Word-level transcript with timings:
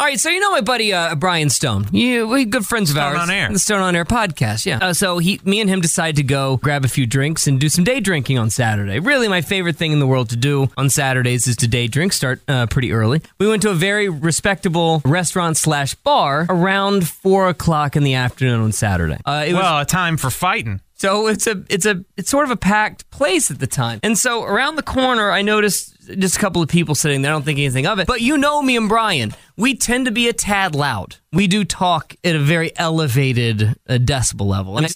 All 0.00 0.06
right, 0.06 0.18
so 0.18 0.30
you 0.30 0.40
know 0.40 0.50
my 0.50 0.62
buddy 0.62 0.94
uh, 0.94 1.14
Brian 1.14 1.50
Stone. 1.50 1.88
You, 1.92 2.26
we 2.26 2.46
good 2.46 2.64
friends 2.64 2.88
of 2.88 2.94
Stone 2.96 3.16
ours. 3.16 3.18
on 3.20 3.30
Air. 3.30 3.52
The 3.52 3.58
Stone 3.58 3.80
on 3.82 3.94
Air 3.94 4.06
podcast, 4.06 4.64
yeah. 4.64 4.78
Uh, 4.80 4.92
so 4.94 5.18
he, 5.18 5.42
me 5.44 5.60
and 5.60 5.68
him 5.68 5.82
decide 5.82 6.16
to 6.16 6.22
go 6.22 6.56
grab 6.56 6.86
a 6.86 6.88
few 6.88 7.06
drinks 7.06 7.46
and 7.46 7.60
do 7.60 7.68
some 7.68 7.84
day 7.84 8.00
drinking 8.00 8.38
on 8.38 8.48
Saturday. 8.48 8.98
Really, 8.98 9.28
my 9.28 9.42
favorite 9.42 9.76
thing 9.76 9.92
in 9.92 9.98
the 9.98 10.06
world 10.06 10.30
to 10.30 10.36
do 10.36 10.68
on 10.78 10.88
Saturdays 10.88 11.46
is 11.46 11.54
to 11.56 11.68
day 11.68 11.86
drink. 11.86 12.14
Start 12.14 12.40
uh, 12.48 12.64
pretty 12.66 12.92
early. 12.92 13.20
We 13.38 13.46
went 13.46 13.60
to 13.60 13.70
a 13.70 13.74
very 13.74 14.08
respectable 14.08 15.02
restaurant 15.04 15.58
slash 15.58 15.94
bar 15.96 16.46
around 16.48 17.06
four 17.06 17.50
o'clock 17.50 17.94
in 17.94 18.02
the 18.02 18.14
afternoon 18.14 18.62
on 18.62 18.72
Saturday. 18.72 19.18
Uh, 19.26 19.44
it 19.46 19.52
was 19.52 19.60
Well, 19.62 19.80
a 19.80 19.84
time 19.84 20.16
for 20.16 20.30
fighting. 20.30 20.80
so 20.94 21.26
it's 21.26 21.46
a 21.46 21.62
it's 21.68 21.84
a 21.84 22.02
it's 22.16 22.30
sort 22.30 22.46
of 22.46 22.50
a 22.50 22.56
packed 22.56 23.10
place 23.10 23.50
at 23.50 23.58
the 23.58 23.66
time. 23.66 24.00
And 24.02 24.16
so 24.16 24.44
around 24.44 24.76
the 24.76 24.82
corner 24.82 25.30
I 25.30 25.42
noticed 25.42 25.99
just 26.06 26.36
a 26.36 26.38
couple 26.38 26.62
of 26.62 26.68
people 26.68 26.94
sitting 26.94 27.22
there. 27.22 27.32
I 27.32 27.34
don't 27.34 27.44
think 27.44 27.58
anything 27.58 27.86
of 27.86 27.98
it. 27.98 28.06
But 28.06 28.20
you 28.20 28.38
know 28.38 28.62
me 28.62 28.76
and 28.76 28.88
Brian. 28.88 29.34
We 29.56 29.74
tend 29.74 30.06
to 30.06 30.10
be 30.10 30.26
a 30.26 30.32
tad 30.32 30.74
loud. 30.74 31.16
We 31.32 31.46
do 31.46 31.66
talk 31.66 32.16
at 32.24 32.34
a 32.34 32.38
very 32.38 32.74
elevated 32.78 33.62
uh, 33.62 33.98
decibel 33.98 34.46
level. 34.46 34.78
And 34.78 34.86
I've 34.86 34.94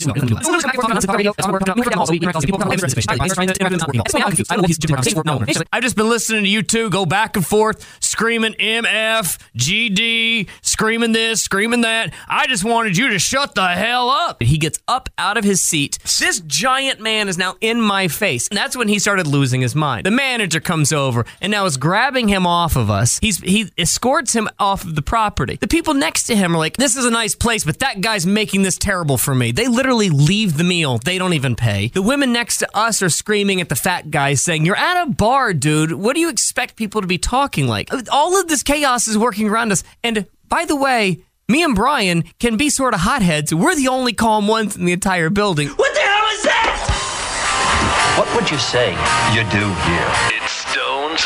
just 5.82 5.96
been 5.96 6.08
listening 6.08 6.44
to 6.44 6.48
you 6.48 6.62
two 6.62 6.88
go 6.88 7.04
back 7.04 7.36
and 7.36 7.46
forth, 7.46 8.02
screaming 8.02 8.54
MF, 8.54 9.38
GD, 9.54 10.48
screaming 10.62 11.12
this, 11.12 11.42
screaming 11.42 11.82
that. 11.82 12.14
I 12.26 12.46
just 12.46 12.64
wanted 12.64 12.96
you 12.96 13.10
to 13.10 13.18
shut 13.18 13.54
the 13.54 13.68
hell 13.68 14.08
up. 14.08 14.42
He 14.42 14.56
gets 14.56 14.78
up 14.88 15.10
out 15.18 15.36
of 15.36 15.44
his 15.44 15.62
seat. 15.62 15.98
This 16.18 16.40
giant 16.40 17.00
man 17.00 17.28
is 17.28 17.36
now 17.36 17.56
in 17.60 17.82
my 17.82 18.08
face. 18.08 18.48
And 18.48 18.56
that's 18.56 18.76
when 18.76 18.88
he 18.88 18.98
started 18.98 19.26
losing 19.26 19.60
his 19.60 19.74
mind. 19.74 20.06
The 20.06 20.10
manager 20.10 20.58
comes 20.58 20.90
over 20.94 21.26
and 21.40 21.50
now 21.50 21.64
is 21.66 21.76
grabbing 21.76 22.28
him 22.28 22.46
off 22.46 22.76
of 22.76 22.90
us. 22.90 23.18
He's 23.20 23.38
he 23.38 23.70
escorts 23.76 24.34
him 24.34 24.48
off 24.58 24.84
of 24.84 24.94
the 24.94 25.02
property. 25.02 25.56
The 25.60 25.68
people 25.68 25.94
next 25.94 26.24
to 26.24 26.36
him 26.36 26.54
are 26.54 26.58
like, 26.58 26.76
"This 26.76 26.96
is 26.96 27.04
a 27.04 27.10
nice 27.10 27.34
place, 27.34 27.64
but 27.64 27.80
that 27.80 28.00
guy's 28.00 28.26
making 28.26 28.62
this 28.62 28.78
terrible 28.78 29.18
for 29.18 29.34
me." 29.34 29.52
They 29.52 29.68
literally 29.68 30.10
leave 30.10 30.56
the 30.56 30.64
meal. 30.64 30.98
They 30.98 31.18
don't 31.18 31.34
even 31.34 31.56
pay. 31.56 31.88
The 31.88 32.02
women 32.02 32.32
next 32.32 32.58
to 32.58 32.76
us 32.76 33.02
are 33.02 33.10
screaming 33.10 33.60
at 33.60 33.68
the 33.68 33.76
fat 33.76 34.10
guy 34.10 34.34
saying, 34.34 34.64
"You're 34.64 34.76
at 34.76 35.02
a 35.02 35.10
bar, 35.10 35.52
dude. 35.52 35.92
What 35.92 36.14
do 36.14 36.20
you 36.20 36.28
expect 36.28 36.76
people 36.76 37.00
to 37.00 37.06
be 37.06 37.18
talking 37.18 37.68
like?" 37.68 37.90
All 38.10 38.40
of 38.40 38.48
this 38.48 38.62
chaos 38.62 39.08
is 39.08 39.18
working 39.18 39.48
around 39.48 39.72
us. 39.72 39.82
And 40.02 40.26
by 40.48 40.64
the 40.64 40.76
way, 40.76 41.20
me 41.48 41.62
and 41.62 41.74
Brian 41.74 42.24
can 42.38 42.56
be 42.56 42.70
sort 42.70 42.94
of 42.94 43.00
hotheads. 43.00 43.52
We're 43.54 43.74
the 43.74 43.88
only 43.88 44.12
calm 44.12 44.48
ones 44.48 44.76
in 44.76 44.84
the 44.84 44.92
entire 44.92 45.30
building. 45.30 45.68
What 45.68 45.94
the 45.94 46.00
hell 46.00 46.26
is 46.32 46.42
that? 46.44 48.14
What 48.18 48.34
would 48.34 48.50
you 48.50 48.58
say 48.58 48.90
you 49.34 49.42
do 49.50 49.66
here? 49.84 50.43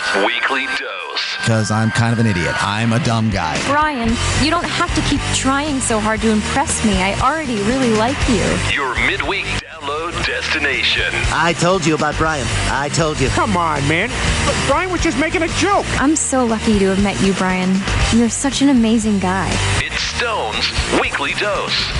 It's 0.08 0.16
Stone's 0.16 0.26
Weekly 0.26 0.66
Dose. 0.66 1.36
Because 1.38 1.70
I'm 1.70 1.90
kind 1.90 2.12
of 2.12 2.18
an 2.18 2.26
idiot. 2.26 2.54
I'm 2.64 2.92
a 2.92 2.98
dumb 3.00 3.30
guy. 3.30 3.60
Brian, 3.66 4.08
you 4.42 4.50
don't 4.50 4.64
have 4.64 4.94
to 4.94 5.00
keep 5.02 5.20
trying 5.34 5.80
so 5.80 6.00
hard 6.00 6.20
to 6.20 6.30
impress 6.30 6.84
me. 6.84 6.94
I 7.02 7.18
already 7.20 7.56
really 7.62 7.92
like 7.94 8.16
you. 8.28 8.44
Your 8.72 8.94
midweek 9.06 9.44
download 9.44 10.12
destination. 10.24 11.10
I 11.32 11.54
told 11.58 11.84
you 11.84 11.94
about 11.94 12.16
Brian. 12.16 12.46
I 12.70 12.88
told 12.90 13.20
you. 13.20 13.28
Come 13.28 13.56
on, 13.56 13.86
man. 13.88 14.08
Look, 14.46 14.56
Brian 14.66 14.90
was 14.90 15.02
just 15.02 15.18
making 15.18 15.42
a 15.42 15.48
joke. 15.58 15.86
I'm 16.00 16.16
so 16.16 16.44
lucky 16.44 16.78
to 16.78 16.86
have 16.86 17.02
met 17.02 17.20
you, 17.22 17.32
Brian. 17.34 17.74
You're 18.14 18.30
such 18.30 18.62
an 18.62 18.70
amazing 18.70 19.18
guy. 19.18 19.48
It's 19.78 20.02
Stone's 20.02 20.70
Weekly 21.00 21.34
Dose. 21.34 21.92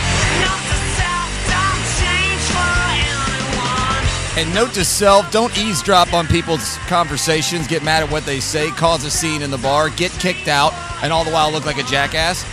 And 4.38 4.54
note 4.54 4.72
to 4.74 4.84
self 4.84 5.28
don't 5.32 5.58
eavesdrop 5.58 6.14
on 6.14 6.28
people's 6.28 6.76
conversations, 6.86 7.66
get 7.66 7.82
mad 7.82 8.04
at 8.04 8.10
what 8.12 8.24
they 8.24 8.38
say, 8.38 8.70
cause 8.70 9.02
a 9.02 9.10
scene 9.10 9.42
in 9.42 9.50
the 9.50 9.58
bar, 9.58 9.90
get 9.90 10.12
kicked 10.12 10.46
out, 10.46 10.72
and 11.02 11.12
all 11.12 11.24
the 11.24 11.30
while 11.32 11.50
look 11.50 11.66
like 11.66 11.76
a 11.76 11.82
jackass. 11.82 12.44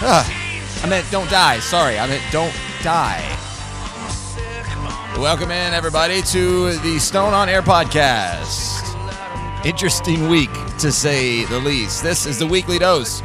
Ugh. 0.00 0.32
I 0.82 0.86
meant 0.88 1.04
don't 1.10 1.28
die. 1.28 1.58
Sorry. 1.58 1.98
I 1.98 2.06
meant 2.06 2.22
don't 2.32 2.54
die. 2.82 3.20
Welcome 5.18 5.50
in, 5.50 5.74
everybody, 5.74 6.22
to 6.22 6.78
the 6.78 6.98
Stone 6.98 7.34
on 7.34 7.50
Air 7.50 7.60
podcast. 7.60 8.96
Interesting 9.66 10.30
week, 10.30 10.52
to 10.78 10.90
say 10.90 11.44
the 11.44 11.58
least. 11.58 12.02
This 12.02 12.24
is 12.24 12.38
the 12.38 12.46
weekly 12.46 12.78
dose 12.78 13.20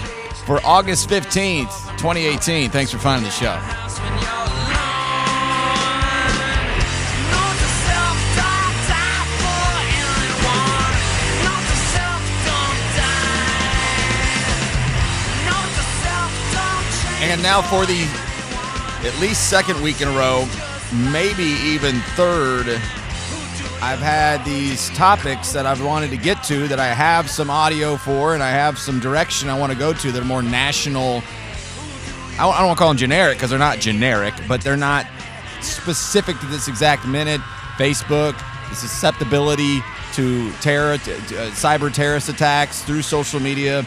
for 0.46 0.60
August 0.66 1.10
15th, 1.10 1.72
2018. 1.92 2.70
Thanks 2.70 2.92
for 2.92 2.98
finding 2.98 3.24
the 3.24 3.32
show. 3.32 3.89
And 17.30 17.44
now 17.44 17.62
for 17.62 17.86
the 17.86 18.08
at 19.08 19.16
least 19.22 19.52
second 19.52 19.80
week 19.84 20.02
in 20.02 20.08
a 20.08 20.12
row, 20.12 20.48
maybe 21.12 21.44
even 21.44 22.00
third, 22.16 22.68
I've 23.84 24.00
had 24.00 24.44
these 24.44 24.90
topics 24.90 25.54
that 25.54 25.68
I've 25.68 25.84
wanted 25.86 26.10
to 26.10 26.18
get 26.18 26.44
to 26.46 26.68
that 26.70 26.80
I 26.80 26.88
have 26.88 27.30
some 27.30 27.52
audio 27.52 27.98
for 27.98 28.34
and 28.34 28.42
I 28.42 28.50
have 28.50 28.80
some 28.80 29.00
direction 29.00 29.48
I 29.48 29.60
want 29.60 29.72
to 29.72 29.78
go 29.78 29.94
to 29.94 30.12
that 30.12 30.20
are 30.20 30.26
more 30.26 30.42
national. 30.42 31.22
I 32.40 32.52
don't 32.58 32.66
want 32.66 32.76
to 32.76 32.80
call 32.80 32.88
them 32.88 32.98
generic 32.98 33.38
because 33.38 33.52
they're 33.52 33.60
not 33.60 33.78
generic, 33.78 34.34
but 34.48 34.62
they're 34.62 34.76
not 34.76 35.06
specific 35.62 36.40
to 36.40 36.48
this 36.48 36.68
exact 36.68 37.08
minute. 37.08 37.42
Facebook, 37.78 38.34
the 38.70 38.76
susceptibility 38.76 39.84
to 40.14 40.52
terror, 40.54 40.98
to, 40.98 41.14
uh, 41.14 41.52
cyber 41.52 41.94
terrorist 41.94 42.28
attacks 42.28 42.82
through 42.82 43.04
social 43.04 43.40
media 43.40 43.86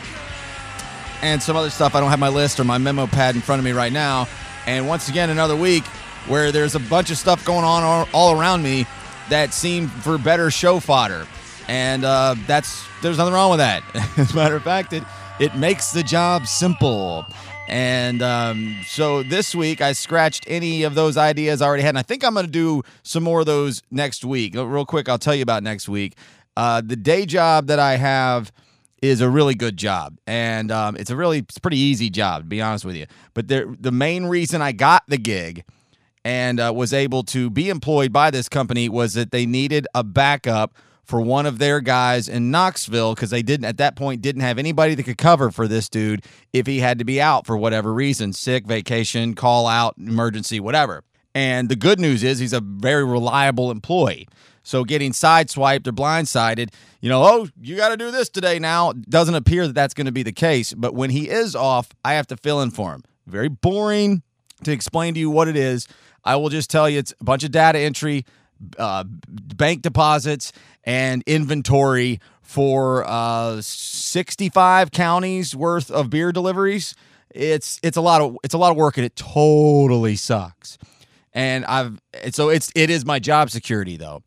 and 1.22 1.42
some 1.42 1.56
other 1.56 1.70
stuff. 1.70 1.94
I 1.94 2.00
don't 2.00 2.10
have 2.10 2.18
my 2.18 2.28
list 2.28 2.60
or 2.60 2.64
my 2.64 2.78
memo 2.78 3.06
pad 3.06 3.34
in 3.34 3.40
front 3.40 3.60
of 3.60 3.64
me 3.64 3.72
right 3.72 3.92
now. 3.92 4.28
And 4.66 4.86
once 4.86 5.08
again, 5.08 5.30
another 5.30 5.56
week 5.56 5.84
where 6.26 6.52
there's 6.52 6.74
a 6.74 6.80
bunch 6.80 7.10
of 7.10 7.18
stuff 7.18 7.44
going 7.44 7.64
on 7.64 8.06
all, 8.12 8.38
around 8.38 8.62
me 8.62 8.86
that 9.28 9.54
seem 9.54 9.88
for 9.88 10.18
better 10.18 10.50
show 10.50 10.80
fodder. 10.80 11.26
And 11.68 12.04
uh, 12.04 12.34
that's 12.46 12.84
there's 13.02 13.18
nothing 13.18 13.34
wrong 13.34 13.50
with 13.50 13.58
that. 13.58 13.82
As 14.18 14.32
a 14.32 14.36
matter 14.36 14.56
of 14.56 14.62
fact, 14.62 14.92
it 14.92 15.04
it 15.40 15.56
makes 15.56 15.92
the 15.92 16.02
job 16.02 16.46
simple. 16.46 17.24
And 17.68 18.20
um, 18.20 18.76
so 18.86 19.22
this 19.22 19.54
week 19.54 19.80
I 19.80 19.92
scratched 19.92 20.44
any 20.46 20.82
of 20.82 20.94
those 20.94 21.16
ideas 21.16 21.62
I 21.62 21.66
already 21.66 21.82
had, 21.82 21.90
and 21.90 21.98
I 21.98 22.02
think 22.02 22.24
I'm 22.24 22.34
going 22.34 22.46
to 22.46 22.52
do 22.52 22.82
some 23.02 23.22
more 23.22 23.40
of 23.40 23.46
those 23.46 23.82
next 23.90 24.24
week. 24.24 24.54
Real 24.54 24.84
quick, 24.84 25.08
I'll 25.08 25.18
tell 25.18 25.34
you 25.34 25.42
about 25.42 25.62
next 25.62 25.88
week. 25.88 26.16
Uh, 26.56 26.82
the 26.84 26.96
day 26.96 27.24
job 27.24 27.68
that 27.68 27.78
I 27.78 27.96
have 27.96 28.52
is 29.02 29.20
a 29.20 29.28
really 29.28 29.54
good 29.54 29.76
job, 29.76 30.16
and 30.26 30.70
um, 30.70 30.96
it's 30.96 31.10
a 31.10 31.16
really 31.16 31.38
it's 31.38 31.56
a 31.56 31.60
pretty 31.60 31.78
easy 31.78 32.08
job 32.08 32.42
to 32.42 32.48
be 32.48 32.62
honest 32.62 32.84
with 32.84 32.96
you. 32.96 33.06
But 33.34 33.48
the 33.48 33.76
the 33.78 33.92
main 33.92 34.26
reason 34.26 34.62
I 34.62 34.72
got 34.72 35.02
the 35.08 35.18
gig 35.18 35.64
and 36.24 36.60
uh, 36.60 36.72
was 36.74 36.92
able 36.92 37.24
to 37.24 37.50
be 37.50 37.68
employed 37.68 38.12
by 38.12 38.30
this 38.30 38.48
company 38.48 38.88
was 38.88 39.14
that 39.14 39.32
they 39.32 39.44
needed 39.44 39.86
a 39.94 40.04
backup 40.04 40.74
for 41.04 41.20
one 41.20 41.46
of 41.46 41.58
their 41.58 41.80
guys 41.80 42.28
in 42.28 42.50
Knoxville 42.50 43.14
because 43.14 43.30
they 43.30 43.42
didn't 43.42 43.66
at 43.66 43.76
that 43.78 43.96
point 43.96 44.22
didn't 44.22 44.42
have 44.42 44.56
anybody 44.56 44.94
that 44.94 45.02
could 45.02 45.18
cover 45.18 45.50
for 45.50 45.66
this 45.66 45.88
dude 45.88 46.24
if 46.52 46.66
he 46.66 46.78
had 46.78 46.98
to 47.00 47.04
be 47.04 47.20
out 47.20 47.44
for 47.44 47.56
whatever 47.56 47.92
reason, 47.92 48.32
sick, 48.32 48.66
vacation, 48.66 49.34
call 49.34 49.66
out, 49.66 49.94
emergency, 49.98 50.60
whatever. 50.60 51.02
And 51.34 51.68
the 51.68 51.76
good 51.76 51.98
news 51.98 52.22
is 52.22 52.38
he's 52.38 52.52
a 52.52 52.60
very 52.60 53.04
reliable 53.04 53.70
employee. 53.70 54.28
So 54.62 54.84
getting 54.84 55.12
sideswiped 55.12 55.86
or 55.86 55.92
blindsided, 55.92 56.70
you 57.00 57.08
know, 57.08 57.22
oh, 57.22 57.48
you 57.60 57.76
got 57.76 57.88
to 57.88 57.96
do 57.96 58.10
this 58.10 58.28
today 58.28 58.58
now, 58.58 58.92
doesn't 58.92 59.34
appear 59.34 59.66
that 59.66 59.74
that's 59.74 59.94
going 59.94 60.06
to 60.06 60.12
be 60.12 60.22
the 60.22 60.32
case. 60.32 60.72
But 60.72 60.94
when 60.94 61.10
he 61.10 61.28
is 61.28 61.56
off, 61.56 61.90
I 62.04 62.14
have 62.14 62.26
to 62.28 62.36
fill 62.36 62.62
in 62.62 62.70
for 62.70 62.92
him. 62.92 63.02
Very 63.26 63.48
boring 63.48 64.22
to 64.64 64.72
explain 64.72 65.14
to 65.14 65.20
you 65.20 65.30
what 65.30 65.48
it 65.48 65.56
is. 65.56 65.88
I 66.24 66.36
will 66.36 66.48
just 66.48 66.70
tell 66.70 66.88
you 66.88 66.98
it's 66.98 67.12
a 67.20 67.24
bunch 67.24 67.42
of 67.42 67.50
data 67.50 67.78
entry, 67.78 68.24
uh, 68.78 69.04
bank 69.06 69.82
deposits, 69.82 70.52
and 70.84 71.22
inventory 71.26 72.20
for 72.40 73.04
uh, 73.06 73.60
65 73.62 74.90
counties 74.90 75.56
worth 75.56 75.90
of 75.90 76.10
beer 76.10 76.32
deliveries. 76.32 76.94
It's 77.30 77.80
it's 77.82 77.96
a 77.96 78.02
lot 78.02 78.20
of 78.20 78.36
it's 78.44 78.52
a 78.52 78.58
lot 78.58 78.70
of 78.72 78.76
work 78.76 78.98
and 78.98 79.06
it 79.06 79.16
totally 79.16 80.16
sucks. 80.16 80.76
And 81.32 81.64
I've 81.64 81.98
so 82.32 82.50
it's 82.50 82.70
it 82.74 82.90
is 82.90 83.06
my 83.06 83.18
job 83.18 83.50
security 83.50 83.96
though. 83.96 84.22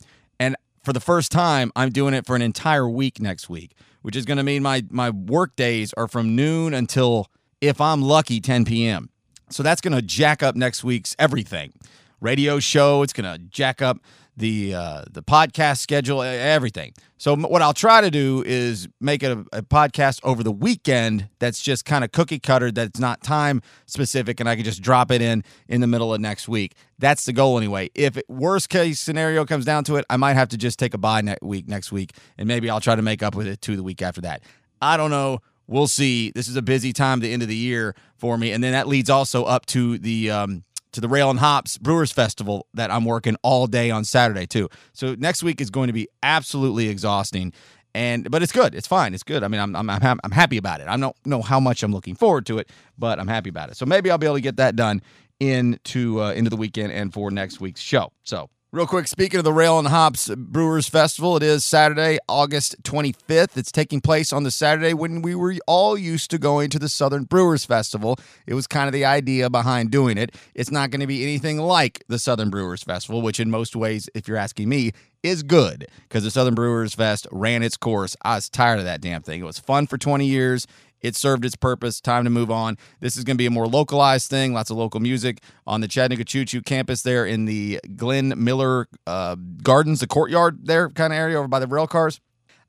For 0.86 0.94
the 0.94 1.00
first 1.00 1.32
time, 1.32 1.72
I'm 1.76 1.90
doing 1.90 2.14
it 2.14 2.28
for 2.28 2.36
an 2.36 2.44
entire 2.44 2.88
week 2.88 3.20
next 3.20 3.50
week, 3.50 3.76
which 4.04 4.16
is 4.16 4.24
going 4.24 4.38
to 4.38 4.44
mean 4.44 4.62
my 4.62 4.84
my 4.92 5.10
work 5.10 5.56
days 5.56 5.92
are 5.94 6.08
from 6.08 6.36
noon 6.36 6.76
until 6.76 7.26
if 7.60 7.82
I'm 7.82 8.04
lucky 8.04 8.40
10 8.40 8.66
p.m. 8.66 9.10
So 9.50 9.64
that's 9.64 9.82
going 9.82 9.96
to 9.96 10.04
jack 10.04 10.44
up 10.44 10.56
next 10.56 10.84
week's 10.84 11.16
everything. 11.18 11.74
Radio 12.22 12.60
show, 12.60 13.02
it's 13.02 13.14
going 13.14 13.32
to 13.32 13.44
jack 13.46 13.82
up 13.82 13.98
the 14.38 14.76
uh, 14.76 15.04
the 15.10 15.24
podcast 15.24 15.80
schedule, 15.80 16.22
everything. 16.22 16.94
So 17.18 17.36
what 17.36 17.62
I'll 17.62 17.74
try 17.74 18.02
to 18.02 18.12
do 18.12 18.44
is 18.46 18.88
make 19.00 19.24
a, 19.24 19.46
a 19.54 19.62
podcast 19.62 20.20
over 20.24 20.44
the 20.44 20.52
weekend 20.52 21.30
that's 21.40 21.62
just 21.62 21.86
kind 21.86 22.04
of 22.04 22.12
cookie 22.12 22.40
cutter, 22.40 22.72
that's 22.72 23.00
not 23.00 23.22
time 23.22 23.62
specific, 23.86 24.40
and 24.40 24.50
I 24.50 24.56
can 24.56 24.66
just 24.66 24.82
drop 24.82 25.12
it 25.12 25.22
in 25.22 25.44
in 25.68 25.82
the 25.82 25.88
middle 25.88 26.14
of 26.14 26.20
next 26.20 26.48
week. 26.48 26.76
That's 27.00 27.26
the 27.26 27.34
goal 27.34 27.58
anyway. 27.58 27.90
If 27.96 28.18
it, 28.18 28.26
worst 28.28 28.70
case 28.70 29.00
scenario 29.00 29.46
comes 29.46 29.66
down 29.66 29.84
to 29.86 29.96
it, 29.96 30.06
I 30.10 30.18
might 30.18 30.34
have 30.34 30.50
to 30.50 30.58
just 30.58 30.80
take 30.80 30.94
a 30.94 30.98
bye 30.98 31.22
next 31.22 31.44
week 31.44 31.68
next 31.68 31.92
week, 31.92 32.14
and 32.38 32.48
maybe 32.48 32.70
I'll 32.70 32.82
try 32.82 32.96
to 32.96 33.02
make 33.02 33.24
up 33.24 33.36
with 33.36 33.48
it 33.48 33.62
to 33.62 33.76
the 33.76 33.84
week 33.84 34.02
after 34.02 34.22
that. 34.22 34.44
I 34.82 34.98
don't 34.98 35.12
know 35.12 35.40
we'll 35.68 35.88
see. 35.88 36.32
This 36.32 36.48
is 36.48 36.56
a 36.56 36.62
busy 36.62 36.94
time, 36.94 37.20
the 37.20 37.34
end 37.34 37.42
of 37.42 37.48
the 37.48 37.56
year 37.56 37.96
for 38.18 38.38
me, 38.38 38.52
and 38.52 38.64
then 38.64 38.74
that 38.74 38.88
leads 38.88 39.10
also 39.10 39.46
up 39.46 39.66
to 39.68 39.98
the 39.98 40.32
um, 40.32 40.64
to 40.96 41.02
the 41.02 41.08
Rail 41.08 41.30
and 41.30 41.40
Hops 41.40 41.78
Brewers 41.78 42.12
Festival 42.12 42.68
that 42.74 42.90
I'm 42.90 43.06
working 43.06 43.36
all 43.44 43.68
day 43.68 43.92
on 43.92 44.04
Saturday 44.04 44.46
too. 44.48 44.70
So 44.94 45.16
next 45.18 45.44
week 45.44 45.62
is 45.62 45.70
going 45.70 45.88
to 45.88 45.94
be 45.94 46.08
absolutely 46.24 46.90
exhausting. 46.90 47.54
And 47.94 48.30
but 48.30 48.44
it's 48.44 48.52
good. 48.52 48.76
It's 48.76 48.88
fine. 48.88 49.14
It's 49.14 49.24
good. 49.24 49.44
I 49.44 49.48
mean, 49.48 49.62
I'm 49.62 49.76
I'm 49.76 49.90
I'm, 49.90 50.20
I'm 50.24 50.32
happy 50.32 50.58
about 50.58 50.82
it. 50.82 50.88
I 50.88 50.98
don't 50.98 51.16
know 51.26 51.42
how 51.42 51.60
much 51.60 51.84
I'm 51.84 51.94
looking 51.94 52.16
forward 52.16 52.46
to 52.48 52.58
it, 52.58 52.70
but 52.98 53.20
I'm 53.20 53.28
happy 53.28 53.50
about 53.50 53.70
it. 53.70 53.78
So 53.78 53.86
maybe 53.86 54.12
I'll 54.12 54.18
be 54.18 54.26
able 54.26 54.36
to 54.36 54.42
get 54.42 54.58
that 54.58 54.76
done 54.76 55.02
into 55.40 56.22
uh, 56.22 56.32
into 56.32 56.50
the 56.50 56.58
weekend 56.58 56.92
and 56.92 57.14
for 57.14 57.32
next 57.32 57.62
week's 57.62 57.82
show. 57.82 58.12
So 58.24 58.50
Real 58.76 58.86
quick, 58.86 59.08
speaking 59.08 59.38
of 59.38 59.46
the 59.46 59.54
Rail 59.54 59.80
and 59.80 59.88
Hops 59.88 60.30
Brewers 60.36 60.90
Festival, 60.90 61.38
it 61.38 61.44
is 61.44 61.64
Saturday, 61.64 62.18
August 62.28 62.84
25th. 62.84 63.56
It's 63.56 63.72
taking 63.72 64.02
place 64.02 64.34
on 64.34 64.44
the 64.44 64.52
Saturday 64.52 64.94
when 64.94 65.22
we 65.22 65.34
were 65.34 65.56
all 65.66 65.98
used 65.98 66.30
to 66.32 66.38
going 66.38 66.70
to 66.72 66.78
the 66.78 66.90
Southern 66.90 67.24
Brewers 67.24 67.64
Festival. 67.64 68.20
It 68.46 68.54
was 68.54 68.68
kind 68.68 68.88
of 68.88 68.92
the 68.92 69.06
idea 69.06 69.50
behind 69.50 69.92
doing 69.92 70.18
it. 70.18 70.36
It's 70.54 70.72
not 70.72 70.92
going 70.92 71.00
to 71.00 71.08
be 71.08 71.24
anything 71.24 71.58
like 71.60 72.04
the 72.10 72.20
Southern 72.20 72.50
Brewers 72.50 72.84
Festival, 72.84 73.22
which 73.22 73.40
in 73.40 73.50
most 73.50 73.78
ways, 73.78 74.10
if 74.14 74.28
you're 74.28 74.36
asking 74.36 74.68
me, 74.68 74.92
is 75.24 75.42
good 75.42 75.88
because 76.10 76.26
the 76.26 76.32
Southern 76.32 76.54
Brewers 76.54 76.94
Fest 76.94 77.28
ran 77.32 77.64
its 77.64 77.78
course. 77.78 78.18
I 78.24 78.36
was 78.36 78.50
tired 78.50 78.80
of 78.80 78.84
that 78.84 79.00
damn 79.00 79.22
thing. 79.22 79.40
It 79.40 79.46
was 79.46 79.58
fun 79.58 79.88
for 79.88 79.98
20 79.98 80.26
years. 80.26 80.68
It 81.02 81.16
served 81.16 81.46
its 81.46 81.56
purpose. 81.56 82.02
Time 82.02 82.24
to 82.24 82.30
move 82.30 82.50
on. 82.50 82.78
This 83.00 83.18
is 83.18 83.24
going 83.24 83.36
to 83.36 83.38
be 83.38 83.46
a 83.46 83.52
more 83.52 83.68
localized 83.68 84.30
thing. 84.30 84.54
Lots 84.54 84.70
of 84.70 84.78
local 84.78 85.00
music 85.00 85.42
on 85.68 85.82
the 85.82 85.88
Chattanooga 85.88 86.24
Choo 86.24 86.46
Choo 86.46 86.62
campus 86.62 87.04
there 87.04 87.26
in 87.26 87.46
the 87.46 87.80
Glenn 87.96 88.34
Miller 88.44 88.88
uh, 89.06 89.36
Gardens, 89.62 90.00
the 90.00 90.08
courtyard 90.08 90.66
there 90.66 90.90
kind 90.90 91.14
of 91.14 91.20
area 91.20 91.38
over 91.38 91.48
by 91.48 91.60
the 91.60 91.68
rail 91.68 91.88
cars. 91.88 92.20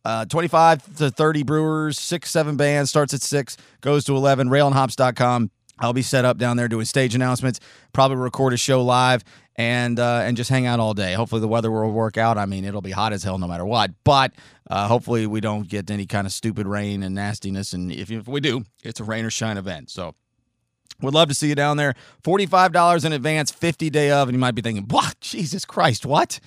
Uh, 0.05 0.25
25 0.25 0.99
to 0.99 1.11
30 1.11 1.43
brewers, 1.43 1.99
six, 1.99 2.31
seven 2.31 2.57
bands, 2.57 2.91
starts 2.91 3.13
at 3.13 3.23
six, 3.23 3.57
goes 3.81 4.05
to 4.05 4.15
11, 4.15 4.49
railandhops.com. 4.49 5.51
I'll 5.81 5.93
be 5.93 6.03
set 6.03 6.25
up 6.25 6.39
down 6.39 6.57
there 6.57 6.69
doing 6.69 6.85
stage 6.85 7.15
announcements, 7.15 7.59
probably 7.93 8.17
record 8.17 8.53
a 8.53 8.57
show 8.57 8.83
live 8.83 9.25
and 9.57 9.99
uh, 9.99 10.21
and 10.25 10.37
just 10.37 10.51
hang 10.51 10.67
out 10.67 10.81
all 10.81 10.95
day. 10.95 11.15
Hopefully 11.15 11.41
the 11.41 11.49
weather 11.49 11.71
will 11.71 11.91
work 11.91 12.19
out. 12.19 12.39
I 12.39 12.47
mean, 12.47 12.65
it'll 12.65 12.83
be 12.83 12.91
hot 12.91 13.13
as 13.13 13.23
hell 13.23 13.39
no 13.39 13.49
matter 13.49 13.65
what, 13.65 13.93
but 14.05 14.33
uh, 14.69 14.87
hopefully 14.87 15.27
we 15.27 15.41
don't 15.41 15.69
get 15.69 15.91
any 15.91 16.07
kind 16.07 16.27
of 16.27 16.33
stupid 16.33 16.67
rain 16.67 17.03
and 17.03 17.15
nastiness. 17.15 17.73
And 17.73 17.91
if, 17.91 18.11
if 18.11 18.29
we 18.29 18.41
do, 18.41 18.65
it's 18.85 19.01
a 19.01 19.05
rain 19.05 19.25
or 19.25 19.31
shine 19.31 19.57
event. 19.57 19.91
So 19.91 20.15
we'd 21.01 21.15
love 21.15 21.29
to 21.29 21.35
see 21.35 21.49
you 21.49 21.55
down 21.55 21.79
there. 21.79 21.95
$45 22.23 23.05
in 23.05 23.13
advance, 23.13 23.51
50 23.51 23.91
day 23.91 24.11
of. 24.11 24.29
And 24.29 24.35
you 24.35 24.41
might 24.41 24.55
be 24.55 24.63
thinking, 24.63 24.87
what? 24.89 25.19
Jesus 25.21 25.65
Christ, 25.65 26.05
what? 26.05 26.39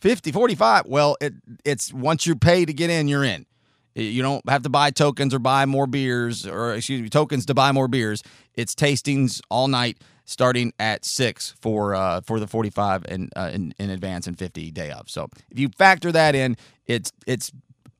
50, 0.00 0.32
45. 0.32 0.86
Well, 0.86 1.16
it, 1.20 1.34
it's 1.64 1.92
once 1.92 2.26
you 2.26 2.34
pay 2.36 2.64
to 2.64 2.72
get 2.72 2.90
in, 2.90 3.08
you're 3.08 3.24
in. 3.24 3.46
You 3.94 4.22
don't 4.22 4.48
have 4.48 4.62
to 4.62 4.68
buy 4.68 4.90
tokens 4.90 5.34
or 5.34 5.40
buy 5.40 5.66
more 5.66 5.88
beers, 5.88 6.46
or 6.46 6.74
excuse 6.74 7.02
me, 7.02 7.08
tokens 7.08 7.46
to 7.46 7.54
buy 7.54 7.72
more 7.72 7.88
beers. 7.88 8.22
It's 8.54 8.74
tastings 8.74 9.40
all 9.50 9.66
night 9.66 9.98
starting 10.28 10.74
at 10.78 11.06
six 11.06 11.54
for 11.60 11.94
uh, 11.94 12.20
for 12.20 12.38
the 12.38 12.46
45 12.46 13.06
in, 13.08 13.30
uh, 13.34 13.50
in, 13.52 13.74
in 13.78 13.88
advance 13.88 14.26
and 14.26 14.38
50 14.38 14.70
day 14.70 14.90
of. 14.90 15.08
So 15.08 15.28
if 15.50 15.58
you 15.58 15.70
factor 15.70 16.12
that 16.12 16.34
in, 16.34 16.56
it's 16.86 17.12
it's 17.26 17.50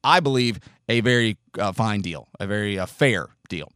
I 0.05 0.21
believe 0.21 0.61
a 0.89 1.01
very 1.01 1.39
uh, 1.59 1.73
fine 1.73 2.03
deal, 2.03 2.29
a 2.39 2.47
very 2.47 2.79
uh, 2.79 2.87
fair 2.87 3.31
deal. 3.49 3.73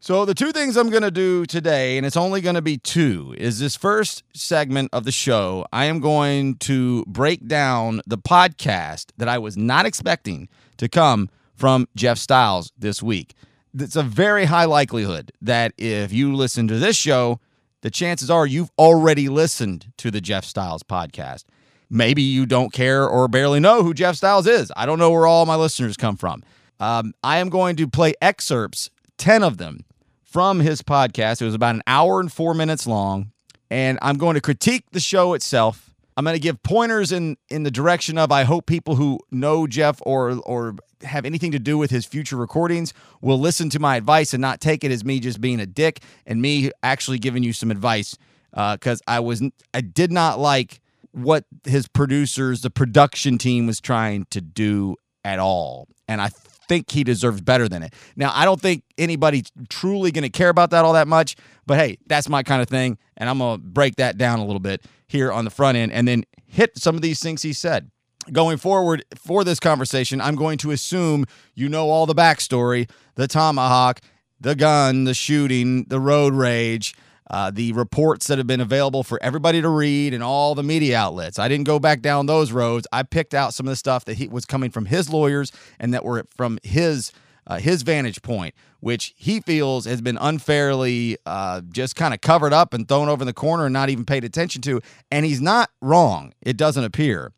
So 0.00 0.24
the 0.24 0.34
two 0.34 0.50
things 0.50 0.76
I'm 0.76 0.90
going 0.90 1.04
to 1.04 1.12
do 1.12 1.46
today, 1.46 1.96
and 1.96 2.04
it's 2.04 2.16
only 2.16 2.40
going 2.40 2.56
to 2.56 2.62
be 2.62 2.76
two, 2.76 3.36
is 3.38 3.60
this 3.60 3.76
first 3.76 4.24
segment 4.34 4.90
of 4.92 5.04
the 5.04 5.12
show. 5.12 5.64
I 5.72 5.84
am 5.84 6.00
going 6.00 6.56
to 6.56 7.04
break 7.06 7.46
down 7.46 8.00
the 8.04 8.18
podcast 8.18 9.12
that 9.18 9.28
I 9.28 9.38
was 9.38 9.56
not 9.56 9.86
expecting 9.86 10.48
to 10.78 10.88
come 10.88 11.30
from 11.54 11.86
Jeff 11.94 12.18
Styles 12.18 12.72
this 12.76 13.00
week. 13.00 13.34
It's 13.78 13.94
a 13.94 14.02
very 14.02 14.46
high 14.46 14.64
likelihood 14.64 15.30
that 15.40 15.72
if 15.78 16.12
you 16.12 16.34
listen 16.34 16.66
to 16.66 16.80
this 16.80 16.96
show, 16.96 17.38
the 17.82 17.90
chances 17.90 18.30
are 18.30 18.46
you've 18.46 18.70
already 18.78 19.28
listened 19.28 19.92
to 19.98 20.10
the 20.10 20.20
Jeff 20.20 20.44
Styles 20.44 20.82
podcast. 20.82 21.44
Maybe 21.90 22.22
you 22.22 22.46
don't 22.46 22.72
care 22.72 23.06
or 23.06 23.28
barely 23.28 23.60
know 23.60 23.82
who 23.82 23.92
Jeff 23.92 24.16
Styles 24.16 24.46
is. 24.46 24.72
I 24.74 24.86
don't 24.86 24.98
know 24.98 25.10
where 25.10 25.26
all 25.26 25.44
my 25.44 25.56
listeners 25.56 25.96
come 25.96 26.16
from. 26.16 26.42
Um, 26.80 27.12
I 27.22 27.38
am 27.38 27.50
going 27.50 27.76
to 27.76 27.86
play 27.86 28.14
excerpts, 28.22 28.88
10 29.18 29.42
of 29.42 29.58
them, 29.58 29.84
from 30.22 30.60
his 30.60 30.80
podcast. 30.80 31.42
It 31.42 31.44
was 31.44 31.54
about 31.54 31.74
an 31.74 31.82
hour 31.86 32.18
and 32.18 32.32
four 32.32 32.54
minutes 32.54 32.86
long. 32.86 33.30
And 33.70 33.98
I'm 34.00 34.16
going 34.16 34.34
to 34.34 34.40
critique 34.40 34.84
the 34.92 35.00
show 35.00 35.34
itself. 35.34 35.91
I'm 36.16 36.24
going 36.24 36.34
to 36.34 36.40
give 36.40 36.62
pointers 36.62 37.12
in 37.12 37.36
in 37.48 37.62
the 37.62 37.70
direction 37.70 38.18
of 38.18 38.30
I 38.30 38.44
hope 38.44 38.66
people 38.66 38.96
who 38.96 39.20
know 39.30 39.66
Jeff 39.66 40.00
or 40.04 40.40
or 40.44 40.76
have 41.02 41.24
anything 41.24 41.52
to 41.52 41.58
do 41.58 41.78
with 41.78 41.90
his 41.90 42.04
future 42.04 42.36
recordings 42.36 42.94
will 43.20 43.38
listen 43.38 43.68
to 43.70 43.78
my 43.78 43.96
advice 43.96 44.32
and 44.32 44.40
not 44.40 44.60
take 44.60 44.84
it 44.84 44.92
as 44.92 45.04
me 45.04 45.20
just 45.20 45.40
being 45.40 45.58
a 45.60 45.66
dick 45.66 46.00
and 46.26 46.40
me 46.40 46.70
actually 46.82 47.18
giving 47.18 47.42
you 47.42 47.52
some 47.52 47.70
advice 47.70 48.16
because 48.50 49.00
uh, 49.00 49.10
I 49.10 49.20
was 49.20 49.42
I 49.74 49.80
did 49.80 50.12
not 50.12 50.38
like 50.38 50.80
what 51.12 51.44
his 51.64 51.88
producers, 51.88 52.62
the 52.62 52.70
production 52.70 53.38
team 53.38 53.66
was 53.66 53.80
trying 53.80 54.26
to 54.30 54.40
do 54.40 54.96
at 55.24 55.38
all, 55.38 55.88
and 56.08 56.20
I 56.20 56.30
think 56.68 56.90
he 56.90 57.04
deserves 57.04 57.40
better 57.40 57.68
than 57.68 57.82
it. 57.82 57.94
Now 58.16 58.32
I 58.34 58.44
don't 58.44 58.60
think 58.60 58.84
anybody's 58.98 59.50
truly 59.68 60.10
going 60.10 60.22
to 60.22 60.30
care 60.30 60.48
about 60.48 60.70
that 60.70 60.84
all 60.84 60.92
that 60.94 61.08
much, 61.08 61.36
but 61.66 61.78
hey, 61.78 61.98
that's 62.06 62.28
my 62.28 62.42
kind 62.42 62.62
of 62.62 62.68
thing, 62.68 62.98
and 63.16 63.28
I'm 63.28 63.38
gonna 63.38 63.58
break 63.58 63.96
that 63.96 64.18
down 64.18 64.38
a 64.38 64.44
little 64.44 64.60
bit 64.60 64.84
here 65.08 65.30
on 65.32 65.44
the 65.44 65.50
front 65.50 65.76
end 65.76 65.92
and 65.92 66.08
then 66.08 66.24
hit 66.46 66.78
some 66.78 66.94
of 66.96 67.02
these 67.02 67.20
things 67.20 67.42
he 67.42 67.52
said 67.52 67.90
going 68.30 68.56
forward 68.56 69.04
for 69.16 69.44
this 69.44 69.58
conversation, 69.58 70.20
I'm 70.20 70.36
going 70.36 70.58
to 70.58 70.70
assume 70.70 71.26
you 71.54 71.68
know 71.68 71.90
all 71.90 72.06
the 72.06 72.14
backstory 72.14 72.88
the 73.14 73.26
tomahawk, 73.26 74.00
the 74.40 74.54
gun, 74.54 75.04
the 75.04 75.12
shooting, 75.14 75.84
the 75.84 76.00
road 76.00 76.32
rage, 76.32 76.94
uh, 77.32 77.50
the 77.50 77.72
reports 77.72 78.26
that 78.26 78.36
have 78.36 78.46
been 78.46 78.60
available 78.60 79.02
for 79.02 79.18
everybody 79.22 79.62
to 79.62 79.68
read 79.68 80.12
and 80.12 80.22
all 80.22 80.54
the 80.54 80.62
media 80.62 80.98
outlets. 80.98 81.38
I 81.38 81.48
didn't 81.48 81.64
go 81.64 81.78
back 81.78 82.02
down 82.02 82.26
those 82.26 82.52
roads. 82.52 82.86
I 82.92 83.02
picked 83.02 83.32
out 83.32 83.54
some 83.54 83.66
of 83.66 83.70
the 83.70 83.76
stuff 83.76 84.04
that 84.04 84.18
he 84.18 84.28
was 84.28 84.44
coming 84.44 84.70
from 84.70 84.84
his 84.84 85.10
lawyers 85.10 85.50
and 85.80 85.94
that 85.94 86.04
were 86.04 86.24
from 86.36 86.58
his. 86.62 87.10
Uh, 87.44 87.58
his 87.58 87.82
vantage 87.82 88.22
point, 88.22 88.54
which 88.78 89.14
he 89.16 89.40
feels 89.40 89.84
has 89.84 90.00
been 90.00 90.16
unfairly 90.20 91.18
uh, 91.26 91.60
just 91.72 91.96
kind 91.96 92.14
of 92.14 92.20
covered 92.20 92.52
up 92.52 92.72
and 92.72 92.86
thrown 92.86 93.08
over 93.08 93.22
in 93.22 93.26
the 93.26 93.32
corner 93.32 93.66
and 93.66 93.72
not 93.72 93.90
even 93.90 94.04
paid 94.04 94.22
attention 94.22 94.62
to. 94.62 94.80
And 95.10 95.26
he's 95.26 95.40
not 95.40 95.68
wrong, 95.80 96.34
it 96.40 96.56
doesn't 96.56 96.84
appear. 96.84 97.32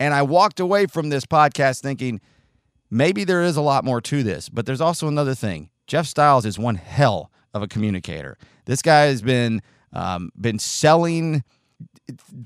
And 0.00 0.12
I 0.12 0.22
walked 0.22 0.58
away 0.58 0.86
from 0.86 1.08
this 1.08 1.24
podcast 1.24 1.82
thinking 1.82 2.20
maybe 2.90 3.22
there 3.22 3.42
is 3.42 3.56
a 3.56 3.62
lot 3.62 3.84
more 3.84 4.00
to 4.00 4.24
this, 4.24 4.48
but 4.48 4.66
there's 4.66 4.80
also 4.80 5.06
another 5.06 5.36
thing. 5.36 5.70
Jeff 5.86 6.06
Styles 6.06 6.44
is 6.44 6.58
one 6.58 6.74
hell 6.74 7.30
of 7.54 7.62
a 7.62 7.68
communicator. 7.68 8.36
This 8.66 8.82
guy 8.82 9.04
has 9.04 9.22
been 9.22 9.62
um, 9.92 10.32
been 10.38 10.58
selling 10.58 11.44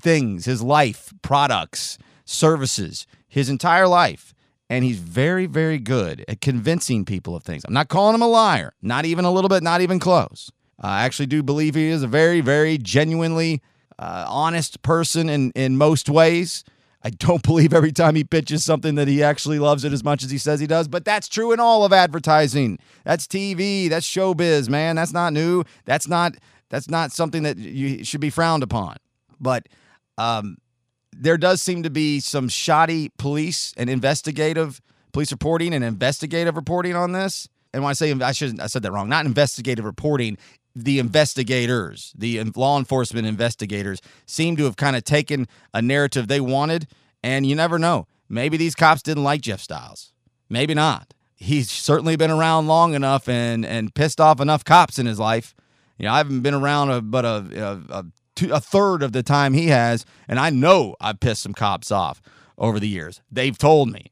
things, 0.01 0.45
his 0.45 0.61
life, 0.61 1.11
products, 1.21 1.97
services, 2.23 3.07
his 3.27 3.49
entire 3.49 3.87
life. 3.87 4.33
And 4.69 4.85
he's 4.85 4.99
very, 4.99 5.47
very 5.47 5.79
good 5.79 6.23
at 6.27 6.41
convincing 6.41 7.03
people 7.03 7.35
of 7.35 7.43
things. 7.43 7.65
I'm 7.65 7.73
not 7.73 7.89
calling 7.89 8.13
him 8.13 8.21
a 8.21 8.27
liar, 8.27 8.73
not 8.83 9.03
even 9.05 9.25
a 9.25 9.31
little 9.31 9.49
bit, 9.49 9.63
not 9.63 9.81
even 9.81 9.99
close. 9.99 10.51
I 10.79 11.03
actually 11.05 11.25
do 11.25 11.41
believe 11.41 11.73
he 11.73 11.87
is 11.87 12.03
a 12.03 12.07
very, 12.07 12.39
very 12.39 12.77
genuinely 12.77 13.63
uh, 13.97 14.25
honest 14.27 14.83
person 14.83 15.27
in, 15.27 15.51
in 15.55 15.75
most 15.75 16.07
ways. 16.07 16.63
I 17.03 17.09
don't 17.09 17.43
believe 17.43 17.73
every 17.73 17.91
time 17.91 18.15
he 18.15 18.23
pitches 18.23 18.63
something 18.63 18.95
that 18.95 19.07
he 19.07 19.23
actually 19.23 19.59
loves 19.59 19.83
it 19.83 19.93
as 19.93 20.03
much 20.03 20.23
as 20.23 20.31
he 20.31 20.37
says 20.37 20.59
he 20.59 20.67
does, 20.67 20.87
but 20.87 21.05
that's 21.05 21.27
true 21.27 21.51
in 21.51 21.59
all 21.59 21.85
of 21.85 21.93
advertising. 21.93 22.79
That's 23.03 23.27
TV, 23.27 23.89
that's 23.89 24.07
showbiz, 24.07 24.69
man. 24.69 24.95
That's 24.95 25.13
not 25.13 25.33
new. 25.33 25.63
That's 25.85 26.07
not 26.07 26.35
that's 26.69 26.89
not 26.89 27.11
something 27.11 27.43
that 27.43 27.57
you 27.57 28.03
should 28.03 28.21
be 28.21 28.29
frowned 28.29 28.63
upon. 28.63 28.97
But 29.39 29.67
um, 30.17 30.57
there 31.11 31.37
does 31.37 31.61
seem 31.61 31.83
to 31.83 31.89
be 31.89 32.19
some 32.19 32.47
shoddy 32.47 33.09
police 33.17 33.73
and 33.77 33.89
investigative 33.89 34.81
police 35.11 35.31
reporting 35.31 35.73
and 35.73 35.83
investigative 35.83 36.55
reporting 36.55 36.95
on 36.95 37.11
this. 37.11 37.47
And 37.73 37.83
when 37.83 37.89
I 37.89 37.93
say 37.93 38.11
I 38.11 38.31
shouldn't, 38.31 38.61
I 38.61 38.67
said 38.67 38.83
that 38.83 38.91
wrong. 38.91 39.09
Not 39.09 39.25
investigative 39.25 39.85
reporting 39.85 40.37
the 40.75 40.99
investigators, 40.99 42.13
the 42.17 42.41
law 42.55 42.77
enforcement 42.77 43.27
investigators, 43.27 44.01
seem 44.25 44.55
to 44.57 44.65
have 44.65 44.77
kind 44.77 44.95
of 44.95 45.03
taken 45.03 45.47
a 45.73 45.81
narrative 45.81 46.27
they 46.27 46.39
wanted. 46.39 46.87
And 47.23 47.45
you 47.45 47.55
never 47.55 47.77
know. 47.77 48.07
Maybe 48.29 48.57
these 48.57 48.75
cops 48.75 49.01
didn't 49.01 49.23
like 49.23 49.41
Jeff 49.41 49.59
Styles. 49.59 50.13
Maybe 50.49 50.73
not. 50.73 51.13
He's 51.35 51.69
certainly 51.69 52.15
been 52.15 52.31
around 52.31 52.67
long 52.67 52.93
enough 52.93 53.27
and, 53.27 53.65
and 53.65 53.93
pissed 53.93 54.21
off 54.21 54.39
enough 54.39 54.63
cops 54.63 54.99
in 54.99 55.05
his 55.05 55.19
life. 55.19 55.55
You 55.97 56.05
know, 56.05 56.13
I 56.13 56.17
haven't 56.17 56.41
been 56.41 56.53
around 56.53 56.91
a, 56.91 57.01
but 57.01 57.25
a, 57.25 57.79
a, 57.89 57.99
a, 57.99 58.05
two, 58.35 58.53
a 58.53 58.59
third 58.59 59.03
of 59.03 59.11
the 59.11 59.23
time 59.23 59.53
he 59.53 59.67
has. 59.67 60.05
And 60.27 60.39
I 60.39 60.49
know 60.49 60.95
I've 61.01 61.19
pissed 61.19 61.43
some 61.43 61.53
cops 61.53 61.91
off 61.91 62.21
over 62.57 62.79
the 62.79 62.87
years. 62.87 63.21
They've 63.31 63.57
told 63.57 63.91
me. 63.91 64.11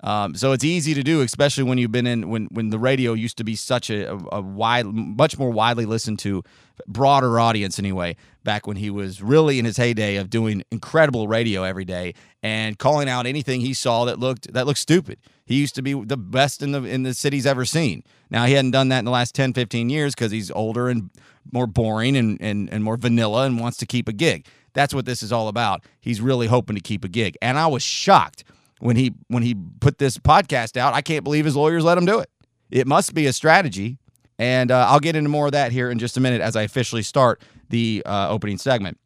Um, 0.00 0.36
so 0.36 0.52
it's 0.52 0.62
easy 0.62 0.94
to 0.94 1.02
do, 1.02 1.22
especially 1.22 1.64
when 1.64 1.76
you've 1.78 1.90
been 1.90 2.06
in 2.06 2.28
when 2.28 2.46
when 2.46 2.70
the 2.70 2.78
radio 2.78 3.14
used 3.14 3.36
to 3.38 3.44
be 3.44 3.56
such 3.56 3.90
a, 3.90 4.12
a, 4.30 4.40
wide, 4.40 4.86
much 4.86 5.36
more 5.38 5.50
widely 5.50 5.86
listened 5.86 6.20
to, 6.20 6.44
broader 6.86 7.40
audience 7.40 7.78
anyway. 7.78 8.16
Back 8.44 8.66
when 8.66 8.76
he 8.76 8.90
was 8.90 9.20
really 9.20 9.58
in 9.58 9.64
his 9.64 9.76
heyday 9.76 10.16
of 10.16 10.30
doing 10.30 10.62
incredible 10.70 11.26
radio 11.26 11.64
every 11.64 11.84
day 11.84 12.14
and 12.42 12.78
calling 12.78 13.08
out 13.08 13.26
anything 13.26 13.60
he 13.60 13.74
saw 13.74 14.04
that 14.04 14.20
looked 14.20 14.52
that 14.52 14.66
looked 14.66 14.78
stupid. 14.78 15.18
He 15.44 15.56
used 15.56 15.74
to 15.74 15.82
be 15.82 15.94
the 15.94 16.16
best 16.16 16.62
in 16.62 16.70
the 16.70 16.84
in 16.84 17.02
the 17.02 17.12
city's 17.12 17.44
ever 17.44 17.64
seen. 17.64 18.04
Now 18.30 18.46
he 18.46 18.52
hadn't 18.52 18.70
done 18.70 18.90
that 18.90 19.00
in 19.00 19.04
the 19.04 19.10
last 19.10 19.34
10, 19.34 19.52
15 19.52 19.90
years 19.90 20.14
because 20.14 20.30
he's 20.30 20.50
older 20.52 20.88
and 20.88 21.10
more 21.50 21.66
boring 21.66 22.16
and, 22.16 22.40
and 22.40 22.72
and 22.72 22.84
more 22.84 22.96
vanilla 22.96 23.46
and 23.46 23.58
wants 23.58 23.78
to 23.78 23.86
keep 23.86 24.06
a 24.06 24.12
gig. 24.12 24.46
That's 24.74 24.94
what 24.94 25.06
this 25.06 25.24
is 25.24 25.32
all 25.32 25.48
about. 25.48 25.82
He's 26.00 26.20
really 26.20 26.46
hoping 26.46 26.76
to 26.76 26.82
keep 26.82 27.04
a 27.04 27.08
gig. 27.08 27.36
And 27.42 27.58
I 27.58 27.66
was 27.66 27.82
shocked 27.82 28.44
when 28.80 28.96
he 28.96 29.14
when 29.28 29.42
he 29.42 29.54
put 29.80 29.98
this 29.98 30.18
podcast 30.18 30.76
out. 30.76 30.94
I 30.94 31.02
can't 31.02 31.24
believe 31.24 31.44
his 31.44 31.56
lawyers 31.56 31.84
let 31.84 31.98
him 31.98 32.04
do 32.04 32.18
it. 32.20 32.30
It 32.70 32.86
must 32.86 33.14
be 33.14 33.26
a 33.26 33.32
strategy, 33.32 33.98
and 34.38 34.70
uh, 34.70 34.86
I'll 34.88 35.00
get 35.00 35.16
into 35.16 35.30
more 35.30 35.46
of 35.46 35.52
that 35.52 35.72
here 35.72 35.90
in 35.90 35.98
just 35.98 36.16
a 36.16 36.20
minute 36.20 36.40
as 36.40 36.56
I 36.56 36.62
officially 36.62 37.02
start 37.02 37.42
the 37.70 38.02
uh, 38.06 38.28
opening 38.30 38.58
segment. 38.58 38.98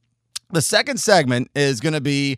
The 0.50 0.62
second 0.62 0.98
segment 0.98 1.50
is 1.54 1.80
going 1.80 1.94
to 1.94 2.00
be 2.00 2.36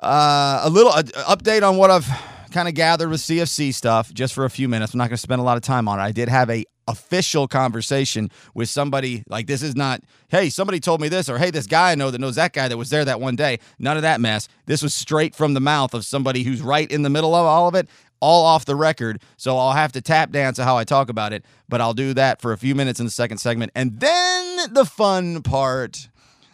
uh, 0.00 0.62
a 0.64 0.70
little 0.70 0.92
uh, 0.92 1.02
update 1.02 1.66
on 1.66 1.76
what 1.76 1.90
I've 1.90 2.08
kind 2.54 2.68
of 2.68 2.74
gathered 2.74 3.10
with 3.10 3.20
CFC 3.20 3.74
stuff, 3.74 4.14
just 4.14 4.32
for 4.32 4.44
a 4.44 4.50
few 4.50 4.68
minutes. 4.68 4.94
I'm 4.94 4.98
not 4.98 5.08
going 5.08 5.16
to 5.16 5.22
spend 5.22 5.40
a 5.40 5.44
lot 5.44 5.56
of 5.56 5.64
time 5.64 5.88
on 5.88 5.98
it. 5.98 6.02
I 6.02 6.12
did 6.12 6.28
have 6.28 6.48
a 6.48 6.64
official 6.86 7.48
conversation 7.48 8.30
with 8.54 8.68
somebody 8.68 9.24
like 9.26 9.46
this 9.46 9.62
is 9.62 9.74
not 9.74 10.02
hey 10.28 10.50
somebody 10.50 10.78
told 10.78 11.00
me 11.00 11.08
this 11.08 11.30
or 11.30 11.38
hey 11.38 11.50
this 11.50 11.66
guy 11.66 11.92
i 11.92 11.94
know 11.94 12.10
that 12.10 12.20
knows 12.20 12.34
that 12.34 12.52
guy 12.52 12.68
that 12.68 12.76
was 12.76 12.90
there 12.90 13.06
that 13.06 13.18
one 13.18 13.34
day 13.34 13.58
none 13.78 13.96
of 13.96 14.02
that 14.02 14.20
mess 14.20 14.48
this 14.66 14.82
was 14.82 14.92
straight 14.92 15.34
from 15.34 15.54
the 15.54 15.60
mouth 15.60 15.94
of 15.94 16.04
somebody 16.04 16.42
who's 16.42 16.60
right 16.60 16.92
in 16.92 17.00
the 17.00 17.08
middle 17.08 17.34
of 17.34 17.46
all 17.46 17.66
of 17.66 17.74
it 17.74 17.88
all 18.20 18.44
off 18.44 18.66
the 18.66 18.76
record 18.76 19.22
so 19.38 19.56
i'll 19.56 19.72
have 19.72 19.92
to 19.92 20.02
tap 20.02 20.30
dance 20.30 20.58
how 20.58 20.76
i 20.76 20.84
talk 20.84 21.08
about 21.08 21.32
it 21.32 21.42
but 21.70 21.80
i'll 21.80 21.94
do 21.94 22.12
that 22.12 22.38
for 22.38 22.52
a 22.52 22.58
few 22.58 22.74
minutes 22.74 23.00
in 23.00 23.06
the 23.06 23.10
second 23.10 23.38
segment 23.38 23.72
and 23.74 24.00
then 24.00 24.74
the 24.74 24.84
fun 24.84 25.40
part 25.40 26.10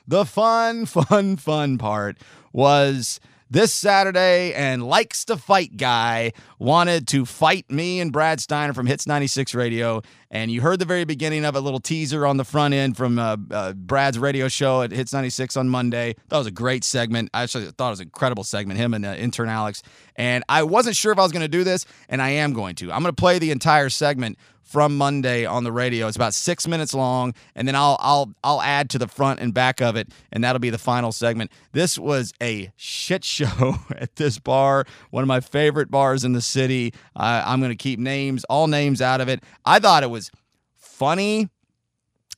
the 0.07 0.25
fun 0.25 0.87
fun 0.87 1.37
fun 1.37 1.77
part 1.77 2.19
was 2.53 3.19
this 3.51 3.73
Saturday, 3.73 4.55
and 4.55 4.83
likes 4.83 5.25
to 5.27 5.37
fight 5.37 5.77
guy 5.77 6.33
wanted 6.59 7.09
to 7.09 7.25
fight 7.25 7.71
me 7.71 8.01
and 8.01 8.13
Brad 8.13 8.41
Steiner 8.41 8.73
from 8.73 8.87
Hits 8.87 9.07
96 9.07 9.55
Radio. 9.55 10.03
And 10.31 10.51
you 10.51 10.61
heard 10.61 10.79
the 10.79 10.85
very 10.85 11.05
beginning 11.05 11.45
of 11.45 11.57
a 11.57 11.61
little 11.61 11.81
teaser 11.81 12.25
on 12.25 12.37
the 12.37 12.45
front 12.45 12.73
end 12.73 12.97
from 12.97 13.19
uh, 13.19 13.37
uh, 13.51 13.73
Brad's 13.73 14.19
radio 14.19 14.47
show 14.47 14.83
at 14.83 14.93
Hits 14.93 15.13
96 15.13 15.57
on 15.57 15.69
Monday. 15.69 16.15
That 16.29 16.39
was 16.39 16.47
a 16.47 16.53
great 16.53 16.85
segment. 16.85 17.31
I 17.35 17.43
actually 17.43 17.67
thought 17.73 17.89
it 17.89 17.91
was 17.91 18.01
an 18.01 18.07
incredible 18.07 18.45
segment, 18.45 18.79
him 18.79 18.95
and 18.95 19.05
uh, 19.05 19.15
intern 19.19 19.49
Alex. 19.49 19.83
And 20.15 20.45
I 20.49 20.63
wasn't 20.63 20.95
sure 20.95 21.13
if 21.13 21.19
I 21.19 21.23
was 21.23 21.33
going 21.33 21.43
to 21.43 21.49
do 21.49 21.65
this, 21.65 21.87
and 22.09 22.23
I 22.23 22.31
am 22.31 22.53
going 22.53 22.77
to. 22.77 22.93
I'm 22.93 23.03
going 23.03 23.15
to 23.15 23.21
play 23.21 23.41
the 23.41 23.51
entire 23.51 23.89
segment 23.89 24.39
from 24.71 24.97
Monday 24.97 25.45
on 25.45 25.65
the 25.65 25.73
radio. 25.73 26.07
It's 26.07 26.17
about 26.17 26.33
six 26.33 26.69
minutes 26.69 26.95
long, 26.95 27.35
and 27.57 27.67
then 27.67 27.75
I'll 27.75 27.97
I'll 27.99 28.33
I'll 28.45 28.63
add 28.63 28.89
to 28.91 28.99
the 28.99 29.09
front 29.09 29.41
and 29.41 29.53
back 29.53 29.83
of 29.83 29.97
it, 29.97 30.09
and 30.31 30.45
that'll 30.45 30.61
be 30.61 30.71
the 30.71 30.79
final 30.79 31.11
segment. 31.11 31.51
This 31.73 31.99
was 31.99 32.33
a 32.41 32.73
shit 32.77 33.25
show 33.25 33.75
at 33.97 34.15
this 34.15 34.39
bar, 34.39 34.85
one 35.11 35.25
of 35.25 35.29
my 35.29 35.41
favorite 35.41 35.91
bars 35.91 36.25
in 36.25 36.35
the 36.35 36.41
city. 36.41 36.95
Uh, 37.17 37.43
I'm 37.45 37.61
to 37.63 37.75
keep 37.75 37.99
names, 37.99 38.45
all 38.45 38.69
names 38.69 39.03
out 39.03 39.21
of 39.21 39.29
it. 39.29 39.43
I 39.65 39.81
thought 39.81 40.05
it 40.05 40.11
was 40.11 40.31
funny, 40.77 41.49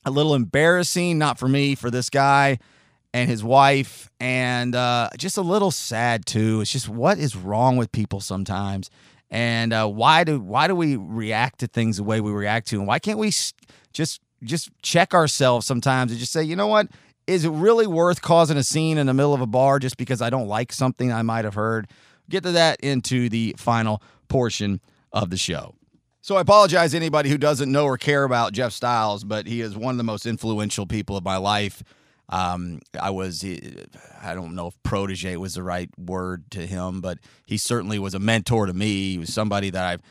a 0.03 0.09
little 0.09 0.33
embarrassing, 0.33 1.19
not 1.19 1.37
for 1.37 1.47
me, 1.47 1.75
for 1.75 1.91
this 1.91 2.09
guy 2.09 2.57
and 3.13 3.29
his 3.29 3.43
wife, 3.43 4.09
and 4.19 4.75
uh, 4.75 5.09
just 5.19 5.37
a 5.37 5.43
little 5.43 5.69
sad 5.69 6.25
too. 6.25 6.61
It's 6.61 6.71
just 6.71 6.89
what 6.89 7.19
is 7.19 7.35
wrong 7.35 7.77
with 7.77 7.91
people 7.91 8.21
sometimes 8.21 8.89
and 9.33 9.73
uh, 9.73 9.87
why 9.87 10.23
do 10.23 10.39
why 10.39 10.67
do 10.67 10.75
we 10.75 10.95
react 10.95 11.59
to 11.61 11.67
things 11.67 11.97
the 11.97 12.03
way 12.03 12.21
we 12.21 12.31
react 12.31 12.67
to? 12.67 12.77
And 12.77 12.87
why 12.87 12.99
can't 12.99 13.17
we 13.17 13.33
just 13.91 14.21
just 14.43 14.69
check 14.83 15.15
ourselves 15.15 15.65
sometimes 15.65 16.11
and 16.11 16.19
just 16.19 16.31
say 16.31 16.43
you 16.43 16.55
know 16.55 16.67
what? 16.67 16.87
Is 17.25 17.43
it 17.43 17.49
really 17.49 17.87
worth 17.87 18.21
causing 18.21 18.57
a 18.57 18.63
scene 18.63 18.99
in 18.99 19.07
the 19.07 19.13
middle 19.13 19.33
of 19.33 19.41
a 19.41 19.47
bar 19.47 19.79
just 19.79 19.97
because 19.97 20.21
i 20.21 20.29
don't 20.29 20.47
like 20.47 20.71
something 20.71 21.11
i 21.11 21.23
might 21.23 21.45
have 21.45 21.55
heard? 21.55 21.87
Get 22.29 22.43
to 22.43 22.51
that 22.51 22.79
into 22.81 23.27
the 23.27 23.55
final 23.57 24.03
portion 24.27 24.79
of 25.11 25.31
the 25.31 25.37
show. 25.37 25.73
So 26.21 26.35
i 26.35 26.41
apologize 26.41 26.91
to 26.91 26.97
anybody 26.97 27.29
who 27.31 27.39
doesn't 27.39 27.71
know 27.71 27.85
or 27.85 27.97
care 27.97 28.25
about 28.25 28.53
jeff 28.53 28.71
styles 28.71 29.23
but 29.23 29.47
he 29.47 29.61
is 29.61 29.75
one 29.75 29.95
of 29.95 29.97
the 29.97 30.03
most 30.03 30.27
influential 30.27 30.85
people 30.85 31.17
of 31.17 31.23
my 31.23 31.37
life 31.37 31.83
um, 32.33 32.79
I 32.99 33.11
was, 33.11 33.45
I 33.45 34.33
don't 34.33 34.55
know 34.55 34.65
if 34.65 34.81
protege 34.81 35.37
was 35.37 35.53
the 35.53 35.61
right 35.61 35.87
word 35.99 36.49
to 36.51 36.65
him, 36.65 36.99
but 36.99 37.19
he 37.45 37.59
certainly 37.59 37.99
was 37.99 38.15
a 38.15 38.19
mentor 38.19 38.65
to 38.65 38.73
me. 38.73 39.11
He 39.11 39.17
was 39.19 39.31
somebody 39.31 39.69
that 39.69 39.85
I've 39.85 40.01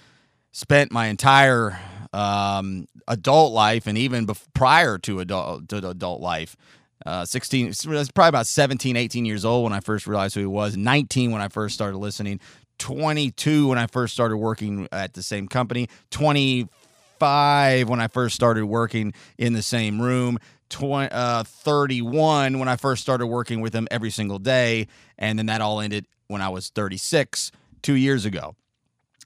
spent 0.52 0.92
my 0.92 1.06
entire 1.06 1.80
um, 2.12 2.86
adult 3.08 3.52
life 3.52 3.88
and 3.88 3.98
even 3.98 4.28
prior 4.54 4.98
to 4.98 5.18
adult, 5.18 5.68
to 5.70 5.88
adult 5.88 6.20
life. 6.20 6.56
Uh, 7.04 7.24
16, 7.24 7.74
was 7.88 8.12
probably 8.12 8.28
about 8.28 8.46
17, 8.46 8.96
18 8.96 9.24
years 9.24 9.44
old 9.44 9.64
when 9.64 9.72
I 9.72 9.80
first 9.80 10.06
realized 10.06 10.36
who 10.36 10.40
he 10.42 10.46
was, 10.46 10.76
19 10.76 11.32
when 11.32 11.42
I 11.42 11.48
first 11.48 11.74
started 11.74 11.98
listening, 11.98 12.38
22 12.78 13.66
when 13.66 13.78
I 13.78 13.88
first 13.88 14.14
started 14.14 14.36
working 14.36 14.86
at 14.92 15.14
the 15.14 15.24
same 15.24 15.48
company, 15.48 15.88
25 16.12 17.88
when 17.88 18.00
I 18.00 18.06
first 18.06 18.36
started 18.36 18.66
working 18.66 19.12
in 19.38 19.54
the 19.54 19.62
same 19.62 20.00
room, 20.00 20.38
20, 20.72 21.10
uh, 21.12 21.44
31 21.44 22.58
when 22.58 22.68
I 22.68 22.76
first 22.76 23.02
started 23.02 23.26
working 23.26 23.60
with 23.60 23.74
him 23.74 23.86
every 23.90 24.10
single 24.10 24.38
day. 24.38 24.88
And 25.18 25.38
then 25.38 25.46
that 25.46 25.60
all 25.60 25.80
ended 25.80 26.06
when 26.26 26.42
I 26.42 26.48
was 26.48 26.70
36 26.70 27.52
two 27.82 27.94
years 27.94 28.24
ago. 28.24 28.56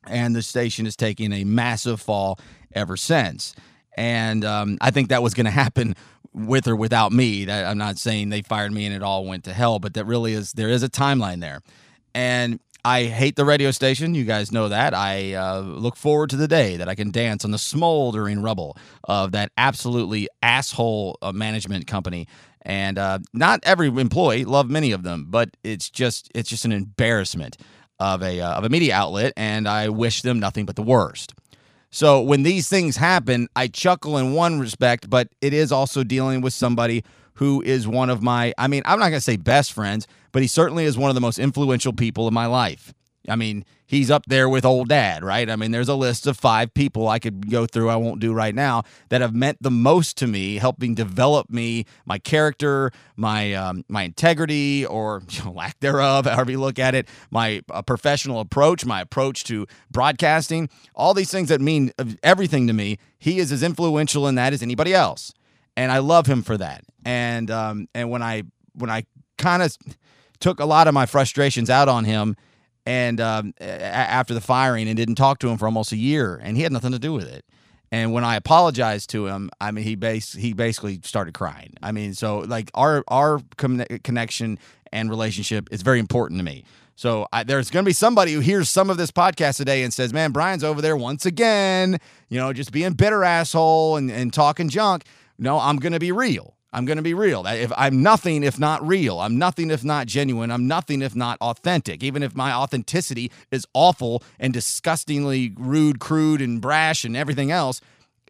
And 0.06 0.36
the 0.36 0.42
station 0.42 0.86
is 0.86 0.96
taking 0.96 1.32
a 1.32 1.44
massive 1.44 2.00
fall 2.00 2.38
ever 2.74 2.96
since. 2.96 3.54
And 3.96 4.44
um, 4.44 4.76
I 4.80 4.90
think 4.90 5.08
that 5.08 5.22
was 5.22 5.34
going 5.34 5.46
to 5.46 5.50
happen 5.50 5.96
with 6.34 6.68
or 6.68 6.76
without 6.76 7.12
me. 7.12 7.50
I'm 7.50 7.78
not 7.78 7.96
saying 7.96 8.28
they 8.28 8.42
fired 8.42 8.72
me 8.72 8.84
and 8.84 8.94
it 8.94 9.02
all 9.02 9.24
went 9.24 9.44
to 9.44 9.54
hell, 9.54 9.78
but 9.78 9.94
that 9.94 10.04
really 10.04 10.34
is 10.34 10.52
there 10.52 10.68
is 10.68 10.82
a 10.82 10.88
timeline 10.88 11.40
there. 11.40 11.62
And 12.14 12.60
I 12.86 13.06
hate 13.06 13.34
the 13.34 13.44
radio 13.44 13.72
station. 13.72 14.14
You 14.14 14.22
guys 14.22 14.52
know 14.52 14.68
that. 14.68 14.94
I 14.94 15.34
uh, 15.34 15.58
look 15.58 15.96
forward 15.96 16.30
to 16.30 16.36
the 16.36 16.46
day 16.46 16.76
that 16.76 16.88
I 16.88 16.94
can 16.94 17.10
dance 17.10 17.44
on 17.44 17.50
the 17.50 17.58
smoldering 17.58 18.42
rubble 18.42 18.76
of 19.02 19.32
that 19.32 19.50
absolutely 19.58 20.28
asshole 20.40 21.18
uh, 21.20 21.32
management 21.32 21.88
company. 21.88 22.28
And 22.62 22.96
uh, 22.96 23.18
not 23.32 23.58
every 23.64 23.88
employee, 23.88 24.44
love 24.44 24.70
many 24.70 24.92
of 24.92 25.02
them, 25.02 25.26
but 25.28 25.50
it's 25.64 25.90
just 25.90 26.30
it's 26.32 26.48
just 26.48 26.64
an 26.64 26.70
embarrassment 26.70 27.56
of 27.98 28.22
a 28.22 28.40
uh, 28.40 28.52
of 28.52 28.62
a 28.62 28.68
media 28.68 28.94
outlet, 28.94 29.32
and 29.36 29.66
I 29.66 29.88
wish 29.88 30.22
them 30.22 30.38
nothing 30.38 30.64
but 30.64 30.76
the 30.76 30.82
worst. 30.82 31.34
So 31.90 32.22
when 32.22 32.44
these 32.44 32.68
things 32.68 32.96
happen, 32.98 33.48
I 33.56 33.66
chuckle 33.66 34.16
in 34.16 34.32
one 34.32 34.60
respect, 34.60 35.10
but 35.10 35.26
it 35.40 35.52
is 35.52 35.72
also 35.72 36.04
dealing 36.04 36.40
with 36.40 36.52
somebody 36.52 37.02
who 37.36 37.62
is 37.62 37.86
one 37.86 38.10
of 38.10 38.22
my, 38.22 38.52
I 38.58 38.66
mean, 38.66 38.82
I'm 38.86 38.98
not 38.98 39.08
going 39.08 39.18
to 39.18 39.20
say 39.20 39.36
best 39.36 39.72
friends, 39.72 40.06
but 40.36 40.42
he 40.42 40.48
certainly 40.48 40.84
is 40.84 40.98
one 40.98 41.08
of 41.08 41.14
the 41.14 41.20
most 41.22 41.38
influential 41.38 41.94
people 41.94 42.28
in 42.28 42.34
my 42.34 42.44
life. 42.44 42.92
I 43.26 43.36
mean, 43.36 43.64
he's 43.86 44.10
up 44.10 44.26
there 44.26 44.50
with 44.50 44.66
old 44.66 44.90
dad, 44.90 45.24
right? 45.24 45.48
I 45.48 45.56
mean, 45.56 45.70
there's 45.70 45.88
a 45.88 45.94
list 45.94 46.26
of 46.26 46.36
five 46.36 46.74
people 46.74 47.08
I 47.08 47.18
could 47.18 47.50
go 47.50 47.64
through, 47.64 47.88
I 47.88 47.96
won't 47.96 48.20
do 48.20 48.34
right 48.34 48.54
now, 48.54 48.82
that 49.08 49.22
have 49.22 49.34
meant 49.34 49.56
the 49.62 49.70
most 49.70 50.18
to 50.18 50.26
me, 50.26 50.56
helping 50.56 50.94
develop 50.94 51.48
me, 51.48 51.86
my 52.04 52.18
character, 52.18 52.90
my 53.16 53.54
um, 53.54 53.82
my 53.88 54.02
integrity, 54.02 54.84
or 54.84 55.22
you 55.30 55.42
know, 55.46 55.52
lack 55.52 55.80
thereof, 55.80 56.26
however 56.26 56.50
you 56.50 56.60
look 56.60 56.78
at 56.78 56.94
it, 56.94 57.08
my 57.30 57.62
uh, 57.70 57.80
professional 57.80 58.40
approach, 58.40 58.84
my 58.84 59.00
approach 59.00 59.42
to 59.44 59.66
broadcasting, 59.90 60.68
all 60.94 61.14
these 61.14 61.30
things 61.30 61.48
that 61.48 61.62
mean 61.62 61.92
everything 62.22 62.66
to 62.66 62.74
me. 62.74 62.98
He 63.18 63.38
is 63.38 63.50
as 63.52 63.62
influential 63.62 64.28
in 64.28 64.34
that 64.34 64.52
as 64.52 64.62
anybody 64.62 64.92
else 64.92 65.32
and 65.78 65.90
I 65.90 66.00
love 66.00 66.26
him 66.26 66.42
for 66.42 66.58
that. 66.58 66.84
And 67.06 67.50
um, 67.50 67.88
and 67.94 68.10
when 68.10 68.22
I 68.22 68.42
when 68.74 68.90
I 68.90 69.06
kind 69.38 69.62
of 69.62 69.74
took 70.40 70.60
a 70.60 70.64
lot 70.64 70.88
of 70.88 70.94
my 70.94 71.06
frustrations 71.06 71.70
out 71.70 71.88
on 71.88 72.04
him, 72.04 72.36
and 72.84 73.20
um, 73.20 73.54
after 73.60 74.34
the 74.34 74.40
firing, 74.40 74.88
and 74.88 74.96
didn't 74.96 75.16
talk 75.16 75.38
to 75.40 75.48
him 75.48 75.58
for 75.58 75.66
almost 75.66 75.92
a 75.92 75.96
year, 75.96 76.40
and 76.42 76.56
he 76.56 76.62
had 76.62 76.72
nothing 76.72 76.92
to 76.92 76.98
do 76.98 77.12
with 77.12 77.28
it. 77.28 77.44
And 77.92 78.12
when 78.12 78.24
I 78.24 78.36
apologized 78.36 79.10
to 79.10 79.26
him, 79.26 79.50
I 79.60 79.70
mean, 79.70 79.84
he 79.84 79.94
base 79.94 80.32
he 80.32 80.52
basically 80.52 81.00
started 81.04 81.34
crying. 81.34 81.74
I 81.82 81.92
mean, 81.92 82.14
so 82.14 82.38
like 82.38 82.70
our 82.74 83.04
our 83.08 83.40
connection 83.56 84.58
and 84.92 85.10
relationship 85.10 85.68
is 85.70 85.82
very 85.82 85.98
important 85.98 86.38
to 86.40 86.44
me. 86.44 86.64
So 86.96 87.26
I, 87.32 87.44
there's 87.44 87.70
going 87.70 87.84
to 87.84 87.88
be 87.88 87.92
somebody 87.92 88.32
who 88.32 88.40
hears 88.40 88.70
some 88.70 88.88
of 88.88 88.96
this 88.96 89.10
podcast 89.10 89.58
today 89.58 89.82
and 89.82 89.92
says, 89.92 90.12
"Man, 90.12 90.32
Brian's 90.32 90.64
over 90.64 90.82
there 90.82 90.96
once 90.96 91.26
again, 91.26 91.98
you 92.28 92.38
know, 92.38 92.52
just 92.52 92.72
being 92.72 92.94
bitter 92.94 93.22
asshole 93.22 93.96
and, 93.96 94.10
and 94.10 94.32
talking 94.32 94.68
junk." 94.68 95.04
No, 95.38 95.60
I'm 95.60 95.76
going 95.76 95.92
to 95.92 96.00
be 96.00 96.10
real. 96.10 96.55
I'm 96.72 96.84
going 96.84 96.96
to 96.96 97.02
be 97.02 97.14
real. 97.14 97.46
If 97.46 97.72
I'm 97.76 98.02
nothing 98.02 98.42
if 98.42 98.58
not 98.58 98.86
real, 98.86 99.20
I'm 99.20 99.38
nothing 99.38 99.70
if 99.70 99.84
not 99.84 100.06
genuine, 100.06 100.50
I'm 100.50 100.66
nothing 100.66 101.00
if 101.00 101.14
not 101.14 101.38
authentic. 101.40 102.02
Even 102.02 102.22
if 102.22 102.34
my 102.34 102.52
authenticity 102.52 103.30
is 103.50 103.66
awful 103.72 104.22
and 104.38 104.52
disgustingly 104.52 105.54
rude, 105.56 106.00
crude, 106.00 106.42
and 106.42 106.60
brash 106.60 107.04
and 107.04 107.16
everything 107.16 107.50
else, 107.50 107.80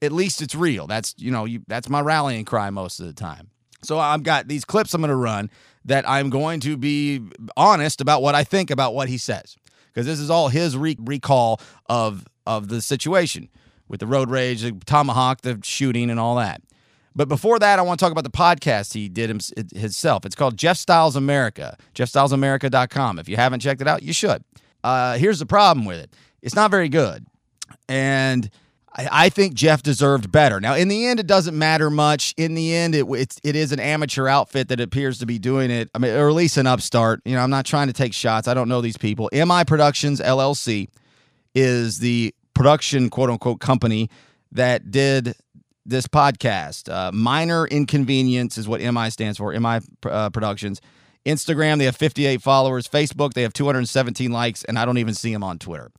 at 0.03 0.13
least 0.13 0.43
it's 0.43 0.55
real. 0.55 0.87
That's 0.87 1.15
you 1.19 1.31
know 1.31 1.45
you, 1.45 1.63
that's 1.67 1.89
my 1.89 2.01
rallying 2.01 2.45
cry 2.45 2.71
most 2.71 3.01
of 3.01 3.07
the 3.07 3.13
time. 3.13 3.51
So 3.83 3.99
I've 3.99 4.23
got 4.23 4.49
these 4.49 4.65
clips 4.65 4.95
I'm 4.95 5.01
going 5.01 5.11
to 5.11 5.17
run 5.17 5.51
that 5.85 6.09
I'm 6.09 6.31
going 6.31 6.61
to 6.61 6.77
be 6.77 7.23
honest 7.57 8.01
about 8.01 8.23
what 8.23 8.35
I 8.35 8.45
think 8.45 8.71
about 8.71 8.95
what 8.95 9.09
he 9.09 9.19
says 9.19 9.57
because 9.87 10.07
this 10.07 10.19
is 10.19 10.31
all 10.31 10.49
his 10.49 10.77
re- 10.77 10.97
recall 11.01 11.61
of 11.87 12.27
of 12.47 12.69
the 12.69 12.81
situation 12.81 13.49
with 13.89 14.01
the 14.01 14.07
road 14.07 14.31
rage, 14.31 14.63
the 14.63 14.73
tomahawk, 14.85 15.43
the 15.43 15.61
shooting, 15.63 16.11
and 16.11 16.21
all 16.21 16.37
that. 16.37 16.61
But 17.17 17.29
before 17.29 17.59
that, 17.59 17.79
I 17.79 17.83
want 17.83 17.99
to 17.99 18.05
talk 18.05 18.13
about 18.13 18.25
the 18.25 18.31
podcast 18.31 18.93
he 18.93 19.09
did 19.09 19.31
himself. 19.31 20.27
It's 20.27 20.35
called 20.35 20.59
Jeff 20.59 20.77
Styles 20.77 21.17
America, 21.17 21.79
jeffstylesamerica.com. 21.95 23.19
If 23.19 23.29
you 23.29 23.37
haven't 23.37 23.61
checked 23.61 23.81
it 23.81 23.89
out, 23.89 24.03
you 24.03 24.13
should. 24.13 24.45
Uh, 24.85 25.17
here's 25.17 25.39
the 25.39 25.47
problem 25.47 25.87
with 25.87 25.99
it 25.99 26.15
it's 26.43 26.55
not 26.55 26.71
very 26.71 26.91
good. 26.91 27.27
And 27.89 28.51
I, 28.99 29.29
think 29.29 29.55
Jeff 29.55 29.83
deserved 29.83 30.33
better. 30.33 30.59
Now, 30.61 30.75
in 30.75 30.89
the 30.89 31.07
end, 31.07 31.21
it 31.21 31.27
doesn't 31.27 31.57
matter 31.57 31.91
much. 31.91 32.35
In 32.39 32.55
the 32.55 32.75
end, 32.75 32.95
it 32.95 33.07
it's, 33.11 33.39
it 33.45 33.55
is 33.55 33.73
an 33.73 33.81
amateur 33.81 34.27
outfit 34.27 34.69
that 34.69 34.81
appears 34.81 35.19
to 35.19 35.27
be 35.27 35.39
doing 35.39 35.71
it. 35.71 35.91
I 35.95 35.99
mean, 35.99 36.13
or 36.13 36.29
at 36.29 36.35
least 36.35 36.57
an 36.57 36.67
upstart. 36.67 37.21
You 37.25 37.35
know, 37.35 37.43
I'm 37.43 37.51
not 37.51 37.67
trying 37.67 37.89
to 37.89 37.93
take 37.93 38.15
shots. 38.15 38.49
I 38.49 38.55
don't 38.55 38.69
know 38.69 38.81
these 38.81 38.97
people. 38.97 39.29
MI 39.33 39.65
Productions 39.67 40.21
LLC 40.21 40.89
is 41.55 41.99
the 41.99 42.35
production 42.55 43.11
quote 43.11 43.29
unquote 43.29 43.61
company 43.61 44.09
that 44.53 44.91
did 44.91 45.35
this 45.87 46.07
podcast. 46.07 46.93
Uh, 46.93 47.13
Minor 47.13 47.67
Inconvenience 47.67 48.59
is 48.59 48.69
what 48.69 48.81
MI 48.81 49.11
stands 49.11 49.39
for. 49.39 49.59
MI 49.59 49.81
uh, 50.05 50.31
Productions. 50.31 50.81
Instagram, 51.25 51.79
they 51.79 51.85
have 51.85 51.97
58 51.97 52.41
followers. 52.43 52.87
Facebook, 52.87 53.33
they 53.35 53.43
have 53.43 53.53
217 53.53 54.31
likes, 54.31 54.65
and 54.65 54.79
I 54.79 54.85
don't 54.85 54.99
even 54.99 55.15
see 55.15 55.33
them 55.33 55.43
on 55.43 55.59
Twitter. 55.59 55.91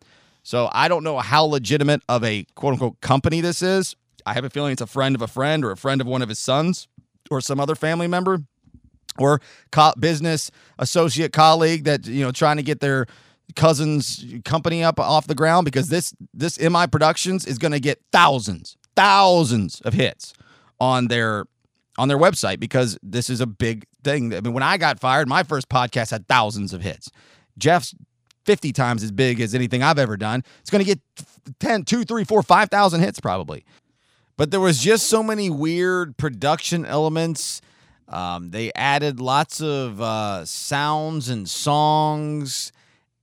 So 0.43 0.69
I 0.71 0.87
don't 0.87 1.03
know 1.03 1.19
how 1.19 1.43
legitimate 1.43 2.01
of 2.07 2.23
a 2.23 2.45
quote 2.55 2.73
unquote 2.73 3.01
company 3.01 3.41
this 3.41 3.61
is. 3.61 3.95
I 4.25 4.33
have 4.33 4.45
a 4.45 4.49
feeling 4.49 4.71
it's 4.71 4.81
a 4.81 4.87
friend 4.87 5.15
of 5.15 5.21
a 5.21 5.27
friend 5.27 5.65
or 5.65 5.71
a 5.71 5.77
friend 5.77 5.99
of 5.99 6.07
one 6.07 6.21
of 6.21 6.29
his 6.29 6.39
sons 6.39 6.87
or 7.29 7.41
some 7.41 7.59
other 7.59 7.75
family 7.75 8.07
member 8.07 8.39
or 9.19 9.41
co- 9.71 9.93
business 9.99 10.49
associate 10.79 11.33
colleague 11.33 11.83
that 11.83 12.07
you 12.07 12.23
know 12.23 12.31
trying 12.31 12.57
to 12.57 12.63
get 12.63 12.79
their 12.79 13.07
cousin's 13.55 14.25
company 14.45 14.83
up 14.83 14.99
off 14.99 15.27
the 15.27 15.35
ground 15.35 15.65
because 15.65 15.89
this 15.89 16.13
this 16.33 16.59
MI 16.59 16.87
Productions 16.87 17.45
is 17.45 17.57
going 17.57 17.71
to 17.73 17.79
get 17.79 17.99
thousands 18.13 18.77
thousands 18.97 19.79
of 19.81 19.93
hits 19.93 20.33
on 20.79 21.07
their 21.07 21.45
on 21.97 22.07
their 22.07 22.17
website 22.17 22.59
because 22.59 22.97
this 23.01 23.29
is 23.29 23.39
a 23.39 23.47
big 23.47 23.85
thing. 24.03 24.33
I 24.33 24.41
mean, 24.41 24.53
when 24.53 24.63
I 24.63 24.77
got 24.77 24.99
fired, 24.99 25.27
my 25.27 25.43
first 25.43 25.69
podcast 25.69 26.11
had 26.11 26.27
thousands 26.27 26.73
of 26.73 26.81
hits. 26.81 27.09
Jeff's 27.57 27.95
50 28.45 28.71
times 28.71 29.03
as 29.03 29.11
big 29.11 29.39
as 29.39 29.55
anything 29.55 29.83
I've 29.83 29.99
ever 29.99 30.17
done. 30.17 30.43
It's 30.61 30.69
going 30.69 30.83
to 30.83 30.85
get 30.85 30.99
10, 31.59 31.83
2, 31.83 32.03
3, 32.03 32.23
4, 32.23 32.43
5,000 32.43 32.99
hits 33.01 33.19
probably. 33.19 33.65
But 34.35 34.51
there 34.51 34.59
was 34.59 34.79
just 34.79 35.07
so 35.07 35.23
many 35.23 35.49
weird 35.49 36.17
production 36.17 36.85
elements. 36.85 37.61
Um, 38.07 38.51
they 38.51 38.71
added 38.73 39.19
lots 39.19 39.61
of 39.61 40.01
uh, 40.01 40.45
sounds 40.45 41.29
and 41.29 41.49
songs 41.49 42.71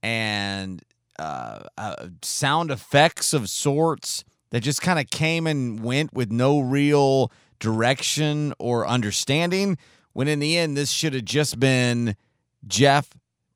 and 0.03 0.81
uh, 1.17 1.61
uh, 1.77 2.07
sound 2.21 2.71
effects 2.71 3.33
of 3.33 3.49
sorts 3.49 4.25
that 4.55 4.61
just 4.61 4.81
kind 4.81 4.99
of 4.99 5.09
came 5.09 5.47
and 5.47 5.83
went 5.83 6.13
with 6.13 6.31
no 6.31 6.61
real 6.61 7.29
direction 7.59 8.53
or 8.57 8.87
understanding. 8.87 9.77
When 10.13 10.29
in 10.29 10.39
the 10.39 10.57
end, 10.57 10.77
this 10.77 10.91
should 10.91 11.13
have 11.13 11.25
just 11.25 11.59
been 11.59 12.15
Jeff 12.65 13.09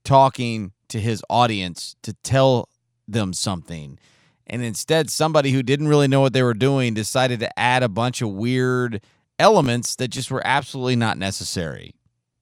talking 0.03 0.73
to 0.89 0.99
his 0.99 1.23
audience 1.29 1.95
to 2.01 2.11
tell 2.15 2.67
them 3.07 3.31
something. 3.31 3.97
And 4.45 4.61
instead, 4.61 5.09
somebody 5.09 5.51
who 5.51 5.63
didn't 5.63 5.87
really 5.87 6.09
know 6.09 6.19
what 6.19 6.33
they 6.33 6.43
were 6.43 6.53
doing 6.53 6.95
decided 6.95 7.39
to 7.39 7.57
add 7.57 7.81
a 7.81 7.87
bunch 7.87 8.21
of 8.21 8.31
weird 8.31 9.01
elements 9.39 9.95
that 9.95 10.09
just 10.09 10.29
were 10.29 10.45
absolutely 10.45 10.97
not 10.97 11.17
necessary. 11.17 11.95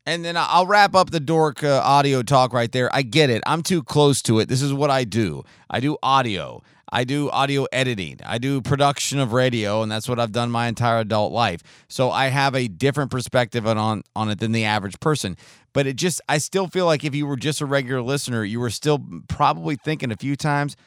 And 0.08 0.26
then 0.26 0.36
I'll 0.36 0.66
wrap 0.66 0.96
up 0.96 1.12
the 1.12 1.20
dork 1.20 1.64
uh, 1.64 1.82
audio 1.84 2.24
talk 2.24 2.54
right 2.54 2.72
there. 2.72 2.90
I 2.92 3.04
get 3.04 3.30
it. 3.30 3.44
I'm 3.46 3.62
too 3.62 3.84
close 3.84 4.24
to 4.24 4.40
it. 4.40 4.50
This 4.50 4.64
is 4.64 4.74
what 4.74 4.90
I 4.90 5.04
do. 5.04 5.44
I 5.70 5.80
do 5.80 5.96
audio. 6.02 6.64
I 6.90 7.04
do 7.04 7.30
audio 7.30 7.66
editing. 7.72 8.20
I 8.26 8.38
do 8.38 8.62
production 8.62 9.20
of 9.20 9.34
radio, 9.34 9.82
and 9.82 9.92
that's 9.92 10.08
what 10.08 10.20
I've 10.20 10.32
done 10.32 10.50
my 10.50 10.68
entire 10.68 11.00
adult 11.00 11.34
life. 11.34 11.62
So 11.90 12.12
I 12.12 12.28
have 12.28 12.56
a 12.56 12.68
different 12.68 13.12
perspective 13.12 13.68
on, 13.68 13.78
on, 13.78 14.04
on 14.16 14.30
it 14.30 14.40
than 14.40 14.54
the 14.54 14.64
average 14.64 15.00
person. 15.00 15.36
But 15.74 15.86
it 15.86 15.98
just, 15.98 16.22
I 16.30 16.38
still 16.38 16.68
feel 16.68 16.86
like 16.86 17.04
if 17.04 17.14
you 17.14 17.28
were 17.28 17.36
just 17.36 17.60
a 17.60 17.66
regular 17.66 18.02
listener, 18.02 18.44
you 18.44 18.60
were 18.60 18.70
still 18.70 19.04
probably 19.28 19.76
thinking 19.76 20.12
a 20.12 20.16
few 20.16 20.38
times, 20.38 20.78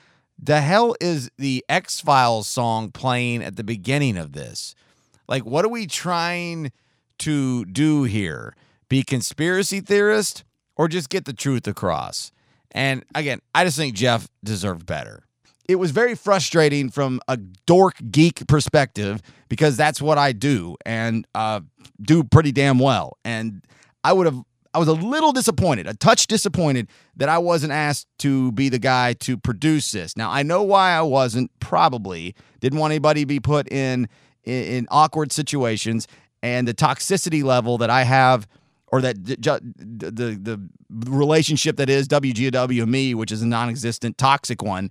the 0.43 0.63
hell 0.63 0.95
is 1.01 1.31
the 1.37 1.65
X 1.69 2.01
Files 2.01 2.49
song 2.49 2.91
playing 2.91 3.43
at 3.43 3.57
the 3.57 3.65
beginning 3.65 4.17
of 4.17 4.33
this? 4.33 4.75
Like, 5.29 5.45
what 5.45 5.67
are 5.67 5.69
we 5.69 5.87
trying 5.87 6.73
to 7.19 7.67
do 7.67 8.05
here? 8.05 8.57
Be 8.89 9.03
conspiracy 9.03 9.81
theorist 9.81 10.45
or 10.77 10.89
just 10.89 11.11
get 11.11 11.27
the 11.27 11.35
truth 11.35 11.69
across? 11.69 12.33
And 12.71 13.05
again, 13.15 13.41
I 13.55 13.65
just 13.65 13.77
think 13.77 13.95
Jeff 13.95 14.29
deserved 14.43 14.87
better 14.87 15.25
it 15.71 15.79
was 15.79 15.93
very 15.93 16.17
frustrating 16.17 16.91
from 16.91 17.21
a 17.29 17.37
dork 17.37 17.95
geek 18.11 18.45
perspective 18.49 19.23
because 19.49 19.77
that's 19.77 20.03
what 20.03 20.19
I 20.19 20.33
do 20.33 20.77
and 20.85 21.25
uh, 21.33 21.61
do 22.03 22.25
pretty 22.25 22.51
damn 22.51 22.81
well. 22.81 23.19
And 23.25 23.65
I 24.03 24.13
would 24.13 24.27
have, 24.27 24.43
I 24.75 24.81
was 24.81 24.89
a 24.89 24.93
little 24.93 25.31
disappointed, 25.31 25.87
a 25.87 25.95
touch 25.95 26.27
disappointed 26.27 26.89
that 27.15 27.29
I 27.29 27.39
wasn't 27.39 27.73
asked 27.73 28.09
to 28.19 28.51
be 28.51 28.69
the 28.69 28.81
guy 28.81 29.13
to 29.21 29.39
produce 29.39 29.93
this. 29.93 30.17
Now 30.17 30.33
I 30.33 30.43
know 30.43 30.65
why 30.65 30.91
I 30.91 31.03
wasn't. 31.03 31.53
Probably 31.61 32.35
didn't 32.59 32.81
want 32.81 32.91
anybody 32.91 33.21
to 33.21 33.27
be 33.27 33.39
put 33.39 33.71
in, 33.71 34.09
in, 34.43 34.65
in 34.65 34.89
awkward 34.91 35.31
situations, 35.31 36.09
and 36.43 36.67
the 36.67 36.75
toxicity 36.75 37.45
level 37.45 37.79
that 37.79 37.91
I 37.91 38.03
have 38.03 38.49
or 38.89 39.01
that 39.03 39.25
the, 39.25 39.39
the 40.43 40.61
relationship 41.09 41.77
that 41.77 41.89
is 41.89 42.09
WGW 42.09 42.89
me, 42.89 43.15
which 43.15 43.31
is 43.31 43.41
a 43.41 43.47
non-existent 43.47 44.19
toxic 44.19 44.63
one, 44.63 44.91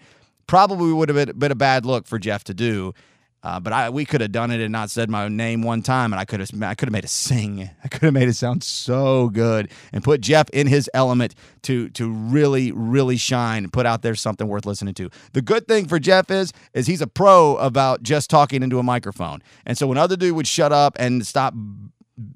probably 0.50 0.92
would 0.92 1.10
have 1.10 1.38
been, 1.38 1.52
a 1.52 1.56
bad 1.56 1.86
look 1.86 2.08
for 2.08 2.18
Jeff 2.18 2.44
to 2.46 2.56
do. 2.56 2.94
Uh, 3.42 3.58
but 3.58 3.72
I 3.72 3.90
we 3.90 4.04
could 4.04 4.20
have 4.20 4.34
done 4.34 4.52
it 4.52 4.60
and 4.60 4.70
not 4.70 4.90
said 4.90 5.10
my 5.10 5.30
name 5.30 5.62
one 5.62 5.82
time, 5.82 6.12
and 6.12 6.20
I 6.20 6.26
could 6.26 6.42
have 6.42 6.50
I 6.62 6.76
could 6.76 6.90
have 6.90 6.92
made 6.92 7.06
it 7.06 7.10
sing. 7.10 7.70
I 7.86 7.88
could 7.88 8.02
have 8.02 8.14
made 8.14 8.28
it 8.28 8.34
sound 8.34 8.66
so 8.66 9.30
good 9.30 9.72
and 9.94 10.04
put 10.04 10.20
Jeff 10.20 10.50
in 10.50 10.68
his 10.68 10.90
element 10.94 11.36
to 11.62 11.88
to 11.92 12.10
really 12.12 12.74
really 12.74 13.16
shine 13.16 13.64
and 13.64 13.72
put 13.72 13.86
out 13.86 14.02
there 14.02 14.14
something 14.14 14.50
worth 14.50 14.66
listening 14.66 14.94
to. 14.96 15.10
The 15.32 15.42
good 15.42 15.70
thing 15.70 15.88
for 15.88 16.00
Jeff 16.00 16.30
is 16.30 16.52
is 16.74 16.86
he's 16.86 17.02
a 17.02 17.08
pro 17.08 17.56
about 17.58 18.04
just 18.04 18.30
talking 18.30 18.62
into 18.62 18.78
a 18.78 18.84
microphone, 18.84 19.42
and 19.66 19.78
so 19.78 19.88
when 19.88 19.98
other 19.98 20.18
dude 20.18 20.36
would 20.36 20.48
shut 20.48 20.74
up 20.74 20.98
and 21.00 21.26
stop 21.26 21.54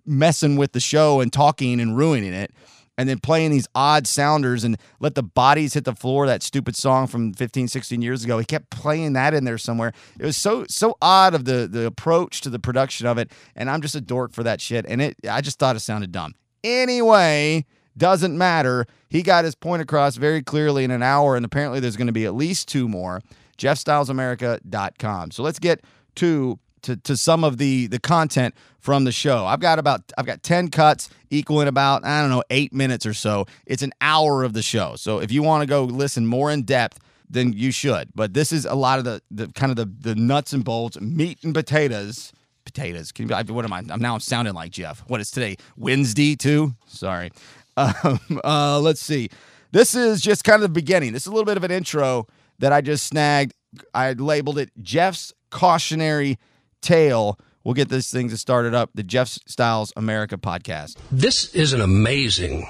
messing 0.06 0.56
with 0.56 0.71
the 0.71 0.80
show 0.80 1.19
and 1.19 1.34
talking 1.34 1.82
and 1.82 1.97
ruining 1.97 2.34
it 2.34 2.54
and 2.97 3.10
then 3.10 3.19
playing 3.19 3.51
these 3.51 3.67
odd 3.73 4.08
sounders 4.08 4.63
and 4.63 4.77
let 4.99 5.15
the 5.15 5.23
bodies 5.23 5.73
hit 5.73 5.86
the 5.86 5.95
floor 5.95 6.27
that 6.27 6.43
stupid 6.43 6.75
song 6.75 7.08
from 7.08 7.34
15 7.34 7.67
16 7.67 8.01
years 8.01 8.23
ago. 8.23 8.38
He 8.39 8.45
kept 8.45 8.69
playing 8.69 9.13
that 9.13 9.34
in 9.34 9.43
there 9.43 9.58
somewhere. 9.58 9.93
It 10.19 10.25
was 10.25 10.38
so 10.38 10.65
so 10.67 10.97
odd 11.01 11.34
of 11.34 11.45
the 11.45 11.67
the 11.67 11.86
approach 11.86 12.41
to 12.41 12.49
the 12.49 12.60
production 12.60 13.08
of 13.08 13.17
it 13.17 13.32
and 13.56 13.69
i'm 13.69 13.82
just 13.82 13.95
a 13.95 14.01
dork 14.01 14.34
for 14.34 14.43
that 14.43 14.62
shit 14.62 14.86
and 14.88 15.01
it 15.01 15.15
i 15.29 15.41
just 15.41 15.60
thought 15.60 15.75
it 15.75 15.82
sounded 15.82 16.12
dumb. 16.12 16.36
Anyway 16.63 17.65
doesn't 17.95 18.36
matter. 18.36 18.88
He 19.10 19.21
got 19.21 19.45
his 19.45 19.53
point 19.53 19.84
across 19.84 20.15
very 20.15 20.41
clearly 20.41 20.84
in 20.84 20.89
an 20.89 21.03
hour 21.03 21.36
and 21.36 21.45
apparently 21.45 21.79
there's 21.79 21.97
going 21.97 22.08
to 22.08 22.13
be 22.13 22.25
at 22.25 22.34
least 22.34 22.67
two 22.67 22.88
more. 22.88 23.21
Jeffstylesamerica.com 23.58 25.32
so 25.32 25.43
let's 25.43 25.60
get 25.60 25.84
to 26.15 26.60
to, 26.84 26.96
to 26.98 27.17
some 27.17 27.43
of 27.43 27.58
the 27.58 27.88
the 27.88 28.00
content 28.00 28.54
from 28.80 29.04
the 29.04 29.12
show. 29.12 29.46
I've 29.46 29.60
got 29.60 29.80
about 29.80 30.12
I've 30.17 30.26
got 30.26 30.43
10 30.43 30.69
cuts 30.69 31.10
equaling 31.30 31.67
about 31.67 32.06
I 32.06 32.22
don't 32.22 32.30
know 32.30 32.43
8 32.50 32.74
minutes 32.74 33.06
or 33.06 33.13
so. 33.13 33.46
It's 33.65 33.82
an 33.82 33.93
hour 34.02 34.43
of 34.43 34.54
the 34.54 34.62
show. 34.62 34.96
So 34.96 35.19
if 35.19 35.32
you 35.32 35.43
want 35.43 35.62
to 35.62 35.67
go 35.67 35.84
listen 35.84 36.28
more 36.28 36.52
in 36.52 36.63
depth, 36.63 37.00
then 37.30 37.54
you 37.54 37.72
should. 37.72 38.10
But 38.13 38.34
this 38.34 38.52
is 38.52 38.65
a 38.65 38.76
lot 38.76 39.00
of 39.00 39.06
the 39.06 39.22
the 39.32 39.48
kind 39.48 39.72
of 39.72 39.76
the 39.76 40.10
the 40.10 40.15
nuts 40.15 40.54
and 40.54 40.63
bolts, 40.63 41.00
meat 41.02 41.39
and 41.43 41.54
potatoes. 41.54 42.32
Potatoes. 42.65 43.12
Can 43.12 43.28
you, 43.28 43.36
what 43.54 43.65
am 43.65 43.74
I? 43.74 43.84
I'm 43.89 44.02
now 44.02 44.17
sounding 44.19 44.54
like 44.54 44.72
Jeff. 44.72 45.04
What 45.08 45.19
is 45.19 45.30
today? 45.30 45.58
Wednesday 45.76 46.36
too? 46.36 46.76
Sorry. 46.86 47.32
Um, 47.76 48.19
uh, 48.43 48.80
let's 48.80 49.02
see. 49.02 49.30
This 49.72 49.96
is 49.96 50.22
just 50.22 50.43
kind 50.43 50.58
of 50.58 50.62
the 50.62 50.69
beginning. 50.69 51.12
This 51.12 51.24
is 51.24 51.28
a 51.28 51.32
little 51.32 51.43
bit 51.43 51.58
of 51.58 51.63
an 51.63 51.72
intro 51.72 52.28
that 52.60 52.72
I 52.72 52.82
just 52.82 53.08
snagged. 53.08 53.56
I 53.96 54.13
labeled 54.13 54.60
it 54.60 54.69
Jeff's 54.80 55.34
cautionary 55.50 56.38
tale. 56.84 57.39
We'll 57.63 57.74
get 57.74 57.89
this 57.89 58.12
thing 58.12 58.30
to 58.30 58.38
start 58.38 58.65
it 58.65 58.76
up. 58.76 58.91
The 58.93 59.04
Jeff 59.04 59.30
Styles 59.48 59.93
America 59.96 60.38
podcast. 60.38 60.98
This 61.12 61.56
is 61.56 61.74
an 61.74 61.82
amazing, 61.82 62.67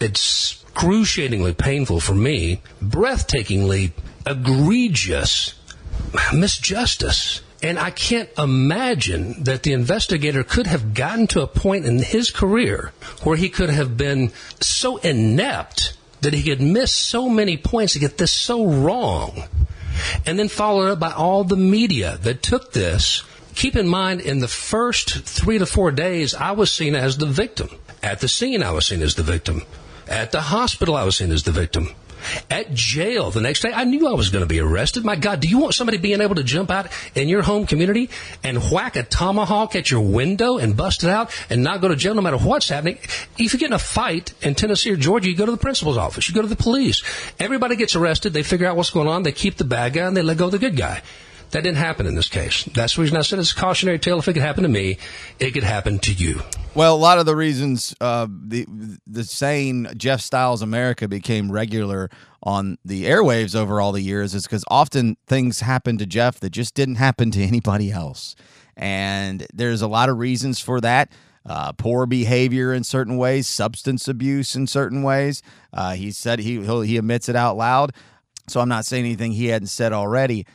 it's 0.00 0.60
excruciatingly 0.80 1.52
painful 1.52 2.00
for 2.00 2.14
me, 2.14 2.62
breathtakingly 2.82 3.92
egregious 4.26 5.54
misjustice. 6.32 7.42
And 7.62 7.78
I 7.78 7.90
can't 7.90 8.30
imagine 8.38 9.44
that 9.44 9.62
the 9.62 9.74
investigator 9.74 10.42
could 10.42 10.66
have 10.66 10.94
gotten 10.94 11.26
to 11.28 11.42
a 11.42 11.46
point 11.46 11.84
in 11.84 11.98
his 11.98 12.30
career 12.30 12.92
where 13.22 13.36
he 13.36 13.50
could 13.50 13.68
have 13.68 13.98
been 13.98 14.32
so 14.60 14.96
inept 14.98 15.98
that 16.22 16.32
he 16.32 16.42
could 16.42 16.62
miss 16.62 16.92
so 16.92 17.28
many 17.28 17.58
points 17.58 17.92
to 17.92 17.98
get 17.98 18.16
this 18.16 18.32
so 18.32 18.64
wrong. 18.64 19.42
And 20.24 20.38
then 20.38 20.48
followed 20.48 20.92
up 20.92 21.00
by 21.00 21.12
all 21.12 21.44
the 21.44 21.56
media 21.56 22.16
that 22.22 22.42
took 22.42 22.72
this 22.72 23.22
keep 23.60 23.76
in 23.76 23.86
mind, 23.86 24.22
in 24.22 24.38
the 24.38 24.48
first 24.48 25.10
three 25.10 25.58
to 25.58 25.66
four 25.66 25.90
days, 25.90 26.34
I 26.34 26.52
was 26.52 26.72
seen 26.72 26.94
as 26.94 27.18
the 27.18 27.26
victim. 27.26 27.68
At 28.02 28.20
the 28.20 28.28
scene, 28.28 28.62
I 28.62 28.70
was 28.70 28.86
seen 28.86 29.02
as 29.02 29.16
the 29.16 29.22
victim. 29.22 29.64
At 30.08 30.32
the 30.32 30.40
hospital, 30.40 30.96
I 30.96 31.04
was 31.04 31.16
seen 31.16 31.30
as 31.30 31.42
the 31.42 31.52
victim. 31.52 31.94
At 32.48 32.72
jail 32.72 33.30
the 33.30 33.42
next 33.42 33.60
day, 33.60 33.70
I 33.72 33.84
knew 33.84 34.08
I 34.08 34.14
was 34.14 34.30
going 34.30 34.42
to 34.42 34.48
be 34.48 34.60
arrested. 34.60 35.04
My 35.04 35.16
God, 35.16 35.40
do 35.40 35.48
you 35.48 35.58
want 35.58 35.74
somebody 35.74 35.98
being 35.98 36.22
able 36.22 36.36
to 36.36 36.42
jump 36.42 36.70
out 36.70 36.86
in 37.14 37.28
your 37.28 37.42
home 37.42 37.66
community 37.66 38.08
and 38.42 38.58
whack 38.70 38.96
a 38.96 39.02
tomahawk 39.02 39.76
at 39.76 39.90
your 39.90 40.00
window 40.00 40.56
and 40.56 40.74
bust 40.74 41.04
it 41.04 41.10
out 41.10 41.30
and 41.50 41.62
not 41.62 41.82
go 41.82 41.88
to 41.88 41.96
jail 41.96 42.14
no 42.14 42.22
matter 42.22 42.38
what's 42.38 42.70
happening? 42.70 42.98
If 43.38 43.52
you 43.52 43.58
get 43.58 43.66
in 43.66 43.72
a 43.74 43.78
fight 43.78 44.32
in 44.40 44.54
Tennessee 44.54 44.90
or 44.90 44.96
Georgia, 44.96 45.28
you 45.28 45.36
go 45.36 45.46
to 45.46 45.52
the 45.52 45.58
principal's 45.58 45.98
office, 45.98 46.28
you 46.28 46.34
go 46.34 46.42
to 46.42 46.48
the 46.48 46.56
police. 46.56 47.02
Everybody 47.38 47.76
gets 47.76 47.94
arrested, 47.94 48.32
they 48.32 48.42
figure 48.42 48.66
out 48.66 48.76
what's 48.76 48.90
going 48.90 49.08
on, 49.08 49.22
they 49.22 49.32
keep 49.32 49.56
the 49.56 49.64
bad 49.64 49.92
guy, 49.92 50.06
and 50.06 50.16
they 50.16 50.22
let 50.22 50.38
go 50.38 50.46
of 50.46 50.52
the 50.52 50.58
good 50.58 50.76
guy. 50.76 51.02
That 51.50 51.64
didn't 51.64 51.78
happen 51.78 52.06
in 52.06 52.14
this 52.14 52.28
case. 52.28 52.64
That's 52.64 52.94
the 52.94 53.02
reason 53.02 53.16
I 53.16 53.22
said 53.22 53.40
it's 53.40 53.50
a 53.50 53.56
cautionary 53.56 53.98
tale. 53.98 54.18
If 54.18 54.28
it 54.28 54.34
could 54.34 54.42
happen 54.42 54.62
to 54.62 54.68
me, 54.68 54.98
it 55.40 55.50
could 55.50 55.64
happen 55.64 55.98
to 56.00 56.12
you. 56.12 56.42
Well, 56.74 56.94
a 56.94 56.98
lot 56.98 57.18
of 57.18 57.26
the 57.26 57.34
reasons 57.34 57.94
uh, 58.00 58.28
the 58.30 58.66
the 59.06 59.24
saying 59.24 59.88
Jeff 59.96 60.20
Styles 60.20 60.62
America 60.62 61.08
became 61.08 61.50
regular 61.50 62.08
on 62.42 62.78
the 62.84 63.04
airwaves 63.04 63.56
over 63.56 63.80
all 63.80 63.90
the 63.90 64.00
years 64.00 64.34
is 64.34 64.44
because 64.44 64.64
often 64.68 65.16
things 65.26 65.60
happen 65.60 65.98
to 65.98 66.06
Jeff 66.06 66.38
that 66.40 66.50
just 66.50 66.74
didn't 66.74 66.94
happen 66.94 67.32
to 67.32 67.42
anybody 67.42 67.90
else, 67.90 68.36
and 68.76 69.44
there's 69.52 69.82
a 69.82 69.88
lot 69.88 70.08
of 70.08 70.18
reasons 70.18 70.60
for 70.60 70.80
that. 70.80 71.10
Uh, 71.44 71.72
poor 71.72 72.06
behavior 72.06 72.72
in 72.72 72.84
certain 72.84 73.16
ways, 73.16 73.48
substance 73.48 74.06
abuse 74.06 74.54
in 74.54 74.66
certain 74.66 75.02
ways. 75.02 75.42
Uh, 75.72 75.94
he 75.94 76.12
said 76.12 76.38
he 76.38 76.64
he 76.86 76.96
admits 76.96 77.28
it 77.28 77.34
out 77.34 77.56
loud, 77.56 77.92
so 78.46 78.60
I'm 78.60 78.68
not 78.68 78.86
saying 78.86 79.04
anything 79.04 79.32
he 79.32 79.46
hadn't 79.46 79.68
said 79.68 79.92
already. 79.92 80.46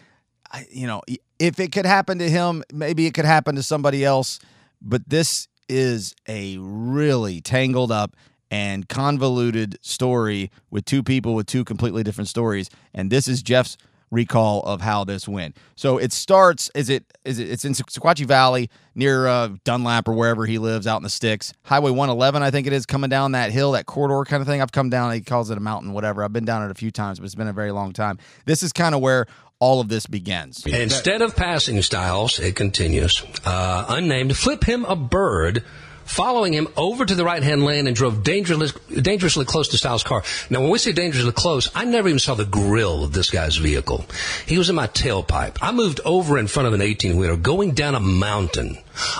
You 0.70 0.88
know, 0.88 1.02
if 1.39 1.60
it 1.60 1.72
could 1.72 1.86
happen 1.86 2.20
to 2.20 2.30
him, 2.30 2.63
maybe 2.74 3.06
it 3.06 3.13
could 3.13 3.26
happen 3.26 3.56
to 3.56 3.63
somebody 3.63 4.06
else. 4.06 4.39
But 4.82 5.08
this 5.10 5.48
is 5.68 6.15
a 6.28 6.58
really 6.60 7.41
tangled 7.41 7.91
up 7.91 8.15
and 8.52 8.88
convoluted 8.88 9.78
story 9.82 10.52
with 10.70 10.86
two 10.86 11.04
people 11.04 11.34
with 11.34 11.48
two 11.48 11.63
completely 11.63 12.04
different 12.04 12.28
stories. 12.28 12.70
And 12.94 13.12
this 13.12 13.28
is 13.28 13.41
Jeff's 13.41 13.78
recall 14.12 14.62
of 14.62 14.82
how 14.82 15.04
this 15.04 15.28
went. 15.28 15.58
So 15.76 15.98
it 15.98 16.13
starts 16.13 16.70
is 16.76 16.89
it 16.89 17.04
is 17.26 17.39
it 17.39 17.50
it's 17.50 17.65
in 17.65 17.74
Sequatchie 17.74 18.26
Valley 18.26 18.70
near 18.94 19.28
uh, 19.28 19.50
Dunlap 19.63 20.08
or 20.08 20.13
wherever 20.13 20.46
he 20.46 20.58
lives 20.58 20.88
out 20.88 20.98
in 20.98 21.04
the 21.04 21.10
sticks. 21.10 21.54
Highway 21.63 21.91
111 21.91 22.41
I 22.44 22.52
think 22.52 22.68
it 22.68 22.74
is 22.74 22.86
coming 22.86 23.10
down 23.10 23.34
that 23.34 23.52
hill, 23.52 23.72
that 23.74 23.86
corridor 23.86 24.24
kind 24.30 24.41
of 24.41 24.48
thing. 24.48 24.62
I've 24.62 24.72
come 24.72 24.89
down, 24.89 25.12
he 25.13 25.22
calls 25.22 25.50
it 25.50 25.58
a 25.58 25.62
mountain 25.62 25.94
whatever. 25.94 26.24
I've 26.24 26.34
been 26.34 26.46
down 26.46 26.63
it 26.63 26.72
a 26.72 26.76
few 26.76 26.91
times, 26.91 27.20
but 27.20 27.26
it's 27.26 27.36
been 27.36 27.48
a 27.48 27.54
very 27.54 27.72
long 27.72 27.94
time. 27.94 28.18
This 28.46 28.63
is 28.63 28.72
kind 28.72 28.96
of 28.96 29.02
where 29.02 29.26
all 29.60 29.80
of 29.80 29.88
this 29.88 30.06
begins. 30.06 30.65
Instead 30.65 31.22
of 31.22 31.36
passing 31.36 31.82
Styles, 31.82 32.39
it 32.39 32.56
continues. 32.56 33.24
Uh, 33.46 33.86
unnamed, 33.89 34.36
flip 34.36 34.63
him 34.63 34.86
a 34.86 34.96
bird 34.96 35.63
following 36.06 36.54
him 36.54 36.68
over 36.78 37.06
to 37.06 37.15
the 37.15 37.26
right 37.26 37.41
hand 37.41 37.65
lane 37.65 37.88
and 37.88 37.96
drove 37.96 38.24
dangerously, 38.24 39.46
close 39.46 39.70
to 39.70 39.78
Styles' 39.78 40.04
car. 40.04 40.24
Now, 40.50 40.62
when 40.62 40.70
we 40.70 40.78
say 40.78 40.91
dangerously 40.91 41.32
close, 41.32 41.70
I 41.76 41.86
never 41.86 42.08
even 42.08 42.20
saw 42.20 42.36
the 42.36 42.46
grill 42.46 43.04
of 43.04 43.12
this 43.12 43.30
guy's 43.30 43.58
vehicle. 43.58 44.06
He 44.46 44.58
was 44.58 44.70
in 44.70 44.76
my 44.76 44.88
tailpipe. 44.88 45.58
I 45.62 45.72
moved 45.72 46.00
over 46.06 46.38
in 46.38 46.48
front 46.48 46.68
of 46.68 46.74
an 46.74 46.82
18 46.82 47.18
wheeler 47.18 47.38
going 47.38 47.72
down 47.72 47.96
a 47.96 48.00
mountain. 48.00 48.78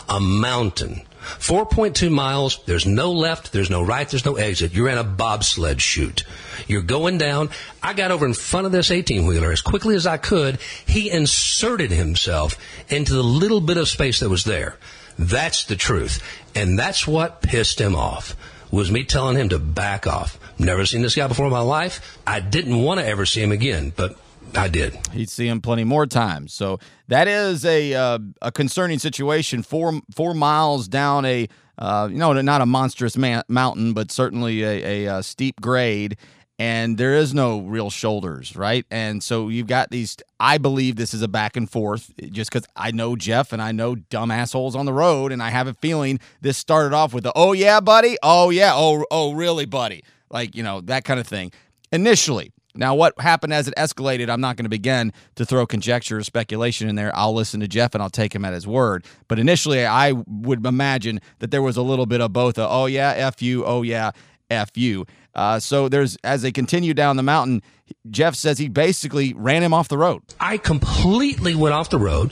A 0.08 0.20
mountain. 0.20 1.02
4.2 1.40 2.12
miles. 2.12 2.60
There's 2.66 2.86
no 2.86 3.12
left. 3.12 3.52
There's 3.52 3.70
no 3.70 3.84
right. 3.84 4.08
There's 4.08 4.26
no 4.26 4.36
exit. 4.36 4.74
You're 4.74 4.90
in 4.90 4.98
a 4.98 5.04
bobsled 5.04 5.82
chute. 5.82 6.24
You're 6.68 6.82
going 6.82 7.18
down. 7.18 7.50
I 7.82 7.94
got 7.94 8.12
over 8.12 8.26
in 8.26 8.34
front 8.34 8.66
of 8.66 8.72
this 8.72 8.92
18 8.92 9.26
wheeler 9.26 9.52
as 9.52 9.62
quickly 9.62 9.96
as 9.96 10.08
I 10.08 10.18
could. 10.18 10.60
He 10.86 11.10
inserted 11.10 11.92
himself 11.92 12.58
into 12.90 13.14
the 13.14 13.24
little 13.24 13.62
bit 13.62 13.78
of 13.78 13.88
space 13.88 14.20
that 14.20 14.30
was 14.30 14.44
there. 14.44 14.78
That's 15.18 15.66
the 15.66 15.76
truth. 15.76 16.22
And 16.56 16.78
that's 16.78 17.08
what 17.08 17.42
pissed 17.42 17.80
him 17.80 17.96
off. 17.96 18.36
Was 18.72 18.92
me 18.92 19.04
telling 19.04 19.38
him 19.38 19.50
to 19.50 19.60
back 19.60 20.08
off. 20.08 20.40
Never 20.58 20.86
seen 20.86 21.02
this 21.02 21.16
guy 21.16 21.28
before 21.28 21.46
in 21.46 21.52
my 21.52 21.60
life. 21.60 22.20
I 22.26 22.40
didn't 22.40 22.82
want 22.82 23.00
to 23.00 23.06
ever 23.06 23.26
see 23.26 23.42
him 23.42 23.52
again, 23.52 23.94
but 23.96 24.18
I 24.56 24.68
did. 24.68 24.98
He'd 25.12 25.30
see 25.30 25.48
him 25.48 25.62
plenty 25.62 25.84
more 25.84 26.06
times. 26.06 26.54
So 26.54 26.80
that 27.08 27.28
is 27.28 27.66
a 27.66 27.94
uh, 27.94 28.20
a 28.42 28.52
concerning 28.52 29.00
situation. 29.00 29.64
Four 29.64 30.02
four 30.14 30.34
miles 30.34 30.88
down 30.88 31.26
a 31.26 31.48
uh, 31.78 32.08
you 32.12 32.18
know 32.18 32.34
not 32.34 32.62
a 32.62 32.66
monstrous 32.66 33.18
mountain, 33.18 33.94
but 33.94 34.12
certainly 34.12 34.64
a, 34.64 35.08
a, 35.08 35.18
a, 35.18 35.24
steep 35.24 35.60
grade, 35.60 36.18
and 36.58 36.98
there 36.98 37.16
is 37.16 37.34
no 37.34 37.62
real 37.62 37.90
shoulders, 37.90 38.56
right? 38.56 38.86
And 38.90 39.22
so 39.22 39.50
you've 39.50 39.68
got 39.68 39.92
these. 39.92 40.16
I 40.40 40.58
believe 40.58 40.96
this 40.96 41.14
is 41.14 41.22
a 41.22 41.28
back 41.28 41.58
and 41.58 41.70
forth, 41.70 42.14
just 42.32 42.50
because 42.50 42.68
I 42.76 42.92
know 42.92 43.16
Jeff 43.16 43.52
and 43.52 43.62
I 43.62 43.72
know 43.74 43.96
dumb 43.96 44.32
assholes 44.32 44.76
on 44.76 44.86
the 44.86 44.94
road, 44.94 45.32
and 45.32 45.44
I 45.44 45.50
have 45.50 45.68
a 45.68 45.74
feeling 45.74 46.20
this 46.42 46.58
started 46.58 46.96
off 46.96 47.14
with 47.14 47.26
the 47.26 47.34
"Oh 47.36 47.52
yeah, 47.52 47.82
buddy," 47.82 48.18
"Oh 48.24 48.52
yeah," 48.52 48.72
"Oh 48.74 49.06
oh 49.12 49.34
really, 49.34 49.66
buddy," 49.66 50.04
like 50.30 50.56
you 50.56 50.64
know 50.64 50.82
that 50.82 51.04
kind 51.04 51.20
of 51.20 51.28
thing. 51.28 51.52
Initially, 51.92 52.52
now, 52.78 52.96
what 52.96 53.20
happened 53.20 53.54
as 53.54 53.68
it 53.68 53.74
escalated, 53.76 54.30
I'm 54.30 54.42
not 54.42 54.58
going 54.58 54.66
to 54.66 54.70
begin 54.70 55.14
to 55.36 55.46
throw 55.46 55.66
conjecture 55.66 56.18
or 56.18 56.24
speculation 56.24 56.90
in 56.90 56.96
there. 56.96 57.12
I'll 57.16 57.34
listen 57.34 57.60
to 57.62 57.68
Jeff 57.68 57.94
and 57.94 58.04
I'll 58.04 58.10
take 58.10 58.34
him 58.36 58.46
at 58.46 58.54
his 58.54 58.68
word. 58.68 59.06
But 59.28 59.40
initially, 59.40 59.86
I 59.86 60.12
would 60.28 60.66
imagine 60.66 61.22
that 61.40 61.52
there 61.52 61.62
was 61.62 61.78
a 61.78 61.82
little 61.82 62.06
bit 62.06 62.22
of 62.22 62.34
both 62.34 62.58
a, 62.58 62.68
oh, 62.68 62.86
yeah, 62.86 63.14
F 63.16 63.42
you, 63.42 63.66
oh, 63.66 63.82
yeah, 63.82 64.12
F 64.50 64.72
you. 64.76 65.06
Uh, 65.34 65.60
so 65.60 65.90
there's, 65.90 66.18
as 66.24 66.42
they 66.42 66.52
continue 66.52 66.94
down 66.94 67.18
the 67.18 67.24
mountain, 67.24 67.62
Jeff 68.10 68.36
says 68.36 68.58
he 68.58 68.70
basically 68.70 69.34
ran 69.34 69.64
him 69.64 69.74
off 69.74 69.88
the 69.88 69.98
road. 69.98 70.22
I 70.40 70.58
completely 70.58 71.56
went 71.56 71.74
off 71.74 71.90
the 71.90 72.00
road, 72.00 72.32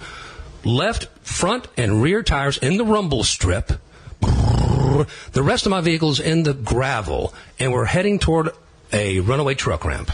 left 0.64 1.06
front 1.26 1.68
and 1.76 2.02
rear 2.02 2.24
tires 2.24 2.58
in 2.58 2.78
the 2.78 2.86
rumble 2.86 3.24
strip. 3.24 3.74
The 4.22 5.42
rest 5.44 5.66
of 5.66 5.72
my 5.72 5.82
vehicle's 5.82 6.20
in 6.20 6.44
the 6.44 6.54
gravel, 6.54 7.34
and 7.60 7.74
we're 7.74 7.86
heading 7.86 8.20
toward 8.20 8.52
a 8.94 9.20
runaway 9.20 9.56
truck 9.56 9.84
ramp. 9.84 10.12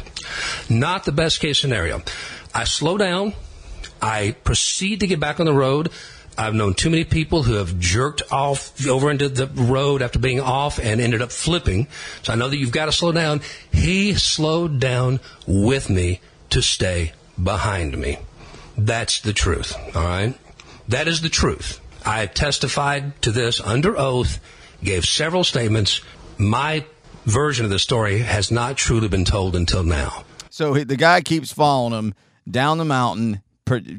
Not 0.69 1.05
the 1.05 1.11
best 1.11 1.39
case 1.39 1.59
scenario. 1.59 2.01
I 2.53 2.63
slow 2.63 2.97
down. 2.97 3.33
I 4.01 4.35
proceed 4.43 5.01
to 5.01 5.07
get 5.07 5.19
back 5.19 5.39
on 5.39 5.45
the 5.45 5.53
road. 5.53 5.91
I've 6.37 6.53
known 6.53 6.73
too 6.73 6.89
many 6.89 7.03
people 7.03 7.43
who 7.43 7.55
have 7.55 7.79
jerked 7.79 8.23
off 8.31 8.87
over 8.87 9.11
into 9.11 9.27
the 9.27 9.47
road 9.47 10.01
after 10.01 10.19
being 10.19 10.39
off 10.39 10.79
and 10.79 11.01
ended 11.01 11.21
up 11.21 11.33
flipping. 11.33 11.87
So 12.23 12.31
I 12.31 12.37
know 12.37 12.47
that 12.47 12.57
you've 12.57 12.71
got 12.71 12.85
to 12.85 12.93
slow 12.93 13.11
down. 13.11 13.41
He 13.73 14.13
slowed 14.13 14.79
down 14.79 15.19
with 15.45 15.89
me 15.89 16.21
to 16.51 16.61
stay 16.61 17.11
behind 17.41 17.97
me. 17.97 18.19
That's 18.77 19.19
the 19.19 19.33
truth. 19.33 19.75
All 19.93 20.03
right. 20.03 20.33
That 20.87 21.09
is 21.09 21.21
the 21.21 21.29
truth. 21.29 21.81
I 22.05 22.25
testified 22.25 23.21
to 23.23 23.31
this 23.31 23.59
under 23.59 23.97
oath, 23.97 24.39
gave 24.81 25.05
several 25.05 25.43
statements. 25.43 26.01
My 26.37 26.85
version 27.29 27.65
of 27.65 27.71
the 27.71 27.79
story 27.79 28.19
has 28.19 28.51
not 28.51 28.77
truly 28.77 29.07
been 29.07 29.25
told 29.25 29.55
until 29.55 29.83
now. 29.83 30.25
So 30.49 30.73
the 30.73 30.97
guy 30.97 31.21
keeps 31.21 31.53
following 31.53 31.93
him 31.93 32.13
down 32.49 32.77
the 32.77 32.85
mountain, 32.85 33.41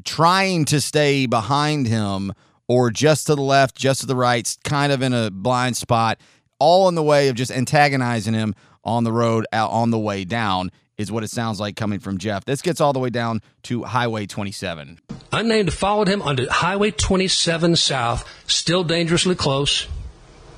trying 0.03 0.65
to 0.65 0.81
stay 0.81 1.25
behind 1.25 1.87
him 1.87 2.33
or 2.67 2.91
just 2.91 3.27
to 3.27 3.35
the 3.35 3.41
left, 3.41 3.75
just 3.75 4.01
to 4.01 4.05
the 4.05 4.15
right, 4.15 4.57
kind 4.63 4.91
of 4.91 5.01
in 5.01 5.13
a 5.13 5.31
blind 5.31 5.77
spot, 5.77 6.19
all 6.59 6.87
in 6.87 6.95
the 6.95 7.03
way 7.03 7.29
of 7.29 7.35
just 7.35 7.51
antagonizing 7.51 8.33
him 8.33 8.53
on 8.83 9.03
the 9.03 9.11
road 9.11 9.45
out 9.51 9.71
on 9.71 9.91
the 9.91 9.99
way 9.99 10.23
down 10.23 10.71
is 10.97 11.11
what 11.11 11.23
it 11.23 11.29
sounds 11.29 11.59
like 11.59 11.75
coming 11.75 11.99
from 11.99 12.17
Jeff. 12.17 12.45
This 12.45 12.61
gets 12.61 12.79
all 12.79 12.93
the 12.93 12.99
way 12.99 13.09
down 13.09 13.41
to 13.63 13.83
Highway 13.83 14.27
27. 14.27 14.99
Unnamed 15.31 15.73
followed 15.73 16.07
him 16.07 16.21
onto 16.21 16.47
Highway 16.47 16.91
27 16.91 17.75
South, 17.75 18.27
still 18.47 18.83
dangerously 18.83 19.35
close. 19.35 19.87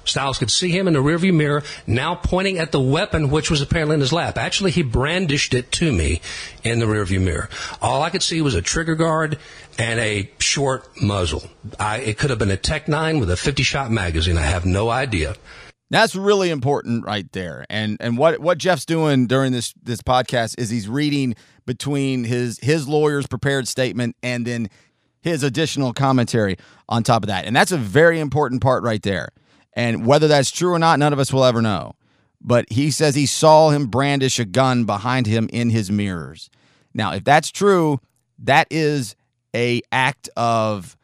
Styles 0.05 0.37
could 0.37 0.51
see 0.51 0.69
him 0.69 0.87
in 0.87 0.93
the 0.93 0.99
rearview 0.99 1.33
mirror, 1.33 1.63
now 1.87 2.15
pointing 2.15 2.59
at 2.59 2.71
the 2.71 2.79
weapon 2.79 3.29
which 3.29 3.49
was 3.49 3.61
apparently 3.61 3.95
in 3.95 4.01
his 4.01 4.13
lap. 4.13 4.37
Actually, 4.37 4.71
he 4.71 4.83
brandished 4.83 5.53
it 5.53 5.71
to 5.73 5.91
me 5.91 6.21
in 6.63 6.79
the 6.79 6.85
rearview 6.85 7.21
mirror. 7.21 7.49
All 7.81 8.01
I 8.01 8.09
could 8.09 8.23
see 8.23 8.41
was 8.41 8.55
a 8.55 8.61
trigger 8.61 8.95
guard 8.95 9.37
and 9.77 9.99
a 9.99 10.29
short 10.39 11.01
muzzle. 11.01 11.43
I, 11.79 11.99
it 11.99 12.17
could 12.17 12.29
have 12.29 12.39
been 12.39 12.51
a 12.51 12.57
Tech 12.57 12.87
9 12.87 13.19
with 13.19 13.29
a 13.29 13.37
50 13.37 13.63
shot 13.63 13.91
magazine. 13.91 14.37
I 14.37 14.41
have 14.41 14.65
no 14.65 14.89
idea. 14.89 15.35
That's 15.89 16.15
really 16.15 16.49
important 16.49 17.05
right 17.05 17.31
there. 17.33 17.67
And 17.69 17.97
and 17.99 18.17
what 18.17 18.39
what 18.39 18.57
Jeff's 18.57 18.85
doing 18.85 19.27
during 19.27 19.51
this 19.51 19.75
this 19.83 20.01
podcast 20.01 20.55
is 20.57 20.71
he's 20.71 20.89
reading 20.89 21.35
between 21.67 22.23
his 22.23 22.57
his 22.63 22.87
lawyer's 22.87 23.27
prepared 23.27 23.67
statement 23.67 24.15
and 24.23 24.47
then 24.47 24.69
his 25.21 25.43
additional 25.43 25.93
commentary 25.93 26.57
on 26.89 27.03
top 27.03 27.23
of 27.23 27.27
that. 27.27 27.45
And 27.45 27.55
that's 27.55 27.71
a 27.71 27.77
very 27.77 28.19
important 28.19 28.61
part 28.61 28.83
right 28.83 29.03
there. 29.03 29.29
And 29.75 30.05
whether 30.05 30.27
that's 30.27 30.51
true 30.51 30.73
or 30.73 30.79
not, 30.79 30.99
none 30.99 31.13
of 31.13 31.19
us 31.19 31.33
will 31.33 31.43
ever 31.43 31.61
know. 31.61 31.95
But 32.41 32.65
he 32.69 32.91
says 32.91 33.15
he 33.15 33.25
saw 33.25 33.69
him 33.69 33.87
brandish 33.87 34.37
a 34.39 34.45
gun 34.45 34.85
behind 34.85 35.27
him 35.27 35.49
in 35.51 35.69
his 35.69 35.89
mirrors. 35.89 36.49
Now, 36.93 37.13
if 37.13 37.23
that's 37.23 37.49
true, 37.49 37.99
that 38.39 38.67
is 38.69 39.15
a 39.55 39.81
act 39.91 40.29
of 40.35 40.97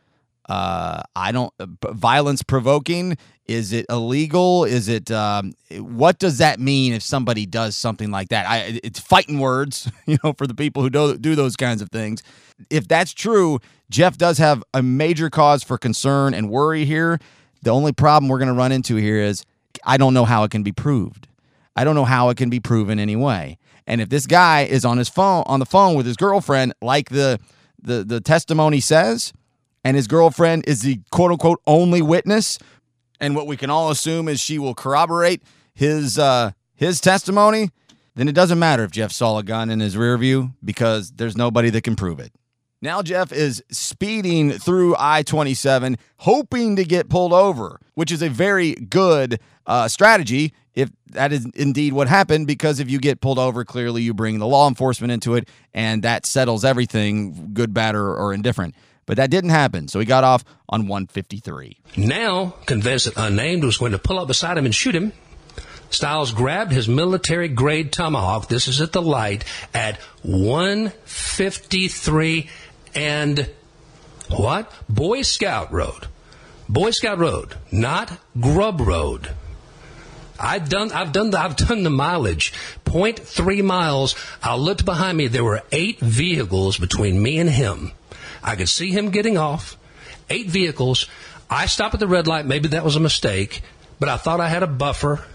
uh, 0.50 1.04
I 1.16 1.32
don't 1.32 1.54
uh, 1.60 1.68
violence 1.92 2.44
provoking. 2.44 3.18
Is 3.48 3.72
it 3.72 3.86
illegal? 3.90 4.64
Is 4.66 4.88
it 4.88 5.10
um, 5.12 5.54
what 5.72 6.20
does 6.20 6.40
that 6.40 6.60
mean 6.60 6.94
if 6.94 7.02
somebody 7.04 7.46
does 7.46 7.78
something 7.78 8.12
like 8.12 8.30
that? 8.30 8.48
I, 8.48 8.80
it's 8.84 9.00
fighting 9.00 9.40
words, 9.40 9.90
you 10.06 10.18
know, 10.24 10.34
for 10.34 10.48
the 10.48 10.54
people 10.56 10.82
who 10.84 10.90
do, 10.90 11.18
do 11.18 11.36
those 11.36 11.56
kinds 11.56 11.82
of 11.82 11.90
things. 11.90 12.22
If 12.70 12.88
that's 12.88 13.14
true, 13.14 13.60
Jeff 13.90 14.18
does 14.18 14.38
have 14.40 14.64
a 14.74 14.84
major 14.84 15.30
cause 15.30 15.64
for 15.64 15.78
concern 15.78 16.34
and 16.34 16.50
worry 16.50 16.86
here. 16.86 17.20
The 17.62 17.72
only 17.72 17.92
problem 17.92 18.30
we're 18.30 18.40
going 18.40 18.48
to 18.48 18.54
run 18.54 18.72
into 18.72 18.96
here 18.96 19.20
is 19.20 19.46
I 19.84 19.98
don't 19.98 20.14
know 20.14 20.26
how 20.26 20.44
it 20.44 20.52
can 20.52 20.64
be 20.64 20.72
proved. 20.72 21.28
I 21.76 21.84
don't 21.84 21.96
know 21.96 22.06
how 22.06 22.30
it 22.30 22.38
can 22.38 22.50
be 22.50 22.60
proven 22.60 23.00
anyway. 23.00 23.58
And 23.88 24.02
if 24.02 24.10
this 24.10 24.28
guy 24.28 24.62
is 24.62 24.86
on 24.86 24.98
his 24.98 25.10
phone 25.10 25.44
on 25.48 25.60
the 25.60 25.66
phone 25.66 25.96
with 25.96 26.06
his 26.06 26.18
girlfriend, 26.18 26.74
like 26.82 27.10
the 27.10 27.40
the 27.82 28.04
the 28.04 28.22
testimony 28.22 28.80
says, 28.80 29.34
and 29.84 29.96
his 29.96 30.08
girlfriend 30.08 30.66
is 30.68 30.82
the 30.82 31.02
quote 31.12 31.32
unquote 31.32 31.62
only 31.66 32.02
witness, 32.02 32.60
and 33.20 33.36
what 33.36 33.48
we 33.48 33.58
can 33.58 33.70
all 33.70 33.90
assume 33.90 34.28
is 34.28 34.40
she 34.40 34.60
will 34.60 34.76
corroborate 34.76 35.42
his 35.74 36.20
uh, 36.20 36.52
his 36.76 37.02
testimony, 37.02 37.70
then 38.16 38.28
it 38.28 38.36
doesn't 38.36 38.60
matter 38.60 38.84
if 38.84 38.92
Jeff 38.92 39.12
saw 39.12 39.38
a 39.38 39.44
gun 39.44 39.70
in 39.70 39.80
his 39.80 39.98
rear 39.98 40.18
view 40.18 40.52
because 40.64 41.12
there's 41.12 41.38
nobody 41.38 41.70
that 41.70 41.82
can 41.82 41.96
prove 41.96 42.20
it. 42.20 42.32
Now 42.82 43.02
Jeff 43.02 43.34
is 43.34 43.62
speeding 43.72 44.52
through 44.52 44.96
I 44.98 45.24
27, 45.24 45.98
hoping 46.18 46.78
to 46.78 46.86
get 46.86 47.10
pulled 47.10 47.34
over, 47.34 47.80
which 47.96 48.12
is 48.12 48.22
a 48.22 48.30
very 48.30 48.76
good 48.76 49.40
uh, 49.66 49.90
strategy 49.90 50.54
if 50.76 50.90
that 51.08 51.34
is 51.34 51.46
indeed 51.56 51.92
what 51.92 52.08
happened. 52.08 52.48
Because 52.48 52.80
if 52.80 52.90
you 52.90 53.00
get 53.00 53.20
pulled 53.20 53.40
over, 53.40 53.66
clearly 53.66 54.02
you 54.02 54.14
bring 54.14 54.40
the 54.40 54.48
law 54.48 54.68
enforcement 54.68 55.12
into 55.12 55.36
it, 55.36 55.50
and 55.74 56.04
that 56.04 56.26
settles 56.26 56.64
everything, 56.64 57.50
good, 57.54 57.74
bad, 57.74 57.96
or, 57.96 58.16
or 58.16 58.34
indifferent. 58.34 58.76
But 59.06 59.18
that 59.18 59.30
didn't 59.30 59.50
happen, 59.50 59.90
so 59.90 60.00
he 60.00 60.06
got 60.06 60.24
off 60.24 60.46
on 60.70 60.88
153. 60.88 61.78
Now, 61.98 62.54
convinced 62.66 63.06
that 63.06 63.16
Unnamed 63.18 63.64
was 63.64 63.78
going 63.78 63.92
to 63.92 63.98
pull 63.98 64.20
up 64.20 64.28
beside 64.28 64.58
him 64.58 64.66
and 64.66 64.74
shoot 64.74 64.96
him, 64.96 65.12
Styles 65.92 66.32
grabbed 66.32 66.72
his 66.72 66.88
military 66.88 67.48
grade 67.48 67.92
tomahawk. 67.92 68.48
This 68.48 68.68
is 68.68 68.80
at 68.80 68.92
the 68.92 69.02
light 69.02 69.44
at 69.74 69.98
153 70.22 72.48
and 72.96 73.50
what? 74.30 74.72
Boy 74.88 75.22
Scout 75.24 75.72
Road. 75.72 76.08
Boy 76.68 76.92
Scout 76.92 77.18
Road, 77.18 77.56
not 77.72 78.12
Grubb 78.40 78.82
Road. 78.82 79.30
I've 80.40 80.70
done, 80.70 80.92
I've 80.92 81.12
done, 81.12 81.32
the, 81.32 81.40
I've 81.40 81.56
done 81.56 81.84
the 81.84 81.90
mileage. 81.90 82.54
0.3 82.86 83.64
miles. 83.64 84.16
I 84.42 84.56
looked 84.56 84.86
behind 84.86 85.18
me. 85.18 85.28
There 85.28 85.44
were 85.44 85.64
eight 85.72 86.00
vehicles 86.00 86.78
between 86.78 87.22
me 87.22 87.40
and 87.40 87.50
him. 87.50 87.92
I 88.42 88.56
could 88.56 88.70
see 88.70 88.92
him 88.92 89.10
getting 89.10 89.38
off. 89.38 89.78
Eight 90.30 90.48
vehicles. 90.48 91.08
I 91.50 91.66
stopped 91.66 91.96
at 91.96 92.00
the 92.00 92.08
red 92.08 92.28
light. 92.28 92.46
Maybe 92.46 92.70
that 92.70 92.86
was 92.86 92.96
a 92.96 93.02
mistake, 93.02 93.62
but 94.00 94.08
I 94.08 94.18
thought 94.18 94.40
I 94.40 94.48
had 94.48 94.64
a 94.64 94.68
buffer. 94.68 95.26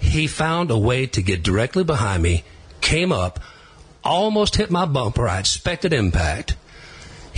He 0.00 0.26
found 0.26 0.70
a 0.70 0.78
way 0.78 1.06
to 1.06 1.22
get 1.22 1.42
directly 1.42 1.82
behind 1.82 2.22
me, 2.22 2.44
came 2.80 3.10
up, 3.10 3.40
almost 4.04 4.56
hit 4.56 4.70
my 4.70 4.84
bumper. 4.84 5.26
I 5.26 5.40
expected 5.40 5.92
impact. 5.92 6.56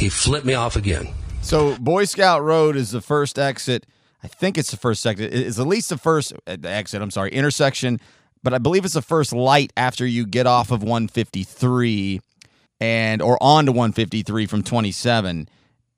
He 0.00 0.08
flipped 0.08 0.46
me 0.46 0.54
off 0.54 0.76
again. 0.76 1.12
So 1.42 1.76
Boy 1.76 2.06
Scout 2.06 2.42
Road 2.42 2.74
is 2.74 2.90
the 2.90 3.02
first 3.02 3.38
exit. 3.38 3.84
I 4.22 4.28
think 4.28 4.56
it's 4.56 4.70
the 4.70 4.78
first 4.78 5.06
exit. 5.06 5.34
It's 5.34 5.58
at 5.58 5.66
least 5.66 5.90
the 5.90 5.98
first 5.98 6.32
uh, 6.46 6.56
exit. 6.64 7.02
I'm 7.02 7.10
sorry, 7.10 7.30
intersection, 7.32 8.00
but 8.42 8.54
I 8.54 8.58
believe 8.58 8.86
it's 8.86 8.94
the 8.94 9.02
first 9.02 9.34
light 9.34 9.74
after 9.76 10.06
you 10.06 10.24
get 10.24 10.46
off 10.46 10.70
of 10.70 10.82
153 10.82 12.22
and 12.80 13.20
or 13.20 13.36
onto 13.42 13.72
153 13.72 14.46
from 14.46 14.62
27. 14.62 15.50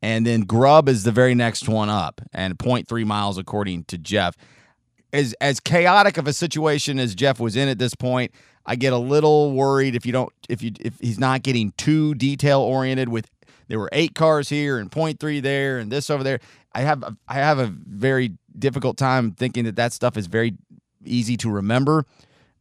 And 0.02 0.26
then 0.26 0.40
Grubb 0.40 0.88
is 0.88 1.04
the 1.04 1.12
very 1.12 1.36
next 1.36 1.68
one 1.68 1.88
up, 1.88 2.20
and 2.32 2.58
0.3 2.58 3.06
miles 3.06 3.38
according 3.38 3.84
to 3.84 3.98
Jeff. 3.98 4.36
As 5.12 5.32
as 5.40 5.60
chaotic 5.60 6.16
of 6.16 6.26
a 6.26 6.32
situation 6.32 6.98
as 6.98 7.14
Jeff 7.14 7.38
was 7.38 7.54
in 7.54 7.68
at 7.68 7.78
this 7.78 7.94
point, 7.94 8.32
I 8.66 8.74
get 8.74 8.92
a 8.92 8.98
little 8.98 9.52
worried 9.52 9.94
if 9.94 10.04
you 10.04 10.10
don't 10.10 10.32
if 10.48 10.60
you 10.60 10.72
if 10.80 10.98
he's 10.98 11.20
not 11.20 11.44
getting 11.44 11.72
too 11.76 12.16
detail 12.16 12.62
oriented 12.62 13.08
with 13.08 13.28
there 13.72 13.78
were 13.78 13.88
eight 13.92 14.14
cars 14.14 14.50
here 14.50 14.76
and 14.76 14.92
point 14.92 15.18
three 15.18 15.40
there 15.40 15.78
and 15.78 15.90
this 15.90 16.10
over 16.10 16.22
there. 16.22 16.40
I 16.74 16.82
have 16.82 17.02
I 17.26 17.34
have 17.36 17.58
a 17.58 17.72
very 17.74 18.32
difficult 18.58 18.98
time 18.98 19.32
thinking 19.32 19.64
that 19.64 19.76
that 19.76 19.94
stuff 19.94 20.18
is 20.18 20.26
very 20.26 20.58
easy 21.06 21.38
to 21.38 21.50
remember. 21.50 22.04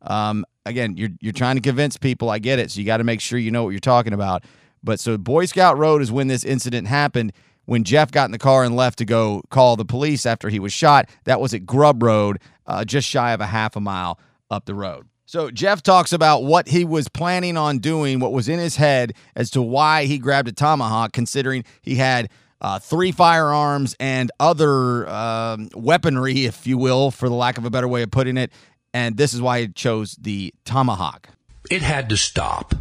Um, 0.04 0.46
again, 0.66 0.96
you're 0.96 1.10
you're 1.20 1.34
trying 1.34 1.58
to 1.58 1.62
convince 1.62 1.98
people. 1.98 2.30
I 2.30 2.40
get 2.40 2.60
it, 2.60 2.72
so 2.72 2.80
you 2.80 2.86
got 2.86 2.98
to 2.98 3.04
make 3.04 3.20
sure 3.20 3.38
you 3.38 3.52
know 3.52 3.66
what 3.66 3.72
you're 3.72 3.82
talking 3.82 4.14
about. 4.14 4.46
But 4.86 5.02
so 5.02 5.18
Boy 5.18 5.48
Scout 5.48 5.78
Road 5.78 6.02
is 6.02 6.14
when 6.14 6.30
this 6.30 6.46
incident 6.46 6.88
happened. 6.88 7.34
When 7.66 7.84
Jeff 7.84 8.10
got 8.12 8.24
in 8.24 8.32
the 8.32 8.40
car 8.40 8.64
and 8.64 8.78
left 8.78 8.98
to 9.00 9.06
go 9.06 9.42
call 9.50 9.76
the 9.76 9.84
police 9.84 10.26
after 10.26 10.48
he 10.48 10.60
was 10.60 10.72
shot, 10.72 11.10
that 11.26 11.42
was 11.42 11.54
at 11.54 11.66
Grubb 11.66 12.02
Road, 12.04 12.40
uh, 12.68 12.86
just 12.86 13.06
shy 13.06 13.34
of 13.34 13.42
a 13.42 13.48
half 13.48 13.76
a 13.76 13.82
mile 13.82 14.18
up 14.50 14.64
the 14.64 14.76
road. 14.76 15.11
So 15.32 15.50
Jeff 15.50 15.82
talks 15.82 16.12
about 16.12 16.44
what 16.44 16.68
he 16.68 16.84
was 16.84 17.08
planning 17.08 17.56
on 17.56 17.80
doing, 17.80 18.20
what 18.20 18.34
was 18.34 18.50
in 18.50 18.60
his 18.60 18.76
head 18.76 19.14
as 19.34 19.50
to 19.52 19.62
why 19.62 20.04
he 20.04 20.18
grabbed 20.18 20.50
a 20.50 20.52
tomahawk, 20.52 21.14
considering 21.14 21.64
he 21.82 21.96
had 21.96 22.28
uh, 22.60 22.80
three 22.80 23.14
firearms 23.14 23.96
and 23.98 24.30
other 24.42 25.08
um, 25.08 25.70
weaponry, 25.74 26.44
if 26.44 26.68
you 26.68 26.78
will, 26.78 27.12
for 27.12 27.30
the 27.30 27.36
lack 27.36 27.58
of 27.58 27.64
a 27.64 27.70
better 27.70 27.88
way 27.88 28.02
of 28.02 28.12
putting 28.12 28.36
it. 28.36 28.52
And 28.94 29.16
this 29.16 29.34
is 29.34 29.42
why 29.42 29.62
he 29.62 29.68
chose 29.70 30.18
the 30.20 30.54
tomahawk. 30.66 31.30
It 31.70 31.82
had 31.82 32.10
to 32.10 32.18
stop. 32.18 32.76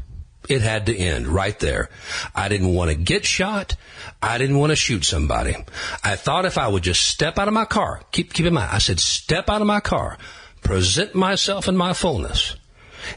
It 0.48 0.62
had 0.62 0.86
to 0.86 0.96
end 0.96 1.28
right 1.28 1.56
there. 1.60 1.88
I 2.34 2.48
didn't 2.48 2.74
want 2.74 2.90
to 2.90 2.96
get 2.96 3.24
shot. 3.24 3.76
I 4.20 4.38
didn't 4.38 4.58
want 4.58 4.70
to 4.70 4.76
shoot 4.76 5.04
somebody. 5.04 5.54
I 6.02 6.16
thought 6.16 6.46
if 6.46 6.58
I 6.58 6.66
would 6.66 6.82
just 6.82 7.04
step 7.04 7.38
out 7.38 7.46
of 7.46 7.54
my 7.54 7.64
car, 7.64 8.02
keep, 8.10 8.32
keep 8.32 8.46
in 8.46 8.54
mind, 8.54 8.70
I 8.72 8.78
said, 8.78 8.98
step 8.98 9.48
out 9.48 9.60
of 9.60 9.68
my 9.68 9.78
car, 9.78 10.18
present 10.62 11.14
myself 11.14 11.68
in 11.68 11.76
my 11.76 11.92
fullness, 11.92 12.56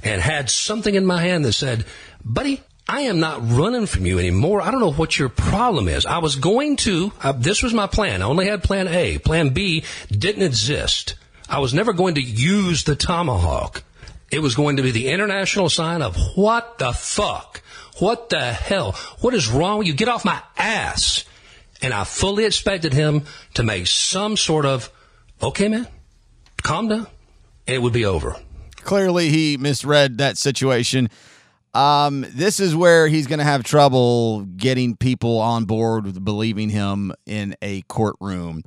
and 0.04 0.22
had 0.22 0.50
something 0.50 0.96
in 0.96 1.06
my 1.06 1.22
hand 1.22 1.46
that 1.46 1.54
said, 1.54 1.86
buddy, 2.24 2.62
I 2.88 3.02
am 3.02 3.20
not 3.20 3.50
running 3.50 3.86
from 3.86 4.06
you 4.06 4.20
anymore. 4.20 4.62
I 4.62 4.70
don't 4.70 4.82
know 4.82 4.92
what 4.92 5.18
your 5.18 5.30
problem 5.30 5.88
is. 5.88 6.06
I 6.06 6.18
was 6.18 6.36
going 6.36 6.76
to, 6.78 7.14
uh, 7.22 7.32
this 7.32 7.64
was 7.64 7.74
my 7.74 7.88
plan. 7.88 8.22
I 8.22 8.26
only 8.26 8.46
had 8.46 8.64
plan 8.64 8.88
A. 8.90 9.18
Plan 9.20 9.50
B 9.50 9.84
didn't 10.10 10.44
exist. 10.44 11.16
I 11.48 11.60
was 11.60 11.74
never 11.74 11.94
going 11.94 12.16
to 12.16 12.22
use 12.22 12.84
the 12.84 12.96
tomahawk. 12.96 13.84
It 14.32 14.40
was 14.40 14.56
going 14.56 14.78
to 14.78 14.84
be 14.84 14.92
the 14.92 15.10
international 15.10 15.70
sign 15.70 16.02
of 16.02 16.18
what 16.36 16.78
the 16.78 16.92
fuck? 16.92 17.62
What 18.00 18.30
the 18.30 18.52
hell? 18.52 18.94
What 19.22 19.34
is 19.34 19.50
wrong 19.50 19.78
with 19.78 19.88
you? 19.88 19.94
Get 19.94 20.08
off 20.08 20.26
my 20.26 20.42
ass. 20.58 21.26
And 21.82 21.94
I 21.94 22.04
fully 22.04 22.46
expected 22.46 22.94
him 22.94 23.24
to 23.54 23.64
make 23.64 23.88
some 23.88 24.36
sort 24.36 24.66
of, 24.66 24.92
okay, 25.42 25.68
man, 25.68 25.88
calm 26.62 26.88
down. 26.88 27.08
It 27.68 27.82
would 27.82 27.94
be 27.94 28.06
over. 28.06 28.36
Clearly, 28.78 29.30
he 29.30 29.58
misread 29.58 30.18
that 30.18 30.38
situation. 30.38 31.10
Um, 31.74 32.26
this 32.30 32.60
is 32.60 32.76
where 32.76 33.08
he's 33.08 33.26
going 33.26 33.40
to 33.40 33.46
have 33.46 33.64
trouble 33.64 34.42
getting 34.58 34.96
people 34.96 35.40
on 35.40 35.66
board 35.66 36.06
with 36.06 36.24
believing 36.24 36.70
him 36.70 37.14
in 37.26 37.56
a 37.62 37.82
courtroom. 37.84 38.64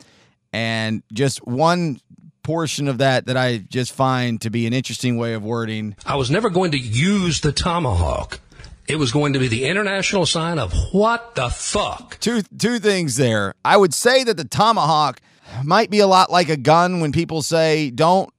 And 0.53 1.03
just 1.13 1.47
one 1.47 2.01
portion 2.43 2.89
of 2.89 2.99
that 2.99 3.27
that 3.27 3.37
I 3.37 3.59
just 3.59 3.93
find 3.93 4.41
to 4.41 4.51
be 4.51 4.67
an 4.67 4.73
interesting 4.73 5.19
way 5.19 5.35
of 5.35 5.45
wording. 5.45 5.97
I 6.07 6.17
was 6.17 6.31
never 6.31 6.49
going 6.49 6.71
to 6.73 6.79
use 6.79 7.41
the 7.41 7.53
tomahawk. 7.53 8.41
It 8.89 8.97
was 8.97 9.11
going 9.11 9.33
to 9.33 9.41
be 9.41 9.49
the 9.49 9.67
international 9.67 10.27
sign 10.27 10.59
of 10.61 10.73
what 10.93 11.35
the 11.35 11.49
fuck. 11.49 12.19
Two 12.21 12.43
two 12.57 12.79
things 12.79 13.17
there. 13.17 13.53
I 13.65 13.77
would 13.77 13.93
say 13.93 14.23
that 14.23 14.37
the 14.37 14.45
tomahawk 14.45 15.21
might 15.65 15.91
be 15.91 16.01
a 16.01 16.07
lot 16.07 16.31
like 16.31 16.49
a 16.49 16.57
gun 16.57 17.01
when 17.01 17.13
people 17.13 17.43
say 17.43 17.91
don't 17.91 18.31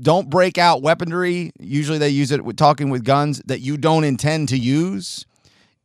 don't 0.00 0.30
break 0.30 0.58
out 0.58 0.82
weaponry. 0.82 1.52
Usually 1.58 1.98
they 1.98 2.08
use 2.08 2.30
it 2.30 2.44
with 2.44 2.56
talking 2.56 2.90
with 2.90 3.04
guns 3.04 3.42
that 3.46 3.60
you 3.60 3.76
don't 3.76 4.04
intend 4.04 4.48
to 4.50 4.58
use. 4.58 5.26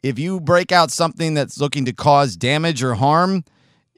If 0.02 0.18
you 0.18 0.40
break 0.40 0.72
out 0.72 0.92
something 0.92 1.34
that's 1.34 1.60
looking 1.60 1.86
to 1.86 1.94
cause 1.94 2.38
damage 2.38 2.82
or 2.82 2.96
harm, 2.96 3.44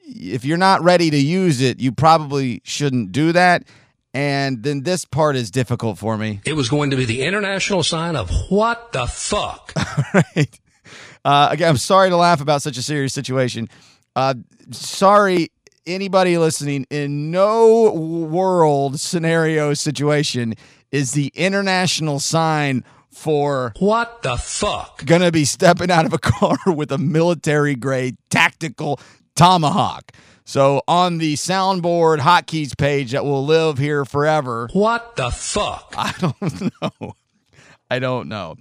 if 0.04 0.44
you're 0.44 0.58
not 0.58 0.82
ready 0.82 1.10
to 1.10 1.16
use 1.16 1.60
it, 1.60 1.80
you 1.80 1.92
probably 1.92 2.60
shouldn't 2.64 3.12
do 3.12 3.32
that. 3.32 3.64
And 4.14 4.62
then 4.62 4.82
this 4.82 5.04
part 5.04 5.36
is 5.36 5.50
difficult 5.50 5.98
for 5.98 6.18
me. 6.18 6.40
It 6.44 6.54
was 6.54 6.68
going 6.68 6.90
to 6.90 6.96
be 6.96 7.04
the 7.04 7.22
international 7.22 7.82
sign 7.82 8.16
of 8.16 8.30
what 8.50 8.92
the 8.92 9.06
fuck. 9.06 9.72
right. 10.14 10.60
Uh, 11.24 11.48
again, 11.50 11.68
I'm 11.70 11.76
sorry 11.76 12.10
to 12.10 12.16
laugh 12.16 12.40
about 12.40 12.62
such 12.62 12.76
a 12.76 12.82
serious 12.82 13.14
situation. 13.14 13.68
Uh, 14.14 14.34
sorry, 14.72 15.51
anybody 15.86 16.38
listening. 16.38 16.86
In 16.90 17.30
no 17.30 17.92
world 17.92 19.00
scenario 19.00 19.74
situation 19.74 20.54
is 20.90 21.12
the 21.12 21.32
international 21.34 22.20
sign 22.20 22.84
for 23.10 23.72
what 23.78 24.22
the 24.22 24.36
fuck 24.36 25.04
gonna 25.04 25.30
be 25.30 25.44
stepping 25.44 25.90
out 25.90 26.06
of 26.06 26.12
a 26.12 26.18
car 26.18 26.58
with 26.66 26.90
a 26.92 26.98
military 26.98 27.74
grade 27.74 28.16
tactical 28.30 28.98
tomahawk. 29.34 30.12
So 30.44 30.82
on 30.88 31.18
the 31.18 31.34
soundboard 31.34 32.18
hotkeys 32.18 32.76
page 32.76 33.12
that 33.12 33.24
will 33.24 33.44
live 33.44 33.78
here 33.78 34.04
forever. 34.04 34.68
What 34.72 35.16
the 35.16 35.30
fuck? 35.30 35.94
I 35.98 36.14
don't 36.18 36.72
know. 36.82 37.16
I 37.90 37.98
don't 37.98 38.28
know. 38.28 38.56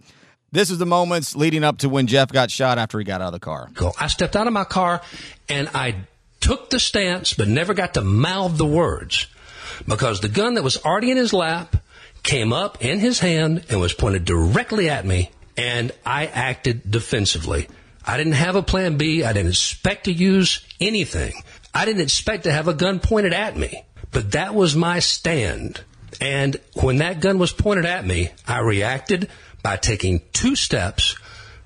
This 0.51 0.69
is 0.69 0.77
the 0.77 0.85
moments 0.85 1.35
leading 1.35 1.63
up 1.63 1.77
to 1.79 1.89
when 1.89 2.07
Jeff 2.07 2.29
got 2.29 2.51
shot 2.51 2.77
after 2.77 2.99
he 2.99 3.05
got 3.05 3.21
out 3.21 3.27
of 3.27 3.33
the 3.33 3.39
car. 3.39 3.69
Go. 3.73 3.93
I 3.97 4.07
stepped 4.07 4.35
out 4.35 4.47
of 4.47 4.53
my 4.53 4.65
car 4.65 5.01
and 5.47 5.69
I 5.73 5.95
took 6.41 6.69
the 6.69 6.79
stance, 6.79 7.33
but 7.33 7.47
never 7.47 7.73
got 7.73 7.93
to 7.93 8.01
mouth 8.01 8.57
the 8.57 8.65
words 8.65 9.27
because 9.87 10.19
the 10.19 10.27
gun 10.27 10.55
that 10.55 10.63
was 10.63 10.83
already 10.83 11.11
in 11.11 11.17
his 11.17 11.33
lap 11.33 11.77
came 12.23 12.53
up 12.53 12.83
in 12.83 12.99
his 12.99 13.19
hand 13.19 13.65
and 13.69 13.79
was 13.79 13.93
pointed 13.93 14.25
directly 14.25 14.89
at 14.89 15.05
me, 15.05 15.31
and 15.57 15.91
I 16.05 16.27
acted 16.27 16.89
defensively. 16.89 17.67
I 18.05 18.17
didn't 18.17 18.33
have 18.33 18.55
a 18.55 18.63
plan 18.63 18.97
B. 18.97 19.23
I 19.23 19.33
didn't 19.33 19.51
expect 19.51 20.05
to 20.05 20.13
use 20.13 20.65
anything. 20.79 21.33
I 21.73 21.85
didn't 21.85 22.01
expect 22.01 22.43
to 22.43 22.51
have 22.51 22.67
a 22.67 22.73
gun 22.73 22.99
pointed 22.99 23.33
at 23.33 23.55
me, 23.55 23.83
but 24.11 24.31
that 24.31 24.53
was 24.53 24.75
my 24.75 24.99
stand. 24.99 25.81
And 26.19 26.57
when 26.75 26.97
that 26.97 27.21
gun 27.21 27.39
was 27.39 27.53
pointed 27.53 27.85
at 27.85 28.05
me, 28.05 28.31
I 28.47 28.59
reacted, 28.59 29.29
by 29.63 29.77
taking 29.77 30.21
two 30.33 30.55
steps, 30.55 31.15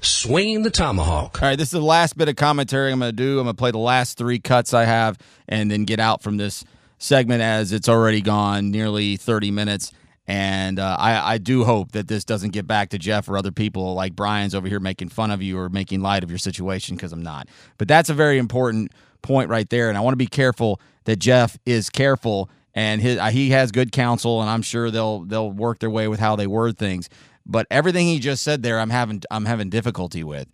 swinging 0.05 0.63
the 0.63 0.69
tomahawk. 0.69 1.41
All 1.41 1.49
right, 1.49 1.57
this 1.57 1.69
is 1.69 1.79
the 1.79 1.81
last 1.81 2.17
bit 2.17 2.29
of 2.29 2.35
commentary 2.35 2.91
I'm 2.91 2.99
going 2.99 3.09
to 3.09 3.15
do. 3.15 3.39
I'm 3.39 3.45
going 3.45 3.55
to 3.55 3.59
play 3.59 3.71
the 3.71 3.77
last 3.77 4.17
three 4.17 4.39
cuts 4.39 4.73
I 4.73 4.85
have 4.85 5.17
and 5.47 5.69
then 5.69 5.85
get 5.85 5.99
out 5.99 6.21
from 6.21 6.37
this 6.37 6.63
segment 6.97 7.41
as 7.41 7.71
it's 7.71 7.89
already 7.89 8.21
gone 8.21 8.71
nearly 8.71 9.17
30 9.17 9.51
minutes. 9.51 9.91
And 10.27 10.79
uh, 10.79 10.95
I, 10.99 11.33
I 11.33 11.37
do 11.37 11.63
hope 11.63 11.91
that 11.91 12.07
this 12.07 12.23
doesn't 12.23 12.51
get 12.51 12.65
back 12.65 12.89
to 12.89 12.97
Jeff 12.97 13.29
or 13.29 13.37
other 13.37 13.51
people 13.51 13.93
like 13.93 14.15
Brian's 14.15 14.55
over 14.55 14.67
here 14.67 14.79
making 14.79 15.09
fun 15.09 15.29
of 15.29 15.41
you 15.41 15.59
or 15.59 15.69
making 15.69 16.01
light 16.01 16.23
of 16.23 16.31
your 16.31 16.39
situation 16.39 16.95
because 16.95 17.11
I'm 17.11 17.21
not. 17.21 17.47
But 17.77 17.87
that's 17.87 18.09
a 18.09 18.13
very 18.13 18.37
important 18.37 18.91
point 19.21 19.49
right 19.49 19.69
there. 19.69 19.89
And 19.89 19.97
I 19.97 20.01
want 20.01 20.13
to 20.13 20.17
be 20.17 20.27
careful 20.27 20.79
that 21.03 21.17
Jeff 21.17 21.57
is 21.65 21.89
careful 21.89 22.49
and 22.75 23.01
his, 23.01 23.21
he 23.31 23.51
has 23.51 23.71
good 23.71 23.93
counsel, 23.93 24.41
and 24.41 24.49
I'm 24.49 24.61
sure 24.61 24.91
they'll 24.91 25.21
they'll 25.21 25.49
work 25.49 25.79
their 25.79 25.89
way 25.89 26.09
with 26.09 26.19
how 26.19 26.35
they 26.35 26.45
word 26.45 26.77
things. 26.77 27.09
But 27.45 27.67
everything 27.69 28.08
he 28.08 28.19
just 28.19 28.43
said 28.43 28.63
there, 28.63 28.79
I'm 28.79 28.89
having 28.89 29.21
I'm 29.29 29.45
having 29.45 29.69
difficulty 29.69 30.23
with. 30.23 30.47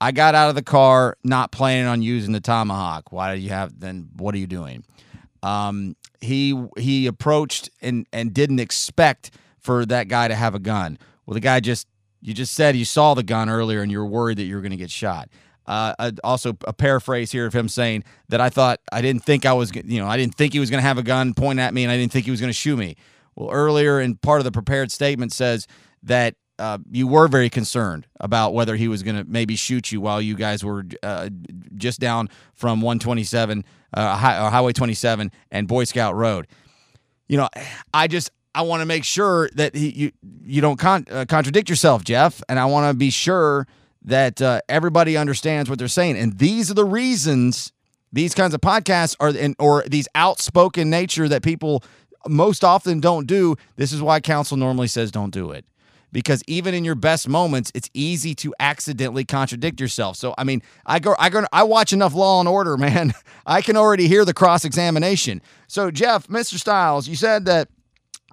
I 0.00 0.12
got 0.12 0.34
out 0.34 0.48
of 0.48 0.54
the 0.54 0.62
car 0.62 1.16
not 1.22 1.52
planning 1.52 1.86
on 1.86 2.00
using 2.00 2.32
the 2.32 2.40
tomahawk. 2.40 3.12
Why 3.12 3.34
do 3.34 3.40
you 3.40 3.50
have 3.50 3.78
then? 3.78 4.08
What 4.16 4.34
are 4.34 4.38
you 4.38 4.46
doing? 4.46 4.84
Um, 5.42 5.96
he 6.20 6.66
he 6.78 7.06
approached 7.06 7.70
and 7.82 8.06
and 8.12 8.32
didn't 8.32 8.60
expect 8.60 9.32
for 9.58 9.84
that 9.86 10.08
guy 10.08 10.28
to 10.28 10.34
have 10.34 10.54
a 10.54 10.58
gun. 10.58 10.98
Well, 11.26 11.34
the 11.34 11.40
guy 11.40 11.60
just 11.60 11.86
you 12.22 12.34
just 12.34 12.54
said 12.54 12.76
you 12.76 12.84
saw 12.84 13.14
the 13.14 13.22
gun 13.22 13.48
earlier 13.48 13.82
and 13.82 13.90
you 13.90 13.98
were 13.98 14.06
worried 14.06 14.38
that 14.38 14.44
you 14.44 14.54
were 14.54 14.60
going 14.62 14.70
to 14.72 14.76
get 14.76 14.90
shot. 14.90 15.28
Uh, 15.66 16.10
also, 16.24 16.56
a 16.66 16.72
paraphrase 16.72 17.30
here 17.30 17.46
of 17.46 17.54
him 17.54 17.68
saying 17.68 18.02
that 18.28 18.40
I 18.40 18.48
thought 18.48 18.80
I 18.92 19.02
didn't 19.02 19.22
think 19.22 19.46
I 19.46 19.52
was, 19.52 19.70
you 19.72 20.00
know, 20.00 20.08
I 20.08 20.16
didn't 20.16 20.34
think 20.34 20.52
he 20.52 20.58
was 20.58 20.68
going 20.68 20.82
to 20.82 20.86
have 20.86 20.98
a 20.98 21.02
gun 21.02 21.32
pointing 21.32 21.62
at 21.62 21.72
me, 21.72 21.84
and 21.84 21.92
I 21.92 21.96
didn't 21.96 22.10
think 22.10 22.24
he 22.24 22.30
was 22.30 22.40
going 22.40 22.48
to 22.48 22.58
shoot 22.58 22.76
me. 22.76 22.96
Well, 23.36 23.50
earlier 23.50 24.00
in 24.00 24.16
part 24.16 24.40
of 24.40 24.44
the 24.44 24.50
prepared 24.50 24.90
statement 24.90 25.32
says 25.32 25.68
that 26.02 26.34
uh, 26.58 26.78
you 26.90 27.06
were 27.06 27.26
very 27.26 27.48
concerned 27.48 28.06
about 28.20 28.52
whether 28.52 28.76
he 28.76 28.86
was 28.86 29.02
going 29.02 29.16
to 29.16 29.24
maybe 29.24 29.56
shoot 29.56 29.90
you 29.90 30.00
while 30.00 30.20
you 30.20 30.36
guys 30.36 30.62
were 30.62 30.84
uh, 31.02 31.30
just 31.74 32.00
down 32.00 32.28
from 32.54 32.82
127 32.82 33.64
uh, 33.96 34.00
uh, 34.00 34.50
Highway 34.50 34.72
27 34.72 35.32
and 35.50 35.66
Boy 35.66 35.84
Scout 35.84 36.14
Road. 36.14 36.46
You 37.28 37.38
know, 37.38 37.48
I 37.94 38.08
just 38.08 38.30
I 38.54 38.62
want 38.62 38.80
to 38.80 38.86
make 38.86 39.04
sure 39.04 39.48
that 39.54 39.74
he, 39.74 39.90
you 39.90 40.12
you 40.44 40.60
don't 40.60 40.78
con- 40.78 41.06
uh, 41.10 41.24
contradict 41.28 41.70
yourself, 41.70 42.04
Jeff, 42.04 42.42
and 42.48 42.58
I 42.58 42.66
want 42.66 42.90
to 42.90 42.96
be 42.96 43.10
sure 43.10 43.66
that 44.02 44.42
uh, 44.42 44.60
everybody 44.68 45.16
understands 45.16 45.70
what 45.70 45.78
they're 45.78 45.88
saying. 45.88 46.16
And 46.18 46.38
these 46.38 46.70
are 46.70 46.74
the 46.74 46.84
reasons 46.84 47.72
these 48.12 48.34
kinds 48.34 48.54
of 48.54 48.60
podcasts 48.60 49.16
are, 49.20 49.30
in, 49.30 49.54
or 49.58 49.84
these 49.86 50.08
outspoken 50.14 50.90
nature 50.90 51.28
that 51.28 51.42
people 51.42 51.84
most 52.28 52.64
often 52.64 53.00
don't 53.00 53.26
do. 53.26 53.56
This 53.76 53.92
is 53.92 54.02
why 54.02 54.20
counsel 54.20 54.56
normally 54.56 54.88
says 54.88 55.10
don't 55.10 55.30
do 55.30 55.52
it. 55.52 55.64
Because 56.12 56.42
even 56.46 56.74
in 56.74 56.84
your 56.84 56.94
best 56.94 57.28
moments, 57.28 57.70
it's 57.74 57.88
easy 57.94 58.34
to 58.36 58.54
accidentally 58.58 59.24
contradict 59.24 59.80
yourself. 59.80 60.16
So, 60.16 60.34
I 60.36 60.44
mean, 60.44 60.62
I 60.84 60.98
go, 60.98 61.14
I 61.18 61.28
go, 61.28 61.44
I 61.52 61.62
watch 61.62 61.92
enough 61.92 62.14
Law 62.14 62.40
and 62.40 62.48
Order, 62.48 62.76
man. 62.78 63.14
I 63.46 63.62
can 63.62 63.76
already 63.76 64.08
hear 64.08 64.24
the 64.24 64.34
cross 64.34 64.64
examination. 64.64 65.42
So, 65.68 65.90
Jeff, 65.90 66.26
Mr. 66.28 66.58
Styles, 66.58 67.08
you 67.08 67.16
said 67.16 67.44
that 67.46 67.68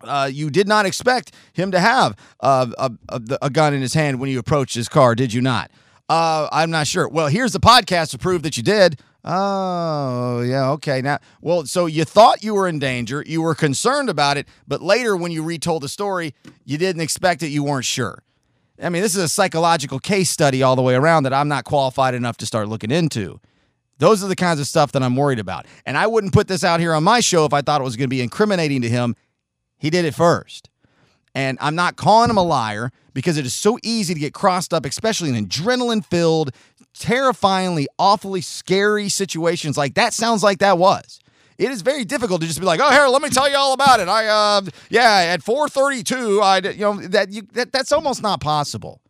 uh, 0.04 0.30
you 0.32 0.50
did 0.50 0.68
not 0.68 0.86
expect 0.86 1.34
him 1.54 1.72
to 1.72 1.80
have 1.80 2.16
uh, 2.40 2.68
a, 2.78 2.92
a, 3.10 3.22
a, 3.44 3.50
gun 3.50 3.74
in 3.74 3.82
his 3.82 3.96
hand 3.96 4.20
when 4.20 4.30
you 4.30 4.38
approached 4.38 4.76
his 4.76 4.88
car, 4.88 5.16
did 5.16 5.34
you 5.34 5.42
not? 5.42 5.72
Uh, 6.10 6.48
I'm 6.52 6.70
not 6.70 6.88
sure. 6.88 7.08
Well, 7.10 7.28
here's 7.28 7.52
the 7.52 7.60
podcast 7.60 8.12
to 8.12 8.18
prove 8.18 8.44
that 8.44 8.58
you 8.58 8.64
did. 8.64 9.02
Oh, 9.24 10.42
yeah, 10.42 10.70
okay. 10.72 11.02
Now, 11.02 11.20
well, 11.42 11.66
so 11.66 11.86
you 11.86 12.06
thought 12.06 12.44
you 12.44 12.54
were 12.56 12.68
in 12.68 12.80
danger, 12.80 13.24
you 13.28 13.42
were 13.42 13.56
concerned 13.56 14.10
about 14.10 14.38
it, 14.38 14.48
but 14.68 14.82
later 14.82 15.18
when 15.18 15.32
you 15.32 15.44
retold 15.44 15.84
the 15.84 15.90
story, 15.90 16.34
you 16.64 16.78
didn't 16.78 17.02
expect 17.02 17.44
it, 17.44 17.48
you 17.48 17.64
weren't 17.64 17.86
sure. 17.86 18.24
I 18.82 18.90
mean, 18.90 19.02
this 19.02 19.16
is 19.16 19.24
a 19.24 19.30
psychological 19.30 20.00
case 20.00 20.30
study 20.30 20.64
all 20.64 20.76
the 20.76 20.82
way 20.82 20.96
around 20.96 21.24
that 21.24 21.34
I'm 21.34 21.48
not 21.48 21.66
qualified 21.66 22.14
enough 22.14 22.38
to 22.38 22.46
start 22.46 22.70
looking 22.70 22.92
into. 22.92 23.42
Those 23.98 24.24
are 24.24 24.28
the 24.28 24.36
kinds 24.36 24.60
of 24.60 24.68
stuff 24.68 24.92
that 24.92 25.02
I'm 25.02 25.16
worried 25.16 25.40
about. 25.40 25.66
And 25.86 25.98
I 25.98 26.06
wouldn't 26.06 26.32
put 26.32 26.48
this 26.48 26.64
out 26.64 26.80
here 26.80 26.94
on 26.94 27.04
my 27.04 27.20
show 27.20 27.46
if 27.46 27.54
I 27.54 27.62
thought 27.62 27.82
it 27.82 27.84
was 27.84 27.98
going 27.98 28.06
to 28.06 28.16
be 28.16 28.22
incriminating 28.22 28.84
to 28.84 28.90
him 28.90 29.16
he 29.78 29.90
did 29.90 30.06
it 30.06 30.16
first. 30.16 30.70
And 31.36 31.58
I'm 31.62 31.76
not 31.76 31.98
calling 31.98 32.30
him 32.30 32.38
a 32.38 32.44
liar 32.44 32.92
because 33.14 33.38
it 33.38 33.46
is 33.46 33.54
so 33.54 33.78
easy 33.84 34.14
to 34.14 34.20
get 34.20 34.34
crossed 34.34 34.74
up, 34.74 34.86
especially 34.86 35.30
in 35.30 35.48
adrenaline 35.48 36.04
filled, 36.04 36.52
terrifyingly, 36.98 37.88
awfully 37.98 38.42
scary 38.42 39.10
situations 39.10 39.78
like 39.78 39.96
that 39.96 40.14
sounds 40.14 40.44
like 40.44 40.60
that 40.60 40.78
was. 40.78 41.20
It 41.58 41.72
is 41.72 41.82
very 41.82 42.06
difficult 42.06 42.42
to 42.42 42.48
just 42.48 42.60
be 42.60 42.66
like, 42.66 42.80
"Oh, 42.82 42.92
here, 42.92 43.08
let 43.08 43.22
me 43.22 43.30
tell 43.30 43.50
you 43.50 43.58
all 43.58 43.74
about 43.74 44.00
it." 44.00 44.08
I, 44.08 44.28
uh, 44.28 44.62
yeah, 44.90 45.34
at 45.34 45.42
4:32, 45.42 46.42
I, 46.42 46.60
you 46.70 46.80
know, 46.80 46.96
that 47.08 47.32
you 47.32 47.44
that 47.54 47.72
that's 47.72 47.92
almost 47.92 48.22
not 48.22 48.42
possible. 48.42 49.02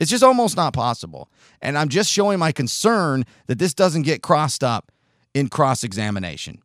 It's 0.00 0.10
just 0.10 0.24
almost 0.24 0.56
not 0.56 0.72
possible. 0.72 1.28
And 1.60 1.78
I'm 1.78 1.88
just 1.88 2.10
showing 2.10 2.40
my 2.40 2.50
concern 2.50 3.24
that 3.46 3.60
this 3.60 3.72
doesn't 3.72 4.02
get 4.02 4.20
crossed 4.20 4.64
up 4.64 4.90
in 5.32 5.48
cross 5.48 5.84
examination. 5.84 6.60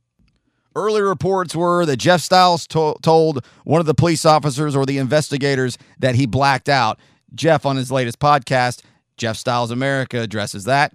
Early 0.75 1.01
reports 1.01 1.55
were 1.55 1.85
that 1.85 1.97
Jeff 1.97 2.21
Styles 2.21 2.65
to- 2.67 2.95
told 3.03 3.45
one 3.63 3.79
of 3.79 3.85
the 3.85 3.93
police 3.93 4.25
officers 4.25 4.75
or 4.75 4.87
the 4.87 4.97
investigators 4.97 5.77
that 5.99 6.15
he 6.15 6.25
blacked 6.25 6.67
out. 6.67 6.99
Jeff, 7.35 7.65
on 7.65 7.75
his 7.75 7.91
latest 7.91 8.19
podcast, 8.19 8.81
Jeff 9.17 9.37
Styles 9.37 9.71
America, 9.71 10.21
addresses 10.21 10.65
that. 10.65 10.93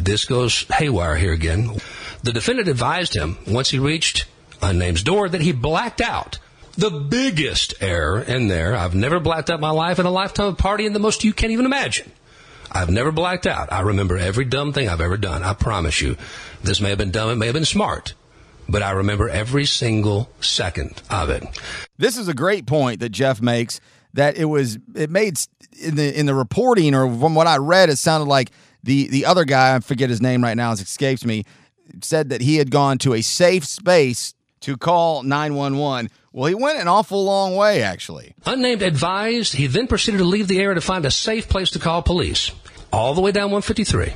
This 0.00 0.24
goes 0.24 0.64
haywire 0.72 1.16
here 1.16 1.32
again. 1.32 1.76
The 2.22 2.32
defendant 2.32 2.68
advised 2.68 3.14
him 3.14 3.38
once 3.46 3.70
he 3.70 3.78
reached 3.78 4.26
unnamed 4.60 5.04
door 5.04 5.28
that 5.28 5.40
he 5.40 5.52
blacked 5.52 6.00
out. 6.00 6.38
The 6.76 6.90
biggest 6.90 7.74
error 7.80 8.20
in 8.20 8.48
there. 8.48 8.74
I've 8.74 8.94
never 8.94 9.20
blacked 9.20 9.50
out 9.50 9.60
my 9.60 9.70
life 9.70 9.98
in 9.98 10.06
a 10.06 10.10
lifetime 10.10 10.46
of 10.46 10.56
partying 10.56 10.92
the 10.92 10.98
most 10.98 11.24
you 11.24 11.32
can't 11.32 11.52
even 11.52 11.66
imagine. 11.66 12.10
I've 12.70 12.90
never 12.90 13.12
blacked 13.12 13.46
out. 13.46 13.72
I 13.72 13.80
remember 13.80 14.16
every 14.16 14.44
dumb 14.44 14.72
thing 14.72 14.88
I've 14.88 15.00
ever 15.00 15.16
done. 15.16 15.42
I 15.42 15.54
promise 15.54 16.00
you. 16.00 16.16
This 16.62 16.80
may 16.80 16.90
have 16.90 16.98
been 16.98 17.10
dumb. 17.10 17.30
It 17.30 17.36
may 17.36 17.46
have 17.46 17.54
been 17.54 17.64
smart 17.64 18.14
but 18.68 18.82
I 18.82 18.90
remember 18.90 19.28
every 19.28 19.64
single 19.64 20.28
second 20.40 21.00
of 21.10 21.30
it. 21.30 21.42
This 21.96 22.18
is 22.18 22.28
a 22.28 22.34
great 22.34 22.66
point 22.66 23.00
that 23.00 23.10
Jeff 23.10 23.40
makes 23.40 23.80
that 24.14 24.36
it 24.36 24.46
was 24.46 24.78
it 24.94 25.10
made 25.10 25.38
in 25.80 25.96
the 25.96 26.18
in 26.18 26.26
the 26.26 26.34
reporting 26.34 26.94
or 26.94 27.06
from 27.18 27.34
what 27.34 27.46
I 27.46 27.56
read 27.58 27.88
it 27.90 27.96
sounded 27.96 28.26
like 28.26 28.50
the 28.82 29.08
the 29.08 29.26
other 29.26 29.44
guy 29.44 29.74
I 29.74 29.80
forget 29.80 30.10
his 30.10 30.20
name 30.20 30.42
right 30.42 30.56
now 30.56 30.72
it 30.72 30.80
escapes 30.80 31.24
me 31.24 31.44
said 32.02 32.30
that 32.30 32.40
he 32.40 32.56
had 32.56 32.70
gone 32.70 32.98
to 32.98 33.14
a 33.14 33.22
safe 33.22 33.64
space 33.64 34.34
to 34.60 34.76
call 34.76 35.22
911 35.22 36.10
well, 36.38 36.46
he 36.46 36.54
went 36.54 36.78
an 36.78 36.86
awful 36.86 37.24
long 37.24 37.56
way, 37.56 37.82
actually. 37.82 38.34
Unnamed 38.44 38.82
advised, 38.82 39.54
he 39.54 39.66
then 39.66 39.86
proceeded 39.86 40.18
to 40.18 40.24
leave 40.24 40.46
the 40.46 40.60
area 40.60 40.74
to 40.74 40.80
find 40.80 41.04
a 41.04 41.10
safe 41.10 41.48
place 41.48 41.70
to 41.70 41.78
call 41.78 42.02
police. 42.02 42.52
All 42.92 43.14
the 43.14 43.20
way 43.20 43.32
down 43.32 43.50
153, 43.50 44.12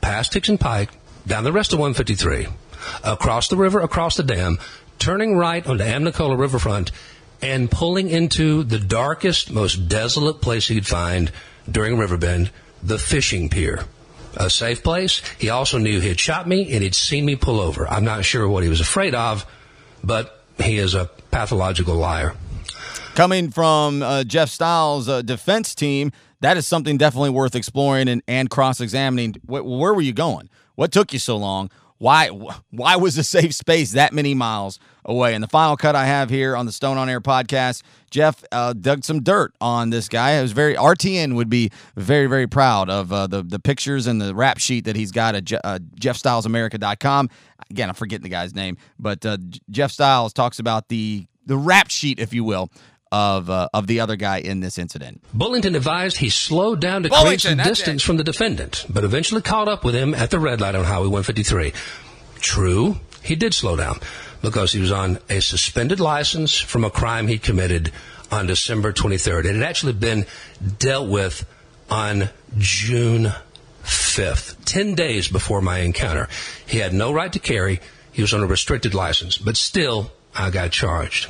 past 0.00 0.36
and 0.48 0.60
Pike, 0.60 0.90
down 1.26 1.44
the 1.44 1.52
rest 1.52 1.72
of 1.72 1.78
153, 1.78 2.48
across 3.02 3.48
the 3.48 3.56
river, 3.56 3.80
across 3.80 4.16
the 4.16 4.22
dam, 4.22 4.58
turning 4.98 5.36
right 5.36 5.66
onto 5.66 5.82
Amnicola 5.82 6.36
Riverfront, 6.36 6.90
and 7.42 7.70
pulling 7.70 8.08
into 8.08 8.62
the 8.62 8.78
darkest, 8.78 9.50
most 9.50 9.88
desolate 9.88 10.40
place 10.40 10.68
he 10.68 10.74
could 10.74 10.86
find 10.86 11.30
during 11.70 11.98
Riverbend, 11.98 12.50
the 12.82 12.98
fishing 12.98 13.48
pier. 13.48 13.84
A 14.36 14.50
safe 14.50 14.82
place. 14.82 15.22
He 15.38 15.48
also 15.48 15.78
knew 15.78 16.00
he 16.00 16.08
had 16.08 16.18
shot 16.18 16.48
me 16.48 16.72
and 16.72 16.82
he'd 16.82 16.94
seen 16.94 17.24
me 17.24 17.36
pull 17.36 17.60
over. 17.60 17.86
I'm 17.86 18.04
not 18.04 18.24
sure 18.24 18.48
what 18.48 18.62
he 18.62 18.68
was 18.68 18.80
afraid 18.80 19.14
of, 19.14 19.46
but 20.02 20.42
he 20.58 20.78
is 20.78 20.94
a 20.94 21.06
pathological 21.30 21.94
liar. 21.94 22.34
Coming 23.14 23.50
from 23.50 24.02
uh, 24.02 24.24
Jeff 24.24 24.48
Styles' 24.48 25.08
uh, 25.08 25.22
defense 25.22 25.74
team, 25.74 26.10
that 26.40 26.56
is 26.56 26.66
something 26.66 26.98
definitely 26.98 27.30
worth 27.30 27.54
exploring 27.54 28.08
and, 28.08 28.22
and 28.26 28.50
cross 28.50 28.80
examining. 28.80 29.36
Where 29.46 29.94
were 29.94 30.00
you 30.00 30.12
going? 30.12 30.50
What 30.74 30.90
took 30.90 31.12
you 31.12 31.20
so 31.20 31.36
long? 31.36 31.70
Why 31.98 32.28
why 32.70 32.96
was 32.96 33.16
a 33.18 33.24
safe 33.24 33.54
space 33.54 33.92
that 33.92 34.12
many 34.12 34.34
miles 34.34 34.78
away? 35.04 35.34
And 35.34 35.42
the 35.42 35.48
final 35.48 35.76
cut 35.76 35.94
I 35.94 36.06
have 36.06 36.28
here 36.28 36.56
on 36.56 36.66
the 36.66 36.72
Stone 36.72 36.98
on 36.98 37.08
Air 37.08 37.20
podcast, 37.20 37.82
Jeff 38.10 38.44
uh, 38.52 38.72
dug 38.72 39.04
some 39.04 39.22
dirt 39.22 39.54
on 39.60 39.90
this 39.90 40.08
guy. 40.08 40.32
It 40.32 40.42
was 40.42 40.52
very 40.52 40.74
RTN 40.74 41.34
would 41.36 41.48
be 41.48 41.70
very 41.96 42.26
very 42.26 42.46
proud 42.46 42.90
of 42.90 43.12
uh, 43.12 43.26
the 43.26 43.42
the 43.42 43.58
pictures 43.58 44.06
and 44.06 44.20
the 44.20 44.34
rap 44.34 44.58
sheet 44.58 44.84
that 44.84 44.96
he's 44.96 45.12
got 45.12 45.34
at 45.34 45.44
Je- 45.44 45.60
uh, 45.62 45.78
JeffStylesAmerica.com. 45.98 47.30
Again, 47.70 47.88
I'm 47.88 47.94
forgetting 47.94 48.24
the 48.24 48.28
guy's 48.28 48.54
name, 48.54 48.76
but 48.98 49.24
uh, 49.24 49.38
Jeff 49.70 49.90
Styles 49.90 50.32
talks 50.32 50.58
about 50.58 50.88
the 50.88 51.26
the 51.46 51.56
rap 51.56 51.90
sheet, 51.90 52.18
if 52.18 52.32
you 52.32 52.42
will, 52.44 52.70
of 53.14 53.48
uh, 53.48 53.68
of 53.72 53.86
the 53.86 54.00
other 54.00 54.16
guy 54.16 54.38
in 54.38 54.58
this 54.58 54.76
incident. 54.76 55.22
Bullington 55.32 55.76
advised 55.76 56.16
he 56.16 56.30
slowed 56.30 56.80
down 56.80 57.04
to 57.04 57.08
Bullington, 57.08 57.22
create 57.22 57.40
some 57.40 57.58
distance 57.58 58.02
it. 58.02 58.04
from 58.04 58.16
the 58.16 58.24
defendant, 58.24 58.84
but 58.90 59.04
eventually 59.04 59.40
caught 59.40 59.68
up 59.68 59.84
with 59.84 59.94
him 59.94 60.14
at 60.14 60.30
the 60.30 60.40
red 60.40 60.60
light 60.60 60.74
on 60.74 60.82
Highway 60.82 61.06
153. 61.06 61.72
True, 62.40 62.96
he 63.22 63.36
did 63.36 63.54
slow 63.54 63.76
down 63.76 64.00
because 64.42 64.72
he 64.72 64.80
was 64.80 64.90
on 64.90 65.20
a 65.30 65.40
suspended 65.40 66.00
license 66.00 66.58
from 66.58 66.82
a 66.82 66.90
crime 66.90 67.28
he 67.28 67.38
committed 67.38 67.92
on 68.32 68.46
December 68.46 68.92
23rd. 68.92 69.44
It 69.44 69.54
had 69.54 69.62
actually 69.62 69.92
been 69.92 70.26
dealt 70.80 71.08
with 71.08 71.46
on 71.88 72.30
June 72.58 73.32
5th, 73.84 74.56
10 74.64 74.96
days 74.96 75.28
before 75.28 75.62
my 75.62 75.78
encounter. 75.78 76.28
He 76.66 76.78
had 76.78 76.92
no 76.92 77.12
right 77.12 77.32
to 77.32 77.38
carry. 77.38 77.78
He 78.10 78.22
was 78.22 78.34
on 78.34 78.42
a 78.42 78.46
restricted 78.46 78.92
license, 78.92 79.38
but 79.38 79.56
still, 79.56 80.10
I 80.34 80.50
got 80.50 80.72
charged. 80.72 81.28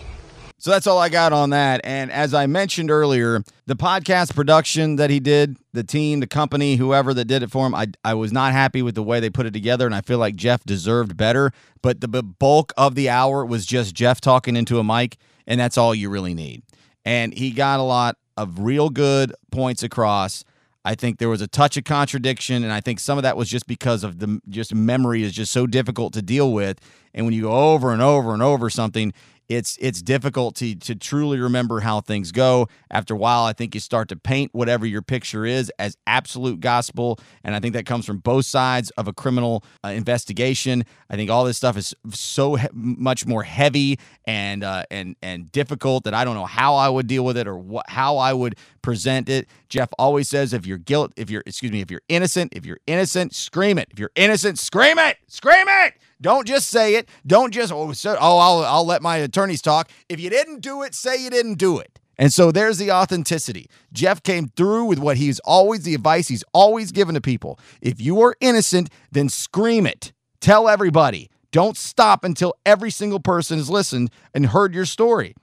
So 0.64 0.70
that's 0.70 0.86
all 0.86 0.98
I 0.98 1.10
got 1.10 1.34
on 1.34 1.50
that. 1.50 1.82
And 1.84 2.10
as 2.10 2.32
I 2.32 2.46
mentioned 2.46 2.90
earlier, 2.90 3.44
the 3.66 3.76
podcast 3.76 4.34
production 4.34 4.96
that 4.96 5.10
he 5.10 5.20
did, 5.20 5.58
the 5.74 5.84
team, 5.84 6.20
the 6.20 6.26
company, 6.26 6.76
whoever 6.76 7.12
that 7.12 7.26
did 7.26 7.42
it 7.42 7.50
for 7.50 7.66
him, 7.66 7.74
I, 7.74 7.88
I 8.02 8.14
was 8.14 8.32
not 8.32 8.54
happy 8.54 8.80
with 8.80 8.94
the 8.94 9.02
way 9.02 9.20
they 9.20 9.28
put 9.28 9.44
it 9.44 9.52
together. 9.52 9.84
And 9.84 9.94
I 9.94 10.00
feel 10.00 10.16
like 10.16 10.36
Jeff 10.36 10.64
deserved 10.64 11.18
better. 11.18 11.52
But 11.82 12.00
the 12.00 12.08
bulk 12.08 12.72
of 12.78 12.94
the 12.94 13.10
hour 13.10 13.44
was 13.44 13.66
just 13.66 13.94
Jeff 13.94 14.22
talking 14.22 14.56
into 14.56 14.78
a 14.78 14.84
mic. 14.84 15.18
And 15.46 15.60
that's 15.60 15.76
all 15.76 15.94
you 15.94 16.08
really 16.08 16.32
need. 16.32 16.62
And 17.04 17.34
he 17.34 17.50
got 17.50 17.78
a 17.78 17.82
lot 17.82 18.16
of 18.38 18.60
real 18.60 18.88
good 18.88 19.34
points 19.50 19.82
across. 19.82 20.46
I 20.86 20.94
think 20.94 21.18
there 21.18 21.30
was 21.30 21.40
a 21.40 21.46
touch 21.46 21.78
of 21.78 21.84
contradiction, 21.84 22.62
and 22.62 22.70
I 22.70 22.80
think 22.80 23.00
some 23.00 23.16
of 23.16 23.22
that 23.22 23.38
was 23.38 23.48
just 23.48 23.66
because 23.66 24.04
of 24.04 24.18
the 24.18 24.38
just 24.50 24.74
memory 24.74 25.22
is 25.22 25.32
just 25.32 25.50
so 25.50 25.66
difficult 25.66 26.12
to 26.12 26.20
deal 26.20 26.52
with. 26.52 26.78
And 27.14 27.24
when 27.24 27.34
you 27.34 27.42
go 27.42 27.52
over 27.52 27.90
and 27.90 28.02
over 28.02 28.34
and 28.34 28.42
over 28.42 28.68
something, 28.68 29.14
it's 29.48 29.76
it's 29.80 30.02
difficult 30.02 30.56
to 30.56 30.74
to 30.74 30.94
truly 30.94 31.38
remember 31.38 31.80
how 31.80 32.00
things 32.00 32.32
go. 32.32 32.68
After 32.90 33.14
a 33.14 33.16
while, 33.16 33.44
I 33.44 33.52
think 33.52 33.74
you 33.74 33.80
start 33.80 34.08
to 34.08 34.16
paint 34.16 34.50
whatever 34.54 34.86
your 34.86 35.02
picture 35.02 35.44
is 35.44 35.70
as 35.78 35.96
absolute 36.06 36.60
gospel, 36.60 37.18
and 37.42 37.54
I 37.54 37.60
think 37.60 37.74
that 37.74 37.86
comes 37.86 38.06
from 38.06 38.18
both 38.18 38.46
sides 38.46 38.90
of 38.92 39.08
a 39.08 39.12
criminal 39.12 39.64
uh, 39.84 39.88
investigation. 39.88 40.84
I 41.10 41.16
think 41.16 41.30
all 41.30 41.44
this 41.44 41.56
stuff 41.56 41.76
is 41.76 41.94
so 42.12 42.54
he- 42.54 42.68
much 42.72 43.26
more 43.26 43.42
heavy 43.42 43.98
and 44.26 44.64
uh, 44.64 44.84
and 44.90 45.16
and 45.22 45.50
difficult 45.52 46.04
that 46.04 46.14
I 46.14 46.24
don't 46.24 46.34
know 46.34 46.46
how 46.46 46.74
I 46.76 46.88
would 46.88 47.06
deal 47.06 47.24
with 47.24 47.36
it 47.36 47.46
or 47.46 47.56
what 47.58 47.88
how 47.88 48.16
I 48.16 48.32
would 48.32 48.56
present 48.82 49.28
it. 49.28 49.48
Jeff 49.68 49.88
always 49.98 50.28
says 50.28 50.52
if 50.52 50.66
you're 50.66 50.78
guilt, 50.78 51.12
if 51.16 51.30
you're 51.30 51.42
excuse 51.46 51.72
me, 51.72 51.80
if 51.80 51.90
you're 51.90 52.02
innocent, 52.08 52.52
if 52.54 52.64
you're 52.64 52.80
innocent, 52.86 53.34
scream 53.34 53.78
it. 53.78 53.88
If 53.90 53.98
you're 53.98 54.12
innocent, 54.14 54.58
scream 54.58 54.98
it, 54.98 55.18
scream 55.26 55.66
it. 55.68 55.94
Don't 56.24 56.46
just 56.46 56.68
say 56.68 56.94
it. 56.94 57.06
Don't 57.26 57.52
just 57.52 57.70
oh, 57.70 57.92
so, 57.92 58.16
oh 58.18 58.38
I'll 58.38 58.64
I'll 58.64 58.86
let 58.86 59.02
my 59.02 59.18
attorneys 59.18 59.60
talk. 59.60 59.90
If 60.08 60.18
you 60.18 60.30
didn't 60.30 60.60
do 60.60 60.82
it, 60.82 60.94
say 60.94 61.22
you 61.22 61.28
didn't 61.28 61.56
do 61.56 61.78
it. 61.78 62.00
And 62.16 62.32
so 62.32 62.50
there's 62.50 62.78
the 62.78 62.90
authenticity. 62.90 63.68
Jeff 63.92 64.22
came 64.22 64.48
through 64.56 64.86
with 64.86 64.98
what 64.98 65.18
he's 65.18 65.38
always 65.40 65.82
the 65.82 65.94
advice 65.94 66.28
he's 66.28 66.42
always 66.54 66.92
given 66.92 67.14
to 67.14 67.20
people. 67.20 67.58
If 67.82 68.00
you 68.00 68.22
are 68.22 68.36
innocent, 68.40 68.88
then 69.12 69.28
scream 69.28 69.86
it. 69.86 70.14
Tell 70.40 70.66
everybody. 70.66 71.28
Don't 71.52 71.76
stop 71.76 72.24
until 72.24 72.54
every 72.64 72.90
single 72.90 73.20
person 73.20 73.58
has 73.58 73.68
listened 73.68 74.10
and 74.32 74.46
heard 74.46 74.74
your 74.74 74.86
story. 74.86 75.34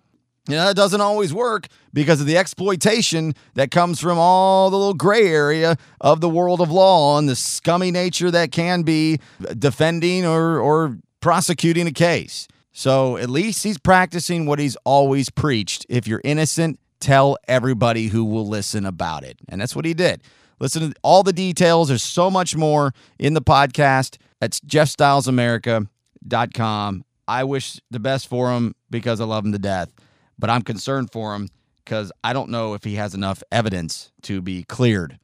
You 0.48 0.56
know, 0.56 0.66
that 0.66 0.76
doesn't 0.76 1.02
always 1.02 1.32
work 1.34 1.68
because 1.94 2.20
of 2.20 2.26
the 2.26 2.36
exploitation 2.36 3.36
that 3.54 3.70
comes 3.70 4.00
from 4.00 4.18
all 4.18 4.72
the 4.72 4.78
little 4.78 4.96
gray 4.96 5.28
area 5.28 5.78
of 6.00 6.20
the 6.20 6.30
world 6.30 6.62
of 6.62 6.72
law 6.72 7.20
and 7.20 7.30
the 7.30 7.36
scummy 7.36 7.92
nature 7.92 8.32
that 8.32 8.52
can 8.52 8.82
be 8.82 9.20
defending 9.60 10.26
or, 10.26 10.60
or 10.60 10.98
prosecuting 11.20 11.86
a 11.86 11.92
case. 11.92 12.48
So 12.72 13.18
at 13.18 13.30
least 13.30 13.64
he's 13.64 13.78
practicing 13.78 14.48
what 14.48 14.58
he's 14.58 14.76
always 14.84 15.30
preached. 15.30 15.86
If 15.90 16.08
you're 16.08 16.22
innocent, 16.24 16.80
tell 17.00 17.38
everybody 17.48 18.08
who 18.08 18.26
will 18.26 18.48
listen 18.48 18.84
about 18.84 19.24
it. 19.24 19.38
And 19.48 19.62
that's 19.62 19.76
what 19.76 19.86
he 19.86 19.94
did. 19.94 20.24
Listen 20.60 20.90
to 20.90 20.96
all 21.04 21.22
the 21.22 21.34
details. 21.34 21.90
There's 21.90 22.02
so 22.02 22.32
much 22.32 22.56
more 22.56 22.94
in 23.20 23.36
the 23.36 23.42
podcast. 23.42 24.18
That's 24.40 24.60
jeffstylesamerica.com. 24.62 27.06
I 27.28 27.44
wish 27.44 27.80
the 27.92 28.00
best 28.00 28.28
for 28.28 28.52
him 28.52 28.74
because 28.90 29.22
I 29.22 29.26
love 29.26 29.46
him 29.46 29.52
to 29.52 29.60
death 29.60 29.94
but 30.42 30.50
I'm 30.50 30.64
concerned 30.64 31.12
for 31.12 31.34
him 31.34 31.48
because 31.86 32.12
I 32.24 32.34
don't 32.34 32.50
know 32.50 32.74
if 32.74 32.84
he 32.84 32.96
has 32.96 33.14
enough 33.14 33.42
evidence 33.52 34.12
to 34.24 34.42
be 34.42 34.64
cleared 34.64 35.20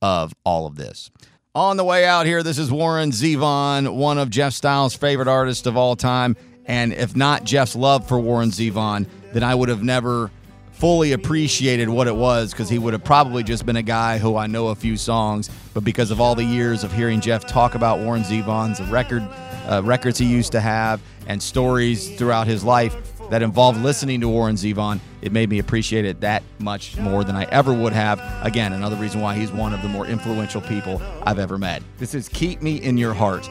of 0.00 0.32
all 0.44 0.66
of 0.66 0.76
this. 0.76 1.10
On 1.54 1.76
the 1.76 1.84
way 1.84 2.06
out 2.06 2.26
here, 2.26 2.44
this 2.44 2.58
is 2.58 2.70
Warren 2.70 3.10
Zevon, 3.10 3.96
one 3.96 4.18
of 4.18 4.30
Jeff 4.30 4.52
Styles' 4.52 4.94
favorite 4.94 5.26
artists 5.26 5.66
of 5.66 5.76
all 5.76 5.96
time. 5.96 6.36
And 6.66 6.92
if 6.92 7.16
not 7.16 7.42
Jeff's 7.42 7.74
love 7.74 8.06
for 8.06 8.20
Warren 8.20 8.50
Zevon, 8.50 9.08
then 9.32 9.42
I 9.42 9.54
would 9.54 9.68
have 9.68 9.82
never 9.82 10.30
fully 10.72 11.12
appreciated 11.12 11.88
what 11.88 12.06
it 12.06 12.14
was 12.14 12.52
because 12.52 12.68
he 12.68 12.78
would 12.78 12.92
have 12.92 13.04
probably 13.04 13.42
just 13.42 13.66
been 13.66 13.76
a 13.76 13.82
guy 13.82 14.18
who 14.18 14.36
I 14.36 14.46
know 14.46 14.68
a 14.68 14.74
few 14.74 14.96
songs, 14.96 15.50
but 15.74 15.84
because 15.84 16.10
of 16.10 16.20
all 16.20 16.34
the 16.34 16.44
years 16.44 16.84
of 16.84 16.92
hearing 16.92 17.20
Jeff 17.20 17.46
talk 17.46 17.74
about 17.74 17.98
Warren 17.98 18.22
Zevon's 18.22 18.80
record, 18.90 19.26
uh, 19.68 19.82
records 19.84 20.18
he 20.18 20.26
used 20.26 20.52
to 20.52 20.60
have, 20.60 21.02
and 21.26 21.42
stories 21.42 22.16
throughout 22.16 22.46
his 22.46 22.64
life, 22.64 22.96
that 23.30 23.42
involved 23.42 23.80
listening 23.80 24.20
to 24.20 24.28
Warren 24.28 24.56
Zevon, 24.56 25.00
it 25.22 25.32
made 25.32 25.48
me 25.48 25.60
appreciate 25.60 26.04
it 26.04 26.20
that 26.20 26.42
much 26.58 26.96
more 26.98 27.24
than 27.24 27.36
I 27.36 27.44
ever 27.44 27.72
would 27.72 27.92
have. 27.92 28.20
Again, 28.44 28.72
another 28.72 28.96
reason 28.96 29.20
why 29.20 29.36
he's 29.36 29.52
one 29.52 29.72
of 29.72 29.82
the 29.82 29.88
more 29.88 30.04
influential 30.06 30.60
people 30.60 31.00
I've 31.22 31.38
ever 31.38 31.56
met. 31.56 31.82
This 31.98 32.14
is 32.14 32.28
Keep 32.28 32.60
Me 32.60 32.76
in 32.76 32.98
Your 32.98 33.14
Heart 33.14 33.48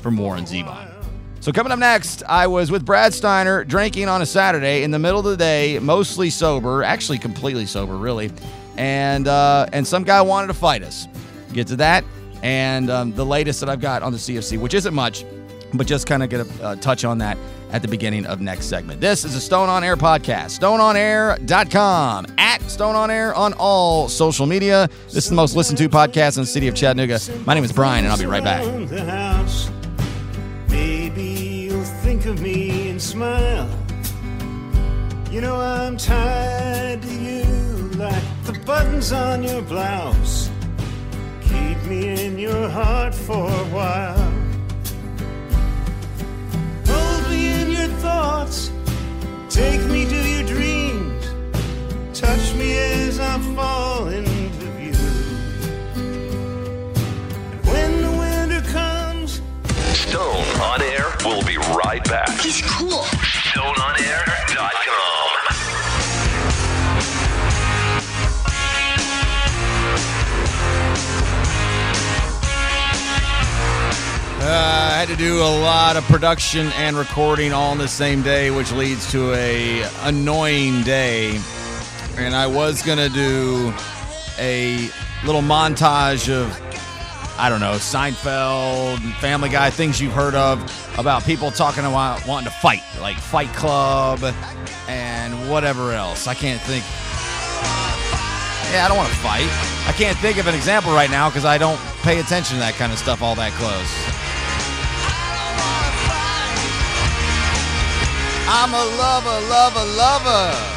from 0.00 0.16
Warren 0.16 0.44
Zevon. 0.44 0.90
So 1.40 1.52
coming 1.52 1.70
up 1.70 1.78
next, 1.78 2.22
I 2.24 2.46
was 2.46 2.70
with 2.70 2.84
Brad 2.84 3.14
Steiner 3.14 3.64
drinking 3.64 4.08
on 4.08 4.22
a 4.22 4.26
Saturday 4.26 4.82
in 4.82 4.90
the 4.90 4.98
middle 4.98 5.20
of 5.20 5.26
the 5.26 5.36
day, 5.36 5.78
mostly 5.78 6.30
sober, 6.30 6.82
actually 6.82 7.18
completely 7.18 7.66
sober, 7.66 7.96
really, 7.96 8.32
and 8.76 9.28
uh, 9.28 9.66
and 9.72 9.86
some 9.86 10.04
guy 10.04 10.20
wanted 10.20 10.48
to 10.48 10.54
fight 10.54 10.82
us. 10.82 11.06
Get 11.52 11.66
to 11.68 11.76
that, 11.76 12.04
and 12.42 12.90
um, 12.90 13.12
the 13.12 13.24
latest 13.24 13.60
that 13.60 13.68
I've 13.68 13.80
got 13.80 14.02
on 14.02 14.12
the 14.12 14.18
CFC, 14.18 14.58
which 14.58 14.74
isn't 14.74 14.94
much, 14.94 15.24
but 15.74 15.86
just 15.86 16.06
kind 16.06 16.22
of 16.22 16.30
get 16.30 16.40
a 16.40 16.62
uh, 16.64 16.76
touch 16.76 17.04
on 17.04 17.18
that 17.18 17.38
at 17.70 17.82
the 17.82 17.88
beginning 17.88 18.26
of 18.26 18.40
next 18.40 18.66
segment. 18.66 19.00
This 19.00 19.24
is 19.24 19.34
a 19.34 19.40
Stone 19.40 19.68
on 19.68 19.84
Air 19.84 19.96
podcast. 19.96 20.58
StoneOnAir.com. 20.58 22.26
At 22.38 22.62
Stone 22.62 22.94
on 22.94 23.10
Air 23.10 23.34
on 23.34 23.52
all 23.54 24.08
social 24.08 24.46
media. 24.46 24.88
This 25.06 25.24
is 25.24 25.28
the 25.28 25.36
most 25.36 25.56
listened 25.56 25.78
to 25.78 25.88
podcast 25.88 26.36
in 26.36 26.42
the 26.42 26.46
city 26.46 26.68
of 26.68 26.74
Chattanooga. 26.74 27.18
My 27.44 27.54
name 27.54 27.64
is 27.64 27.72
Brian, 27.72 28.04
and 28.04 28.12
I'll 28.12 28.18
be 28.18 28.26
right 28.26 28.44
back. 28.44 28.64
You 35.30 35.42
know 35.42 35.56
I'm 35.56 35.96
to 35.98 37.00
you 37.04 37.90
like 37.96 38.24
the 38.44 38.58
buttons 38.64 39.12
on 39.12 39.42
your 39.42 39.60
blouse. 39.62 40.50
Keep 41.42 41.84
me 41.84 42.24
in 42.24 42.38
your 42.38 42.68
heart 42.70 43.14
for 43.14 43.46
a 43.46 43.64
while. 43.66 44.47
Your 47.78 47.88
thoughts. 47.98 48.70
Take 49.48 49.82
me 49.86 50.04
to 50.04 50.16
your 50.34 50.46
dreams. 50.46 51.24
Touch 52.12 52.54
me 52.54 52.76
as 52.76 53.20
I 53.20 53.38
fall 53.54 54.08
into 54.08 54.66
view. 54.78 54.94
And 57.54 57.66
when 57.70 58.02
the 58.02 58.10
winter 58.22 58.62
comes, 58.72 59.40
Stone 59.96 60.60
on 60.60 60.82
Air 60.82 61.06
will 61.24 61.44
be 61.44 61.56
right 61.82 62.04
back. 62.04 62.30
He's 62.40 62.62
cool. 62.62 63.04
StoneOnAir.com. 63.52 65.17
Uh, 74.50 74.92
I 74.94 75.00
had 75.00 75.08
to 75.08 75.16
do 75.16 75.42
a 75.42 75.60
lot 75.60 75.98
of 75.98 76.04
production 76.04 76.68
and 76.72 76.96
recording 76.96 77.52
all 77.52 77.70
on 77.70 77.76
the 77.76 77.86
same 77.86 78.22
day, 78.22 78.50
which 78.50 78.72
leads 78.72 79.12
to 79.12 79.34
a 79.34 79.82
annoying 80.04 80.82
day. 80.84 81.38
And 82.16 82.34
I 82.34 82.46
was 82.46 82.80
gonna 82.80 83.10
do 83.10 83.74
a 84.38 84.88
little 85.26 85.42
montage 85.42 86.32
of 86.32 86.48
I 87.38 87.50
don't 87.50 87.60
know 87.60 87.74
Seinfeld, 87.74 89.00
Family 89.16 89.50
Guy, 89.50 89.68
things 89.68 90.00
you've 90.00 90.14
heard 90.14 90.34
of 90.34 90.62
about 90.98 91.24
people 91.24 91.50
talking 91.50 91.84
about 91.84 92.26
wanting 92.26 92.50
to 92.50 92.56
fight, 92.56 92.82
like 93.02 93.18
Fight 93.18 93.52
Club 93.52 94.24
and 94.88 95.50
whatever 95.50 95.92
else. 95.92 96.26
I 96.26 96.32
can't 96.32 96.62
think. 96.62 96.84
Yeah, 98.72 98.86
I 98.86 98.88
don't 98.88 98.96
want 98.96 99.10
to 99.10 99.16
fight. 99.16 99.48
I 99.86 99.92
can't 99.92 100.16
think 100.18 100.38
of 100.38 100.46
an 100.46 100.54
example 100.54 100.92
right 100.92 101.10
now 101.10 101.28
because 101.28 101.44
I 101.44 101.58
don't 101.58 101.78
pay 102.00 102.18
attention 102.18 102.54
to 102.56 102.60
that 102.60 102.76
kind 102.76 102.92
of 102.94 102.98
stuff 102.98 103.20
all 103.20 103.34
that 103.34 103.52
close. 103.52 104.17
I'm 108.50 108.72
a 108.72 108.84
lover, 108.96 109.46
lover, 109.48 109.84
lover. 109.98 110.74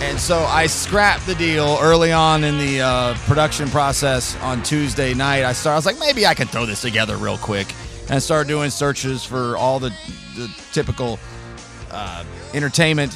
And 0.00 0.18
so 0.18 0.38
I 0.38 0.66
scrapped 0.66 1.26
the 1.26 1.34
deal 1.34 1.76
early 1.78 2.10
on 2.10 2.42
in 2.42 2.56
the 2.56 2.80
uh, 2.80 3.14
production 3.26 3.68
process 3.68 4.34
on 4.40 4.62
Tuesday 4.62 5.12
night. 5.12 5.44
I 5.44 5.52
started, 5.52 5.74
I 5.74 5.76
was 5.76 5.84
like, 5.84 5.98
maybe 5.98 6.26
I 6.26 6.32
can 6.32 6.48
throw 6.48 6.64
this 6.64 6.80
together 6.80 7.18
real 7.18 7.36
quick. 7.36 7.72
And 8.04 8.12
I 8.12 8.18
started 8.18 8.48
doing 8.48 8.70
searches 8.70 9.22
for 9.22 9.58
all 9.58 9.78
the, 9.78 9.90
the 10.36 10.50
typical 10.72 11.18
uh, 11.90 12.24
entertainment 12.54 13.14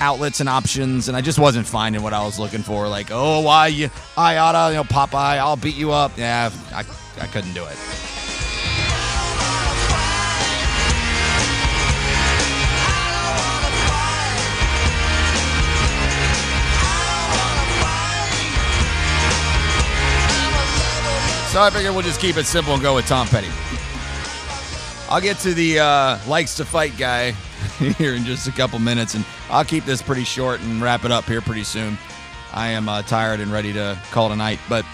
outlets 0.00 0.40
and 0.40 0.48
options, 0.48 1.06
and 1.06 1.16
I 1.16 1.20
just 1.20 1.38
wasn't 1.38 1.66
finding 1.66 2.02
what 2.02 2.12
I 2.12 2.24
was 2.24 2.40
looking 2.40 2.62
for. 2.62 2.88
Like, 2.88 3.10
oh, 3.12 3.40
why 3.40 3.68
you, 3.68 3.88
I 4.16 4.36
oughta, 4.36 4.72
you 4.72 4.78
know, 4.78 4.84
Popeye, 4.84 5.38
I'll 5.38 5.56
beat 5.56 5.76
you 5.76 5.92
up. 5.92 6.18
Yeah, 6.18 6.50
I, 6.72 6.80
I 7.20 7.26
couldn't 7.28 7.54
do 7.54 7.64
it. 7.64 7.76
So 21.56 21.62
I 21.62 21.70
figured 21.70 21.94
we'll 21.94 22.02
just 22.02 22.20
keep 22.20 22.36
it 22.36 22.44
simple 22.44 22.74
and 22.74 22.82
go 22.82 22.96
with 22.96 23.06
Tom 23.06 23.26
Petty. 23.28 23.48
I'll 25.08 25.22
get 25.22 25.38
to 25.38 25.54
the 25.54 25.78
uh, 25.78 26.18
likes 26.28 26.54
to 26.56 26.66
fight 26.66 26.98
guy 26.98 27.30
here 27.96 28.12
in 28.12 28.26
just 28.26 28.46
a 28.46 28.52
couple 28.52 28.78
minutes, 28.78 29.14
and 29.14 29.24
I'll 29.48 29.64
keep 29.64 29.86
this 29.86 30.02
pretty 30.02 30.24
short 30.24 30.60
and 30.60 30.82
wrap 30.82 31.06
it 31.06 31.10
up 31.10 31.24
here 31.24 31.40
pretty 31.40 31.64
soon. 31.64 31.96
I 32.52 32.68
am 32.68 32.90
uh, 32.90 33.00
tired 33.04 33.40
and 33.40 33.50
ready 33.50 33.72
to 33.72 33.98
call 34.10 34.28
tonight, 34.28 34.58
but 34.68 34.84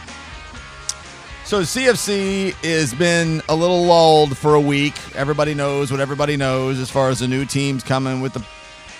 so 1.44 1.62
CFC 1.62 2.52
has 2.64 2.94
been 2.94 3.42
a 3.48 3.56
little 3.56 3.82
lulled 3.84 4.38
for 4.38 4.54
a 4.54 4.60
week. 4.60 4.94
Everybody 5.16 5.54
knows 5.54 5.90
what 5.90 5.98
everybody 5.98 6.36
knows 6.36 6.78
as 6.78 6.88
far 6.88 7.10
as 7.10 7.18
the 7.18 7.26
new 7.26 7.44
teams 7.44 7.82
coming 7.82 8.20
with 8.20 8.34
the 8.34 8.40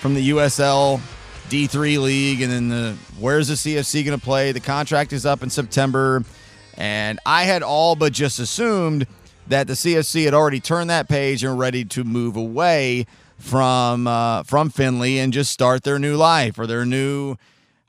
from 0.00 0.14
the 0.14 0.30
USL 0.30 1.00
D3 1.48 2.02
league, 2.02 2.42
and 2.42 2.50
then 2.50 2.68
the 2.70 2.96
where's 3.20 3.46
the 3.46 3.54
CFC 3.54 4.04
going 4.04 4.18
to 4.18 4.24
play? 4.24 4.50
The 4.50 4.58
contract 4.58 5.12
is 5.12 5.24
up 5.24 5.44
in 5.44 5.50
September, 5.50 6.24
and 6.76 7.18
I 7.26 7.44
had 7.44 7.62
all 7.62 7.96
but 7.96 8.12
just 8.12 8.38
assumed 8.38 9.06
that 9.48 9.66
the 9.66 9.74
CFC 9.74 10.24
had 10.24 10.34
already 10.34 10.60
turned 10.60 10.90
that 10.90 11.08
page 11.08 11.44
and 11.44 11.58
ready 11.58 11.84
to 11.86 12.04
move 12.04 12.36
away 12.36 13.06
from 13.38 14.06
uh, 14.06 14.44
from 14.44 14.70
Finley 14.70 15.18
and 15.18 15.32
just 15.32 15.52
start 15.52 15.82
their 15.82 15.98
new 15.98 16.16
life 16.16 16.58
or 16.58 16.66
their 16.66 16.84
new 16.86 17.36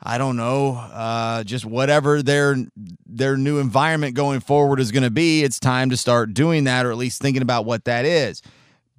I 0.05 0.17
don't 0.17 0.35
know, 0.35 0.75
uh, 0.75 1.45
just 1.45 1.63
whatever 1.63 2.21
their 2.21 2.57
their 3.05 3.37
new 3.37 3.59
environment 3.59 4.15
going 4.15 4.41
forward 4.41 4.81
is 4.81 4.91
going 4.91 5.03
to 5.03 5.11
be. 5.11 5.43
It's 5.43 5.59
time 5.59 5.89
to 5.91 5.97
start 5.97 6.33
doing 6.33 6.65
that, 6.65 6.85
or 6.85 6.91
at 6.91 6.97
least 6.97 7.21
thinking 7.21 7.41
about 7.41 7.63
what 7.63 7.85
that 7.85 8.03
is. 8.03 8.41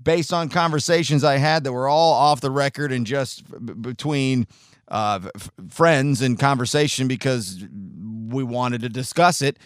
Based 0.02 0.32
on 0.32 0.48
conversations 0.48 1.22
I 1.22 1.36
had 1.36 1.64
that 1.64 1.72
were 1.72 1.88
all 1.88 2.14
off 2.14 2.40
the 2.40 2.50
record 2.50 2.90
and 2.90 3.06
just 3.06 3.44
b- 3.66 3.74
between 3.74 4.46
uh, 4.88 5.20
f- 5.34 5.50
friends 5.68 6.22
and 6.22 6.38
conversation 6.38 7.06
because 7.06 7.62
we 8.34 8.44
wanted 8.44 8.82
to 8.82 8.88
discuss 8.88 9.42
it. 9.42 9.58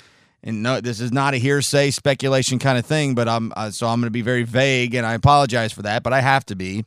And 0.42 0.62
no, 0.62 0.80
this 0.80 1.00
is 1.00 1.10
not 1.10 1.34
a 1.34 1.38
hearsay 1.38 1.90
speculation 1.90 2.60
kind 2.60 2.78
of 2.78 2.86
thing, 2.86 3.14
but 3.14 3.28
I'm 3.28 3.52
uh, 3.56 3.70
so 3.70 3.88
I'm 3.88 4.00
going 4.00 4.06
to 4.06 4.12
be 4.12 4.22
very 4.22 4.44
vague, 4.44 4.94
and 4.94 5.04
I 5.04 5.14
apologize 5.14 5.72
for 5.72 5.82
that, 5.82 6.04
but 6.04 6.12
I 6.12 6.20
have 6.20 6.46
to 6.46 6.54
be. 6.54 6.84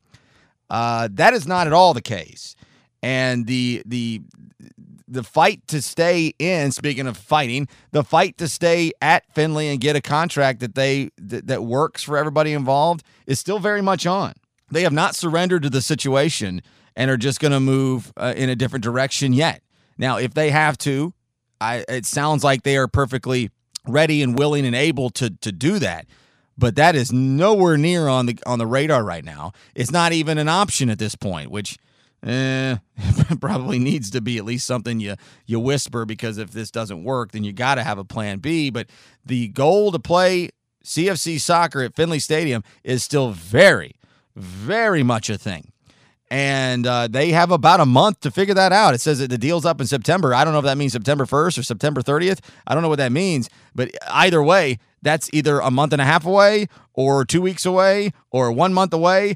Uh, 0.69 1.09
that 1.11 1.33
is 1.33 1.45
not 1.45 1.67
at 1.67 1.73
all 1.73 1.93
the 1.93 2.01
case 2.01 2.55
and 3.03 3.47
the 3.47 3.83
the 3.85 4.21
the 5.07 5.23
fight 5.23 5.67
to 5.67 5.81
stay 5.81 6.33
in 6.39 6.71
speaking 6.71 7.07
of 7.07 7.17
fighting 7.17 7.67
the 7.91 8.03
fight 8.03 8.37
to 8.37 8.47
stay 8.47 8.91
at 9.01 9.25
Finley 9.33 9.67
and 9.67 9.81
get 9.81 9.95
a 9.95 10.01
contract 10.01 10.59
that 10.59 10.75
they 10.75 11.09
that, 11.17 11.47
that 11.47 11.63
works 11.63 12.03
for 12.03 12.17
everybody 12.17 12.53
involved 12.53 13.03
is 13.27 13.39
still 13.39 13.59
very 13.59 13.81
much 13.81 14.05
on 14.05 14.33
they 14.69 14.83
have 14.83 14.93
not 14.93 15.15
surrendered 15.15 15.63
to 15.63 15.69
the 15.69 15.81
situation 15.81 16.61
and 16.95 17.09
are 17.09 17.17
just 17.17 17.39
going 17.39 17.51
to 17.51 17.59
move 17.59 18.13
uh, 18.17 18.33
in 18.37 18.49
a 18.49 18.55
different 18.55 18.83
direction 18.83 19.33
yet 19.33 19.61
now 19.97 20.17
if 20.17 20.33
they 20.33 20.51
have 20.51 20.77
to 20.77 21.13
I 21.61 21.85
it 21.87 22.05
sounds 22.05 22.43
like 22.43 22.63
they 22.63 22.75
are 22.75 22.87
perfectly 22.87 23.51
ready 23.87 24.21
and 24.21 24.37
willing 24.37 24.65
and 24.65 24.75
able 24.75 25.09
to 25.11 25.29
to 25.29 25.51
do 25.51 25.79
that 25.79 26.05
but 26.57 26.75
that 26.75 26.95
is 26.95 27.11
nowhere 27.11 27.77
near 27.77 28.07
on 28.07 28.25
the 28.25 28.37
on 28.45 28.59
the 28.59 28.67
radar 28.67 29.03
right 29.03 29.23
now 29.23 29.53
it's 29.73 29.91
not 29.91 30.11
even 30.11 30.37
an 30.37 30.49
option 30.49 30.89
at 30.89 30.99
this 30.99 31.15
point 31.15 31.49
which 31.49 31.77
eh, 32.25 32.77
probably 33.39 33.79
needs 33.79 34.09
to 34.11 34.21
be 34.21 34.37
at 34.37 34.45
least 34.45 34.65
something 34.65 34.99
you 34.99 35.15
you 35.45 35.59
whisper 35.59 36.05
because 36.05 36.37
if 36.37 36.51
this 36.51 36.71
doesn't 36.71 37.03
work, 37.03 37.31
then 37.31 37.43
you 37.43 37.53
got 37.53 37.75
to 37.75 37.83
have 37.83 37.97
a 37.97 38.03
plan 38.03 38.39
B. 38.39 38.69
But 38.69 38.87
the 39.25 39.47
goal 39.49 39.91
to 39.91 39.99
play 39.99 40.49
CFC 40.83 41.39
soccer 41.39 41.81
at 41.81 41.95
Finley 41.95 42.19
Stadium 42.19 42.63
is 42.83 43.03
still 43.03 43.31
very, 43.31 43.95
very 44.35 45.03
much 45.03 45.29
a 45.29 45.37
thing. 45.37 45.70
And 46.31 46.87
uh, 46.87 47.09
they 47.09 47.31
have 47.31 47.51
about 47.51 47.81
a 47.81 47.85
month 47.85 48.21
to 48.21 48.31
figure 48.31 48.53
that 48.53 48.71
out. 48.71 48.93
It 48.93 49.01
says 49.01 49.19
that 49.19 49.29
the 49.29 49.37
deal's 49.37 49.65
up 49.65 49.81
in 49.81 49.85
September. 49.85 50.33
I 50.33 50.45
don't 50.45 50.53
know 50.53 50.59
if 50.59 50.65
that 50.65 50.77
means 50.77 50.93
September 50.93 51.25
1st 51.25 51.57
or 51.57 51.63
September 51.63 52.01
30th. 52.01 52.39
I 52.65 52.73
don't 52.73 52.81
know 52.81 52.89
what 52.89 52.99
that 52.99 53.11
means. 53.11 53.49
But 53.75 53.91
either 54.09 54.41
way, 54.41 54.79
that's 55.01 55.29
either 55.33 55.59
a 55.59 55.69
month 55.69 55.91
and 55.91 56.01
a 56.01 56.05
half 56.05 56.25
away 56.25 56.67
or 56.93 57.25
two 57.25 57.41
weeks 57.41 57.65
away 57.65 58.13
or 58.31 58.51
one 58.51 58.73
month 58.73 58.93
away 58.93 59.35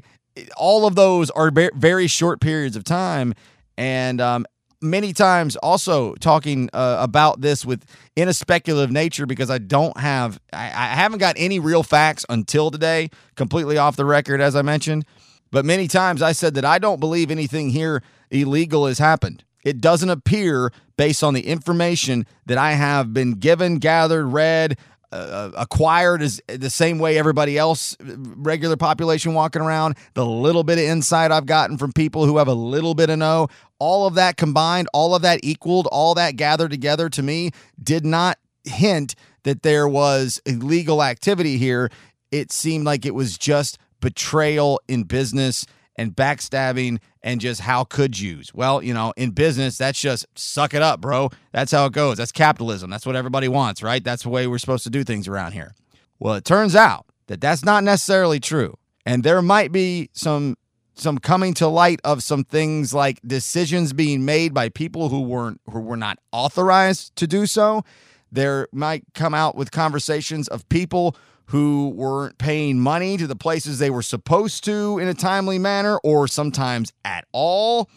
all 0.56 0.86
of 0.86 0.94
those 0.94 1.30
are 1.30 1.50
very 1.50 2.06
short 2.06 2.40
periods 2.40 2.76
of 2.76 2.84
time 2.84 3.34
and 3.78 4.20
um, 4.20 4.46
many 4.82 5.12
times 5.12 5.56
also 5.56 6.14
talking 6.16 6.68
uh, 6.72 6.98
about 7.00 7.40
this 7.40 7.64
with 7.64 7.84
in 8.14 8.28
a 8.28 8.34
speculative 8.34 8.92
nature 8.92 9.26
because 9.26 9.50
i 9.50 9.58
don't 9.58 9.98
have 9.98 10.38
I, 10.52 10.66
I 10.66 10.86
haven't 10.94 11.18
got 11.18 11.36
any 11.38 11.58
real 11.58 11.82
facts 11.82 12.24
until 12.28 12.70
today 12.70 13.10
completely 13.34 13.78
off 13.78 13.96
the 13.96 14.04
record 14.04 14.40
as 14.40 14.54
i 14.54 14.62
mentioned 14.62 15.04
but 15.50 15.64
many 15.64 15.88
times 15.88 16.22
i 16.22 16.32
said 16.32 16.54
that 16.54 16.64
i 16.64 16.78
don't 16.78 17.00
believe 17.00 17.30
anything 17.30 17.70
here 17.70 18.02
illegal 18.30 18.86
has 18.86 18.98
happened. 18.98 19.44
It 19.64 19.80
doesn't 19.80 20.10
appear 20.10 20.72
based 20.96 21.22
on 21.22 21.34
the 21.34 21.46
information 21.46 22.26
that 22.46 22.58
i 22.58 22.72
have 22.72 23.12
been 23.12 23.32
given 23.32 23.78
gathered 23.78 24.26
read 24.26 24.78
uh, 25.12 25.50
acquired 25.56 26.20
is 26.20 26.42
the 26.48 26.68
same 26.68 26.98
way 26.98 27.16
everybody 27.16 27.56
else 27.56 27.96
regular 28.00 28.76
population 28.76 29.34
walking 29.34 29.62
around 29.62 29.96
the 30.14 30.26
little 30.26 30.64
bit 30.64 30.78
of 30.78 30.84
insight 30.84 31.30
i've 31.30 31.46
gotten 31.46 31.78
from 31.78 31.92
people 31.92 32.26
who 32.26 32.38
have 32.38 32.48
a 32.48 32.54
little 32.54 32.94
bit 32.94 33.08
of 33.08 33.18
know 33.18 33.46
all 33.78 34.06
of 34.06 34.14
that 34.14 34.36
combined 34.36 34.88
all 34.92 35.14
of 35.14 35.22
that 35.22 35.38
equaled 35.42 35.86
all 35.88 36.14
that 36.14 36.36
gathered 36.36 36.70
together 36.70 37.08
to 37.08 37.22
me 37.22 37.50
did 37.82 38.04
not 38.04 38.36
hint 38.66 39.14
that 39.44 39.62
there 39.62 39.88
was 39.88 40.40
illegal 40.44 41.02
activity 41.02 41.56
here. 41.56 41.88
It 42.30 42.50
seemed 42.50 42.84
like 42.84 43.06
it 43.06 43.14
was 43.14 43.38
just 43.38 43.78
betrayal 44.00 44.80
in 44.88 45.04
business 45.04 45.66
and 45.96 46.14
backstabbing 46.14 46.98
and 47.22 47.40
just 47.40 47.62
how 47.62 47.84
could 47.84 48.18
yous. 48.18 48.52
Well, 48.54 48.82
you 48.82 48.94
know, 48.94 49.12
in 49.16 49.30
business, 49.30 49.78
that's 49.78 50.00
just 50.00 50.26
suck 50.34 50.74
it 50.74 50.82
up, 50.82 51.00
bro. 51.00 51.30
That's 51.52 51.72
how 51.72 51.86
it 51.86 51.92
goes. 51.92 52.18
That's 52.18 52.32
capitalism. 52.32 52.90
That's 52.90 53.06
what 53.06 53.16
everybody 53.16 53.48
wants, 53.48 53.82
right? 53.82 54.04
That's 54.04 54.22
the 54.24 54.28
way 54.28 54.46
we're 54.46 54.58
supposed 54.58 54.84
to 54.84 54.90
do 54.90 55.04
things 55.04 55.26
around 55.26 55.52
here. 55.52 55.74
Well, 56.18 56.34
it 56.34 56.44
turns 56.44 56.76
out 56.76 57.06
that 57.26 57.40
that's 57.40 57.64
not 57.64 57.84
necessarily 57.84 58.40
true. 58.40 58.76
And 59.04 59.22
there 59.24 59.42
might 59.42 59.72
be 59.72 60.10
some 60.12 60.56
some 60.98 61.18
coming 61.18 61.52
to 61.52 61.68
light 61.68 62.00
of 62.04 62.22
some 62.22 62.42
things 62.42 62.94
like 62.94 63.20
decisions 63.20 63.92
being 63.92 64.24
made 64.24 64.54
by 64.54 64.70
people 64.70 65.10
who 65.10 65.20
weren't 65.20 65.60
who 65.70 65.80
were 65.80 65.96
not 65.96 66.18
authorized 66.32 67.14
to 67.16 67.26
do 67.26 67.46
so. 67.46 67.84
There 68.32 68.66
might 68.72 69.04
come 69.14 69.34
out 69.34 69.56
with 69.56 69.70
conversations 69.70 70.48
of 70.48 70.68
people 70.68 71.16
who 71.46 71.90
weren't 71.90 72.38
paying 72.38 72.78
money 72.78 73.16
to 73.16 73.26
the 73.26 73.36
places 73.36 73.78
they 73.78 73.90
were 73.90 74.02
supposed 74.02 74.64
to 74.64 74.98
in 74.98 75.08
a 75.08 75.14
timely 75.14 75.58
manner 75.58 75.98
or 75.98 76.26
sometimes 76.26 76.92
at 77.04 77.24
all. 77.32 77.88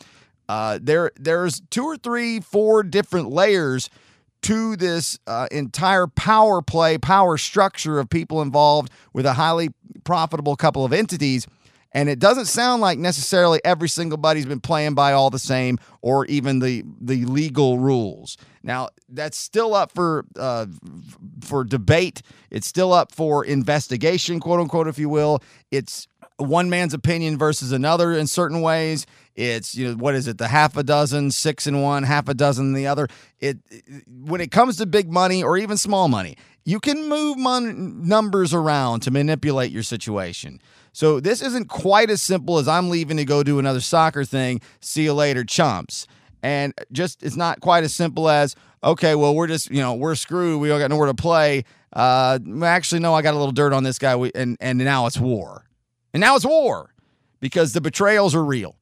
Uh, 0.48 0.80
there, 0.82 1.12
there's 1.16 1.62
two 1.70 1.84
or 1.84 1.98
three, 1.98 2.40
four 2.40 2.84
different 2.84 3.30
layers 3.30 3.90
to 4.42 4.76
this 4.76 5.20
uh, 5.28 5.48
entire 5.52 6.08
power 6.08 6.62
play, 6.62 6.98
power 6.98 7.38
structure 7.38 8.00
of 8.00 8.10
people 8.10 8.42
involved 8.42 8.92
with 9.14 9.26
a 9.26 9.34
highly 9.34 9.70
profitable 10.04 10.56
couple 10.56 10.86
of 10.86 10.94
entities. 10.94 11.46
And 11.92 12.08
it 12.08 12.20
doesn't 12.20 12.46
sound 12.46 12.82
like 12.82 13.00
necessarily 13.00 13.60
every 13.66 13.90
single 13.90 14.18
body's 14.18 14.46
been 14.46 14.60
playing 14.60 14.94
by 14.94 15.14
all 15.14 15.30
the 15.30 15.40
same 15.40 15.80
or 16.02 16.26
even 16.28 16.60
the 16.60 16.84
the 17.02 17.26
legal 17.26 17.80
rules. 17.80 18.38
Now 18.64 18.90
that's 19.08 19.38
still 19.38 19.74
up 19.74 19.92
for 19.92 20.26
uh, 20.38 20.68
for 21.42 21.64
debate. 21.64 22.22
It's 22.50 22.68
still 22.68 22.94
up 22.94 23.14
for 23.14 23.46
investigation, 23.46 24.40
quote 24.40 24.60
unquote, 24.60 24.88
if 24.88 25.00
you 25.00 25.10
will. 25.10 25.42
It's 25.72 26.08
one 26.38 26.70
man's 26.70 26.94
opinion 26.94 27.38
versus 27.38 27.72
another 27.72 28.14
in 28.14 28.28
certain 28.28 28.62
ways. 28.62 29.06
It's 29.36 29.76
you 29.76 29.90
know 29.90 29.94
what 29.96 30.16
is 30.16 30.28
it? 30.28 30.38
The 30.38 30.48
half 30.48 30.76
a 30.78 30.84
dozen, 30.84 31.32
six 31.32 31.68
in 31.68 31.82
one, 31.82 32.04
half 32.04 32.28
a 32.28 32.34
dozen 32.34 32.74
the 32.74 32.88
other. 32.88 33.08
It 33.40 33.60
when 34.08 34.42
it 34.42 34.52
comes 34.52 34.78
to 34.78 34.86
big 34.86 35.12
money 35.12 35.44
or 35.44 35.58
even 35.58 35.78
small 35.78 36.08
money, 36.08 36.36
you 36.66 36.80
can 36.80 37.08
move 37.08 37.38
mon- 37.38 38.08
numbers 38.08 38.54
around 38.54 39.02
to 39.02 39.12
manipulate 39.12 39.72
your 39.72 39.84
situation. 39.84 40.62
So 40.92 41.20
this 41.20 41.42
isn't 41.42 41.70
quite 41.70 42.10
as 42.10 42.22
simple 42.22 42.58
as 42.58 42.68
I'm 42.68 42.90
leaving 42.90 43.18
to 43.18 43.26
go 43.26 43.44
do 43.44 43.60
another 43.60 43.80
soccer 43.80 44.26
thing. 44.26 44.60
See 44.82 45.04
you 45.04 45.14
later, 45.14 45.44
chumps. 45.44 46.08
And 46.42 46.74
just 46.92 47.24
it's 47.24 47.36
not 47.36 47.60
quite 47.62 47.84
as 47.84 47.94
simple 47.94 48.30
as 48.30 48.56
okay, 48.84 49.16
well 49.16 49.36
we're 49.36 49.48
just 49.48 49.70
you 49.72 49.82
know 49.82 49.94
we're 49.94 50.16
screwed. 50.16 50.62
We 50.62 50.70
don't 50.70 50.80
got 50.80 50.90
nowhere 50.90 51.08
to 51.08 51.14
play. 51.14 51.66
Uh, 51.92 52.40
actually, 52.64 53.00
no, 53.00 53.14
I 53.14 53.22
got 53.22 53.34
a 53.34 53.38
little 53.38 53.52
dirt 53.52 53.74
on 53.74 53.84
this 53.84 54.00
guy. 54.00 54.16
We, 54.16 54.32
and 54.34 54.58
and 54.60 54.78
now 54.78 55.06
it's 55.06 55.20
war, 55.20 55.66
and 56.14 56.22
now 56.22 56.36
it's 56.36 56.46
war 56.46 56.94
because 57.40 57.74
the 57.74 57.82
betrayals 57.82 58.36
are 58.36 58.44
real. 58.44 58.76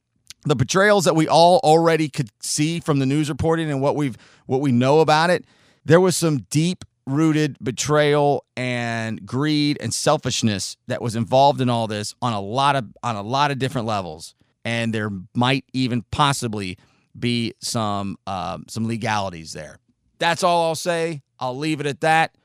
The 0.45 0.55
betrayals 0.55 1.05
that 1.05 1.15
we 1.15 1.27
all 1.27 1.59
already 1.63 2.09
could 2.09 2.29
see 2.41 2.79
from 2.79 2.99
the 2.99 3.05
news 3.05 3.29
reporting 3.29 3.69
and 3.71 3.81
what 3.81 3.95
we've 3.95 4.17
what 4.45 4.61
we 4.61 4.71
know 4.71 4.99
about 4.99 5.29
it. 5.29 5.45
There 5.83 6.01
was 6.01 6.17
some 6.17 6.39
deep 6.49 6.83
rooted 7.07 7.57
betrayal 7.63 8.45
and 8.57 9.25
greed 9.25 9.77
and 9.79 9.93
selfishness 9.93 10.75
that 10.87 11.01
was 11.01 11.15
involved 11.15 11.61
in 11.61 11.69
all 11.69 11.87
this 11.87 12.13
on 12.21 12.33
a 12.33 12.41
lot 12.41 12.75
of 12.75 12.85
on 13.01 13.15
a 13.15 13.21
lot 13.21 13.49
of 13.49 13.57
different 13.57 13.87
levels 13.87 14.35
and 14.65 14.93
there 14.93 15.09
might 15.33 15.63
even 15.71 16.03
possibly 16.11 16.77
be 17.19 17.53
some 17.59 18.17
uh, 18.27 18.59
some 18.67 18.87
legalities 18.87 19.53
there. 19.53 19.79
That's 20.19 20.43
all 20.43 20.67
i'll 20.67 20.75
say. 20.75 21.21
I'll 21.39 21.57
leave 21.57 21.79
it 21.79 21.85
at 21.85 22.01
that. 22.01 22.35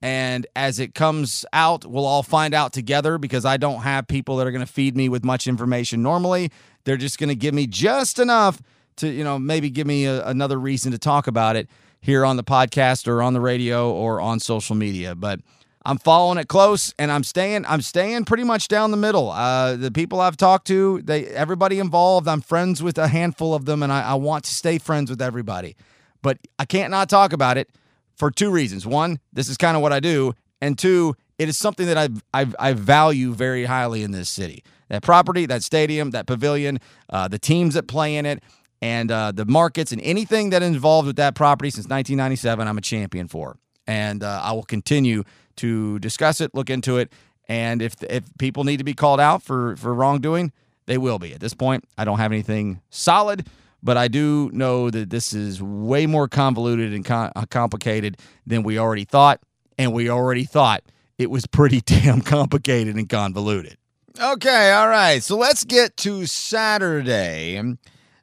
And 0.00 0.46
as 0.54 0.78
it 0.78 0.94
comes 0.94 1.44
out 1.52 1.84
we'll 1.84 2.06
all 2.06 2.22
find 2.22 2.54
out 2.54 2.72
together 2.72 3.18
because 3.18 3.44
i 3.44 3.56
don't 3.56 3.80
have 3.80 4.06
people 4.06 4.36
that 4.36 4.46
are 4.46 4.52
going 4.52 4.64
to 4.64 4.72
feed 4.72 4.96
me 4.96 5.08
with 5.08 5.24
much 5.24 5.46
information 5.46 6.02
normally. 6.02 6.50
They're 6.84 6.96
just 6.96 7.18
going 7.18 7.28
to 7.28 7.34
give 7.34 7.54
me 7.54 7.66
just 7.66 8.18
enough 8.18 8.62
to 8.96 9.08
you 9.08 9.24
know 9.24 9.38
maybe 9.38 9.70
give 9.70 9.86
me 9.86 10.06
a, 10.06 10.24
another 10.26 10.58
reason 10.58 10.92
to 10.92 10.98
talk 10.98 11.26
about 11.26 11.56
it 11.56 11.68
here 12.00 12.24
on 12.24 12.36
the 12.36 12.44
podcast 12.44 13.08
or 13.08 13.22
on 13.22 13.32
the 13.32 13.40
radio 13.40 13.92
or 13.92 14.20
on 14.20 14.40
social 14.40 14.76
media. 14.76 15.14
But 15.14 15.40
I'm 15.88 15.96
following 15.96 16.36
it 16.36 16.48
close, 16.48 16.92
and 16.98 17.10
I'm 17.10 17.24
staying. 17.24 17.64
I'm 17.64 17.80
staying 17.80 18.26
pretty 18.26 18.44
much 18.44 18.68
down 18.68 18.90
the 18.90 18.98
middle. 18.98 19.30
Uh, 19.30 19.74
the 19.74 19.90
people 19.90 20.20
I've 20.20 20.36
talked 20.36 20.66
to, 20.66 21.00
they 21.00 21.24
everybody 21.28 21.78
involved. 21.78 22.28
I'm 22.28 22.42
friends 22.42 22.82
with 22.82 22.98
a 22.98 23.08
handful 23.08 23.54
of 23.54 23.64
them, 23.64 23.82
and 23.82 23.90
I, 23.90 24.02
I 24.02 24.14
want 24.14 24.44
to 24.44 24.54
stay 24.54 24.76
friends 24.76 25.08
with 25.08 25.22
everybody. 25.22 25.76
But 26.20 26.36
I 26.58 26.66
can't 26.66 26.90
not 26.90 27.08
talk 27.08 27.32
about 27.32 27.56
it 27.56 27.70
for 28.16 28.30
two 28.30 28.50
reasons. 28.50 28.86
One, 28.86 29.18
this 29.32 29.48
is 29.48 29.56
kind 29.56 29.78
of 29.78 29.82
what 29.82 29.94
I 29.94 29.98
do, 29.98 30.34
and 30.60 30.78
two, 30.78 31.16
it 31.38 31.48
is 31.48 31.56
something 31.56 31.86
that 31.86 31.96
I 31.96 32.10
I 32.34 32.46
I 32.58 32.72
value 32.74 33.32
very 33.32 33.64
highly 33.64 34.02
in 34.02 34.10
this 34.10 34.28
city. 34.28 34.62
That 34.90 35.02
property, 35.02 35.46
that 35.46 35.62
stadium, 35.62 36.10
that 36.10 36.26
pavilion, 36.26 36.80
uh, 37.08 37.28
the 37.28 37.38
teams 37.38 37.72
that 37.72 37.88
play 37.88 38.16
in 38.16 38.26
it, 38.26 38.42
and 38.82 39.10
uh, 39.10 39.32
the 39.32 39.46
markets, 39.46 39.90
and 39.92 40.02
anything 40.02 40.50
that 40.50 40.62
involved 40.62 41.06
with 41.06 41.16
that 41.16 41.34
property 41.34 41.70
since 41.70 41.84
1997, 41.84 42.68
I'm 42.68 42.76
a 42.76 42.82
champion 42.82 43.26
for, 43.26 43.56
and 43.86 44.22
uh, 44.22 44.42
I 44.44 44.52
will 44.52 44.64
continue 44.64 45.24
to 45.58 45.98
discuss 45.98 46.40
it, 46.40 46.54
look 46.54 46.70
into 46.70 46.98
it, 46.98 47.12
and 47.48 47.80
if 47.82 48.02
if 48.04 48.24
people 48.38 48.64
need 48.64 48.78
to 48.78 48.84
be 48.84 48.94
called 48.94 49.20
out 49.20 49.42
for 49.42 49.76
for 49.76 49.94
wrongdoing, 49.94 50.52
they 50.86 50.98
will 50.98 51.18
be. 51.18 51.32
At 51.34 51.40
this 51.40 51.54
point, 51.54 51.84
I 51.96 52.04
don't 52.04 52.18
have 52.18 52.32
anything 52.32 52.80
solid. 52.90 53.46
But 53.82 53.96
I 53.96 54.08
do 54.08 54.50
know 54.52 54.90
that 54.90 55.10
this 55.10 55.32
is 55.32 55.62
way 55.62 56.06
more 56.06 56.26
convoluted 56.26 56.92
and 56.92 57.08
uh, 57.08 57.30
complicated 57.48 58.16
than 58.46 58.64
we 58.64 58.78
already 58.78 59.04
thought. 59.04 59.40
And 59.78 59.92
we 59.92 60.10
already 60.10 60.44
thought 60.44 60.82
it 61.16 61.30
was 61.30 61.46
pretty 61.46 61.80
damn 61.86 62.20
complicated 62.20 62.96
and 62.96 63.08
convoluted. 63.08 63.76
Okay, 64.20 64.72
all 64.72 64.88
right. 64.88 65.22
So 65.22 65.36
let's 65.36 65.62
get 65.62 65.96
to 65.98 66.26
Saturday. 66.26 67.62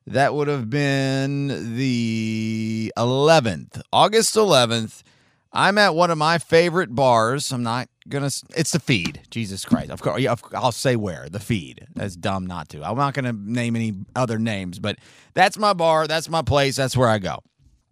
That 0.08 0.34
would 0.34 0.50
have 0.50 0.70
been 0.70 1.78
the 1.78 2.92
11th, 2.98 3.82
August 3.94 4.36
11th. 4.36 5.04
I'm 5.56 5.78
at 5.78 5.96
one 5.96 6.12
of 6.12 6.18
my 6.18 6.38
favorite 6.38 6.94
bars. 6.94 7.52
I'm 7.54 7.64
not 7.64 7.88
gonna. 8.10 8.30
It's 8.56 8.72
the 8.72 8.80
feed. 8.80 9.22
Jesus 9.32 9.64
Christ. 9.64 9.90
Of 9.90 10.02
course, 10.02 10.22
yeah, 10.22 10.36
I'll 10.54 10.74
say 10.74 10.98
where 10.98 11.30
the 11.30 11.40
feed. 11.40 11.88
That's 11.96 12.18
dumb 12.18 12.46
not 12.46 12.68
to. 12.70 12.84
I'm 12.84 12.98
not 12.98 13.14
gonna 13.14 13.34
name 13.34 13.76
any 13.78 13.94
other 14.16 14.38
names, 14.38 14.80
but 14.80 14.98
that's 15.34 15.58
my 15.58 15.74
bar. 15.74 16.08
That's 16.08 16.30
my 16.30 16.42
place. 16.42 16.76
That's 16.76 16.98
where 16.98 17.08
I 17.08 17.20
go. 17.20 17.40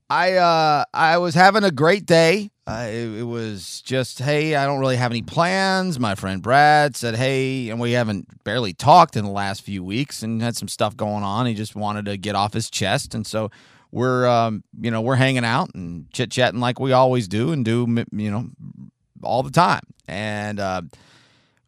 I 0.10 0.34
uh 0.34 0.84
I 0.94 1.18
was 1.18 1.34
having 1.36 1.64
a 1.64 1.72
great 1.72 2.06
day. 2.06 2.52
Uh, 2.68 2.88
it, 2.88 3.20
it 3.20 3.24
was 3.24 3.82
just 3.82 4.20
hey, 4.20 4.56
I 4.56 4.66
don't 4.66 4.80
really 4.80 4.98
have 4.98 5.12
any 5.12 5.22
plans. 5.22 6.00
My 6.00 6.16
friend 6.16 6.42
Brad 6.42 6.98
said 6.98 7.16
hey, 7.16 7.70
and 7.70 7.80
we 7.80 7.94
haven't 7.94 8.44
barely 8.44 8.74
talked 8.74 9.16
in 9.16 9.24
the 9.24 9.32
last 9.32 9.62
few 9.62 9.84
weeks, 9.84 10.22
and 10.22 10.42
had 10.42 10.58
some 10.58 10.68
stuff 10.68 10.98
going 10.98 11.24
on. 11.24 11.46
He 11.46 11.54
just 11.54 11.76
wanted 11.76 12.06
to 12.06 12.18
get 12.18 12.36
off 12.36 12.54
his 12.54 12.70
chest, 12.70 13.16
and 13.16 13.26
so 13.26 13.50
we're 13.94 14.26
um, 14.26 14.64
you 14.82 14.90
know 14.90 15.02
we're 15.02 15.16
hanging 15.16 15.46
out 15.46 15.70
and 15.76 16.12
chit 16.12 16.32
chatting 16.32 16.60
like 16.60 16.80
we 16.80 16.92
always 16.92 17.28
do 17.28 17.52
and 17.52 17.64
do 17.64 18.04
you 18.12 18.32
know 18.32 18.50
all 19.22 19.44
the 19.44 19.52
time. 19.52 19.84
And 20.08 20.60
uh, 20.60 20.82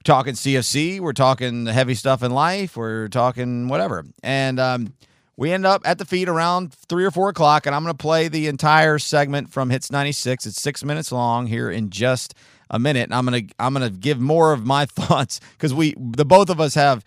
talking 0.04 0.34
CFC 0.34 1.00
we're 1.00 1.14
talking 1.14 1.66
the 1.66 1.74
heavy 1.74 1.94
stuff 1.94 2.24
in 2.24 2.32
life 2.32 2.76
we're 2.76 3.08
talking 3.10 3.68
whatever. 3.68 4.04
And 4.24 4.60
um, 4.60 4.94
we 5.38 5.52
end 5.52 5.68
up 5.68 5.84
at 5.86 6.00
the 6.00 6.06
feed 6.06 6.28
around 6.28 6.74
three 6.74 7.06
or 7.06 7.12
four 7.12 7.30
o'clock 7.30 7.68
and 7.68 7.76
I'm 7.76 7.84
going 7.84 7.96
to 7.96 8.02
play 8.02 8.28
the 8.28 8.48
entire 8.48 8.98
segment 8.98 9.52
from 9.52 9.70
Hits 9.70 9.92
96 9.92 10.48
it's 10.48 10.60
six 10.60 10.84
minutes 10.84 11.12
long 11.12 11.46
here 11.46 11.70
in 11.70 11.92
just 11.92 12.34
a 12.72 12.80
minute 12.80 13.04
and 13.04 13.14
I'm 13.14 13.28
going 13.28 13.48
to 13.48 13.54
I'm 13.60 13.76
to 13.76 13.92
give 13.92 14.20
more 14.20 14.52
of 14.52 14.66
my 14.66 14.86
thoughts 14.88 15.40
because 15.54 15.76
we 15.76 15.94
the 16.00 16.26
both 16.26 16.50
of 16.50 16.60
us 16.60 16.74
have 16.74 17.06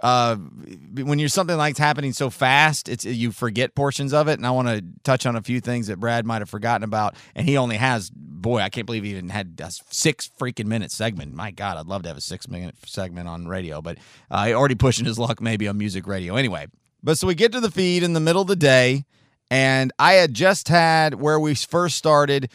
uh, 0.00 0.36
when 0.36 1.18
you're 1.18 1.28
something 1.28 1.56
like 1.56 1.72
it's 1.72 1.78
happening 1.78 2.12
so 2.12 2.28
fast, 2.28 2.88
it's 2.88 3.04
you 3.04 3.32
forget 3.32 3.74
portions 3.74 4.12
of 4.12 4.28
it. 4.28 4.34
And 4.34 4.46
I 4.46 4.50
want 4.50 4.68
to 4.68 4.84
touch 5.04 5.24
on 5.24 5.36
a 5.36 5.42
few 5.42 5.60
things 5.60 5.86
that 5.86 5.98
Brad 5.98 6.26
might 6.26 6.42
have 6.42 6.50
forgotten 6.50 6.84
about. 6.84 7.16
And 7.34 7.48
he 7.48 7.56
only 7.56 7.76
has, 7.76 8.10
boy, 8.10 8.58
I 8.60 8.68
can't 8.68 8.86
believe 8.86 9.04
he 9.04 9.10
even 9.10 9.30
had 9.30 9.58
a 9.62 9.70
six 9.70 10.30
freaking 10.38 10.66
minute 10.66 10.90
segment. 10.90 11.34
My 11.34 11.50
God, 11.50 11.78
I'd 11.78 11.86
love 11.86 12.02
to 12.02 12.08
have 12.08 12.18
a 12.18 12.22
six 12.22 12.48
minute 12.48 12.74
segment 12.84 13.28
on 13.28 13.48
radio, 13.48 13.80
but 13.80 13.98
uh, 14.30 14.52
already 14.52 14.74
pushing 14.74 15.06
his 15.06 15.18
luck 15.18 15.40
maybe 15.40 15.66
on 15.66 15.78
music 15.78 16.06
radio. 16.06 16.36
Anyway, 16.36 16.66
but 17.02 17.16
so 17.16 17.26
we 17.26 17.34
get 17.34 17.52
to 17.52 17.60
the 17.60 17.70
feed 17.70 18.02
in 18.02 18.12
the 18.12 18.20
middle 18.20 18.42
of 18.42 18.48
the 18.48 18.56
day, 18.56 19.04
and 19.50 19.92
I 19.98 20.14
had 20.14 20.34
just 20.34 20.68
had 20.68 21.14
where 21.14 21.40
we 21.40 21.54
first 21.54 21.96
started. 21.96 22.50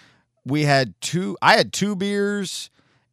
We 0.46 0.64
had 0.64 0.94
two. 1.02 1.38
I 1.42 1.56
had 1.56 1.74
two 1.74 1.96
beers 1.96 2.70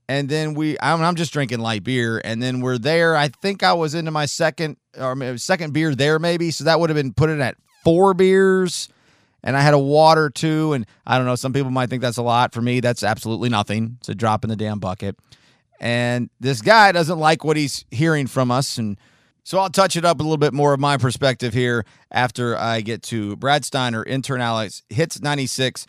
and 0.09 0.29
then 0.29 0.55
we 0.55 0.77
I'm, 0.81 1.03
I'm, 1.03 1.15
just 1.15 1.33
drinking 1.33 1.61
light 1.61 1.85
beer. 1.85 2.21
And 2.25 2.43
then 2.43 2.61
we're 2.61 2.79
there. 2.79 3.15
I 3.15 3.29
think 3.29 3.63
i 3.63 3.73
was 3.73 3.95
into 3.95 4.11
my 4.11 4.27
second 4.27 4.77
or 4.99 5.37
second 5.37 5.73
beer 5.73 5.95
there 5.95 6.19
maybe. 6.19 6.51
So 6.51 6.65
that 6.65 6.81
would 6.81 6.91
have 6.91 6.97
been 6.97 7.13
put 7.13 7.31
in 7.31 7.41
at 7.41 7.57
four 7.85 8.15
beers. 8.15 8.89
And 9.45 9.57
i 9.57 9.61
had 9.61 9.75
a 9.75 9.79
water 9.79 10.31
too. 10.31 10.73
And 10.73 10.87
i 11.07 11.19
don't 11.19 11.27
know 11.27 11.37
some 11.37 11.53
people 11.53 11.71
might 11.71 11.91
think 11.91 12.03
that's 12.03 12.17
a 12.17 12.23
lot. 12.23 12.55
For 12.55 12.63
me 12.63 12.81
that's 12.81 13.03
absolutely 13.03 13.51
nothing. 13.51 13.99
It's 14.01 14.09
a 14.09 14.15
drop 14.15 14.45
in 14.45 14.51
the 14.51 14.57
damn 14.57 14.79
bucket. 14.79 15.17
And 15.81 16.31
this 16.41 16.63
guy 16.63 16.91
doesn't 16.91 17.19
like 17.19 17.45
what 17.45 17.57
he's 17.57 17.85
hearing 17.91 18.27
from 18.27 18.51
us. 18.51 18.79
And 18.79 18.99
so 19.45 19.59
I'll 19.59 19.71
touch 19.71 19.97
it 19.97 20.05
up 20.05 20.19
a 20.19 20.23
little 20.23 20.39
bit 20.39 20.53
more 20.53 20.73
of 20.75 20.81
my 20.81 20.97
perspective 20.97 21.55
here 21.55 21.85
after 22.11 22.57
I 22.57 22.81
get 22.81 23.03
to 23.05 23.37
Brad 23.37 23.65
Steiner, 23.65 24.03
intern 24.05 24.41
Alex, 24.41 24.83
hits 24.89 25.21
96 25.21 25.87